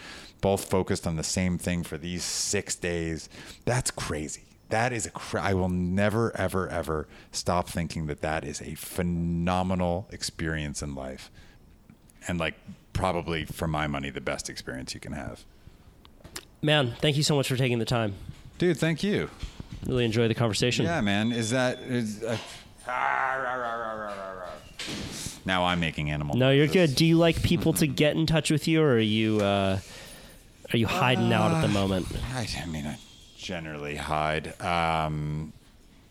both 0.42 0.70
focused 0.70 1.08
on 1.08 1.16
the 1.16 1.24
same 1.24 1.58
thing 1.58 1.84
for 1.84 1.98
these 1.98 2.24
six 2.24 2.76
days. 2.76 3.30
That's 3.66 3.92
crazy. 3.92 4.44
That 4.70 4.92
is 4.94 5.08
a 5.08 5.40
I 5.40 5.54
will 5.54 5.70
never 5.70 6.36
ever 6.36 6.68
ever 6.68 7.08
stop 7.32 7.70
thinking 7.70 8.08
that 8.08 8.22
that 8.22 8.44
is 8.44 8.62
a 8.62 8.76
phenomenal 8.76 10.08
experience 10.12 10.82
in 10.82 10.96
life 10.96 11.32
and 12.28 12.40
like 12.40 12.56
probably 12.94 13.46
for 13.46 13.68
my 13.68 13.88
money 13.88 14.10
the 14.10 14.22
best 14.22 14.50
experience 14.50 14.94
you 14.94 15.00
can 15.00 15.14
have. 15.14 15.44
Man, 16.62 16.94
thank 17.02 17.18
you 17.18 17.24
so 17.24 17.36
much 17.36 17.48
for 17.48 17.58
taking 17.58 17.80
the 17.80 17.86
time. 17.86 18.16
Dude, 18.58 18.78
thank 18.78 19.04
you. 19.04 19.30
Really 19.86 20.06
enjoy 20.06 20.28
the 20.28 20.36
conversation. 20.36 20.86
Yeah, 20.86 21.02
man. 21.02 21.32
Is 21.32 21.50
that 21.50 21.80
is 21.80 22.24
uh, 22.24 22.38
now 25.46 25.66
I'm 25.66 25.80
making 25.80 26.10
animal. 26.10 26.38
No, 26.38 26.52
you're 26.52 26.68
good. 26.68 26.96
Do 26.96 27.06
you 27.06 27.18
like 27.18 27.44
people 27.44 27.74
to 27.74 27.88
get 27.88 28.16
in 28.16 28.26
touch 28.26 28.50
with 28.50 28.68
you, 28.68 28.82
or 28.82 28.94
are 28.94 29.00
you 29.00 29.42
uh, 29.42 29.80
are 30.72 30.78
you 30.78 30.88
hiding 30.88 31.34
out 31.34 31.52
at 31.52 31.62
the 31.62 31.68
moment? 31.68 32.08
I, 32.34 32.48
I 32.62 32.66
mean, 32.66 32.88
I 32.88 32.98
generally 33.38 33.96
hide. 33.96 34.60
Um, 34.62 35.52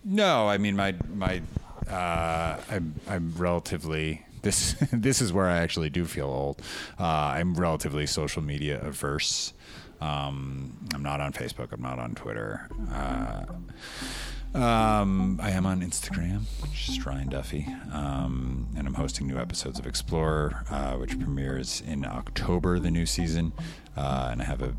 no, 0.05 0.49
I 0.49 0.59
mean 0.59 0.77
my 0.77 0.95
my 1.15 1.41
uh, 1.91 2.61
I'm 2.71 2.95
I'm 3.09 3.33
relatively 3.37 4.27
this 4.43 4.73
this 4.93 5.21
is 5.21 5.33
where 5.33 5.47
I 5.47 5.59
actually 5.59 5.91
do 5.91 6.05
feel 6.05 6.27
old. 6.27 6.61
Uh, 6.99 7.05
I'm 7.05 7.55
relatively 7.55 8.07
social 8.07 8.43
media 8.43 8.81
averse. 8.83 9.53
Um, 10.01 10.77
I'm 10.95 11.03
not 11.03 11.21
on 11.21 11.33
Facebook. 11.33 11.73
I'm 11.73 11.83
not 11.83 11.99
on 11.99 12.15
Twitter. 12.15 12.69
Uh, 12.93 13.45
um, 14.55 15.41
I 15.43 15.51
am 15.51 15.65
on 15.65 15.81
Instagram, 15.81 16.43
which 16.61 16.89
is 16.91 17.07
Ryan 17.07 17.29
Duffy, 17.29 17.67
um, 17.91 18.69
and 18.77 18.87
I'm 18.87 18.95
hosting 18.95 19.27
new 19.27 19.39
episodes 19.39 19.79
of 19.79 19.87
Explorer, 19.87 20.65
uh, 20.71 20.97
which 20.97 21.19
premieres 21.19 21.83
in 21.87 22.05
October, 22.05 22.79
the 22.79 22.91
new 22.91 23.07
season, 23.07 23.53
uh, 23.97 24.29
and 24.31 24.43
I 24.43 24.45
have 24.45 24.61
a 24.61 24.75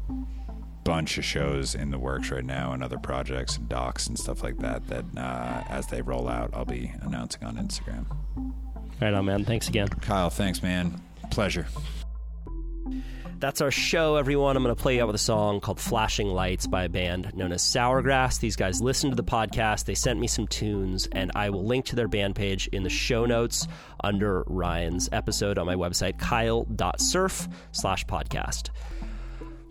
bunch 0.84 1.18
of 1.18 1.26
shows 1.26 1.76
in 1.76 1.92
the 1.92 1.98
works 1.98 2.30
right 2.30 2.44
now 2.44 2.74
and 2.74 2.84
other 2.84 2.98
projects 3.00 3.58
and 3.58 3.70
docs 3.70 4.08
and 4.08 4.20
stuff 4.20 4.44
like 4.44 4.58
that 4.58 4.86
that 4.88 5.06
uh, 5.18 5.64
as 5.70 5.88
they 5.88 6.02
roll 6.02 6.28
out 6.28 6.50
i'll 6.54 6.66
be 6.66 6.92
announcing 7.02 7.44
on 7.44 7.56
instagram 7.56 8.06
Right 9.04 9.14
on, 9.14 9.26
man. 9.26 9.44
Thanks 9.44 9.68
again. 9.68 9.90
kyle 9.90 10.30
thanks 10.30 10.64
man 10.64 11.02
pleasure 11.30 11.68
That's 13.40 13.60
our 13.60 13.72
show, 13.72 14.16
everyone. 14.16 14.56
I'm 14.56 14.64
going 14.64 14.74
to 14.74 14.82
play 14.82 14.96
you 14.96 15.02
out 15.02 15.08
with 15.08 15.18
a 15.18 15.20
song 15.20 15.60
called 15.60 15.78
Flashing 15.78 16.28
Lights 16.28 16.66
by 16.66 16.86
a 16.86 16.90
band 16.90 17.36
known 17.36 17.52
as 17.52 17.62
Sourgrass. 17.62 18.40
These 18.40 18.56
guys 18.56 18.82
listened 18.82 19.12
to 19.12 19.18
the 19.18 19.30
podcast. 19.30 19.84
They 19.84 19.96
sent 19.96 20.22
me 20.22 20.28
some 20.28 20.48
tunes, 20.48 21.10
and 21.12 21.30
I 21.36 21.50
will 21.50 21.66
link 21.66 21.84
to 21.88 21.98
their 21.98 22.08
band 22.08 22.36
page 22.36 22.68
in 22.68 22.84
the 22.84 22.90
show 22.90 23.26
notes 23.26 23.68
under 24.02 24.44
Ryan's 24.48 25.10
episode 25.12 25.58
on 25.58 25.66
my 25.66 25.76
website, 25.76 26.18
kyle.surf 26.18 27.50
slash 27.74 28.06
podcast. 28.06 28.70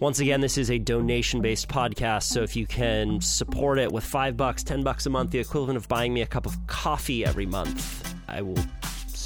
Once 0.01 0.21
again, 0.21 0.43
this 0.43 0.59
is 0.59 0.71
a 0.71 0.79
donation 0.79 1.41
based 1.41 1.69
podcast, 1.71 2.25
so 2.25 2.43
if 2.43 2.55
you 2.55 2.67
can 2.67 3.23
support 3.23 3.79
it 3.79 3.91
with 3.91 4.05
five 4.05 4.37
bucks, 4.37 4.63
ten 4.63 4.83
bucks 4.83 5.07
a 5.07 5.11
month, 5.11 5.31
the 5.31 5.39
equivalent 5.39 5.79
of 5.79 5.89
buying 5.89 6.13
me 6.13 6.21
a 6.21 6.27
cup 6.27 6.45
of 6.45 6.67
coffee 6.67 7.25
every 7.25 7.47
month, 7.47 8.15
I 8.29 8.43
will 8.43 8.59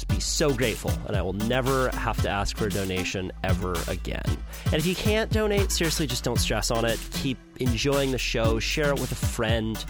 be 0.03 0.19
so 0.19 0.53
grateful, 0.53 0.91
and 1.07 1.15
I 1.15 1.21
will 1.21 1.33
never 1.33 1.89
have 1.89 2.21
to 2.21 2.29
ask 2.29 2.57
for 2.57 2.67
a 2.67 2.69
donation 2.69 3.31
ever 3.43 3.75
again. 3.87 4.37
And 4.65 4.75
if 4.75 4.85
you 4.85 4.95
can't 4.95 5.31
donate, 5.31 5.71
seriously, 5.71 6.07
just 6.07 6.23
don't 6.23 6.39
stress 6.39 6.71
on 6.71 6.85
it. 6.85 6.99
Keep 7.13 7.37
enjoying 7.59 8.11
the 8.11 8.17
show, 8.17 8.59
share 8.59 8.89
it 8.89 8.99
with 8.99 9.11
a 9.11 9.15
friend, 9.15 9.83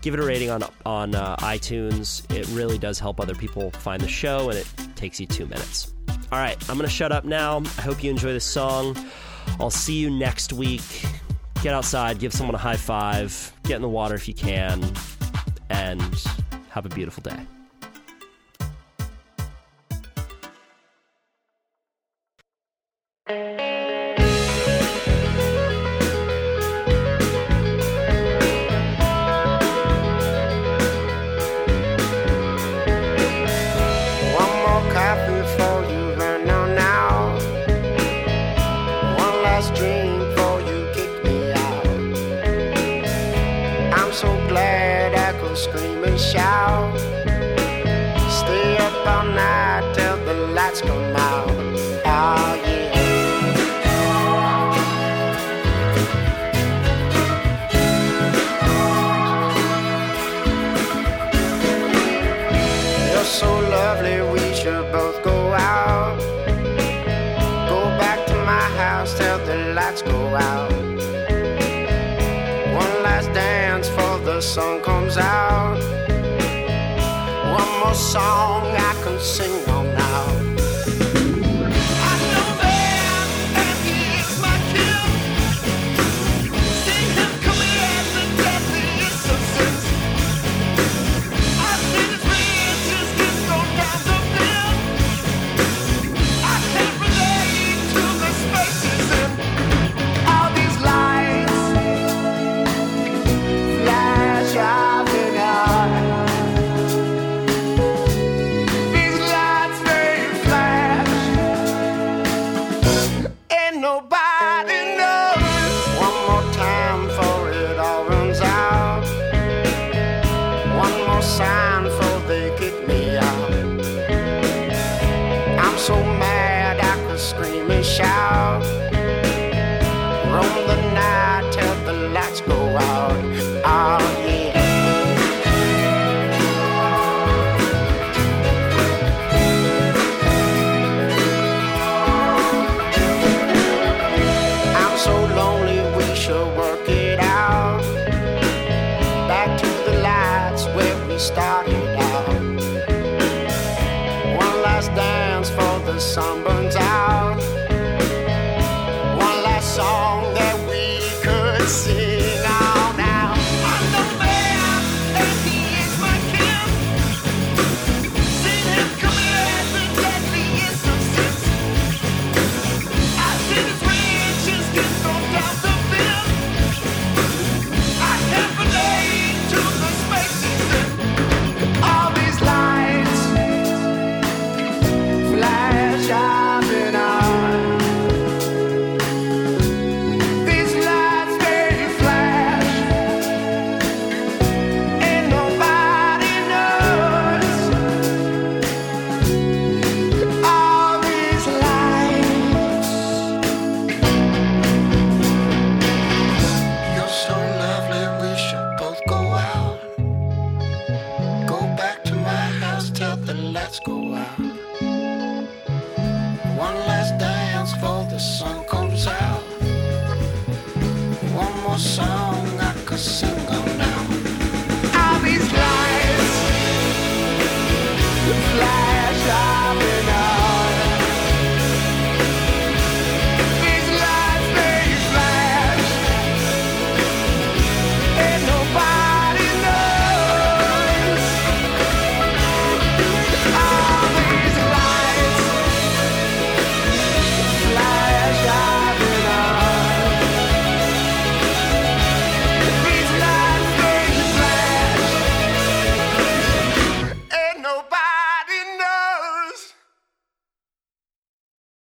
give 0.00 0.14
it 0.14 0.20
a 0.20 0.24
rating 0.24 0.50
on 0.50 0.64
on 0.84 1.14
uh, 1.14 1.36
iTunes. 1.36 2.30
It 2.34 2.46
really 2.48 2.78
does 2.78 2.98
help 2.98 3.20
other 3.20 3.34
people 3.34 3.70
find 3.72 4.00
the 4.00 4.08
show, 4.08 4.50
and 4.50 4.58
it 4.58 4.66
takes 4.94 5.18
you 5.20 5.26
two 5.26 5.46
minutes. 5.46 5.94
All 6.32 6.38
right, 6.38 6.56
I'm 6.68 6.76
gonna 6.76 6.88
shut 6.88 7.12
up 7.12 7.24
now. 7.24 7.58
I 7.78 7.82
hope 7.82 8.02
you 8.02 8.10
enjoy 8.10 8.32
this 8.32 8.44
song. 8.44 8.96
I'll 9.60 9.70
see 9.70 9.94
you 9.94 10.10
next 10.10 10.52
week. 10.52 10.82
Get 11.62 11.74
outside, 11.74 12.18
give 12.18 12.32
someone 12.32 12.54
a 12.54 12.58
high 12.58 12.76
five, 12.76 13.52
get 13.64 13.76
in 13.76 13.82
the 13.82 13.88
water 13.88 14.14
if 14.14 14.28
you 14.28 14.34
can, 14.34 14.84
and 15.70 16.02
have 16.70 16.84
a 16.86 16.90
beautiful 16.90 17.22
day. 17.22 17.46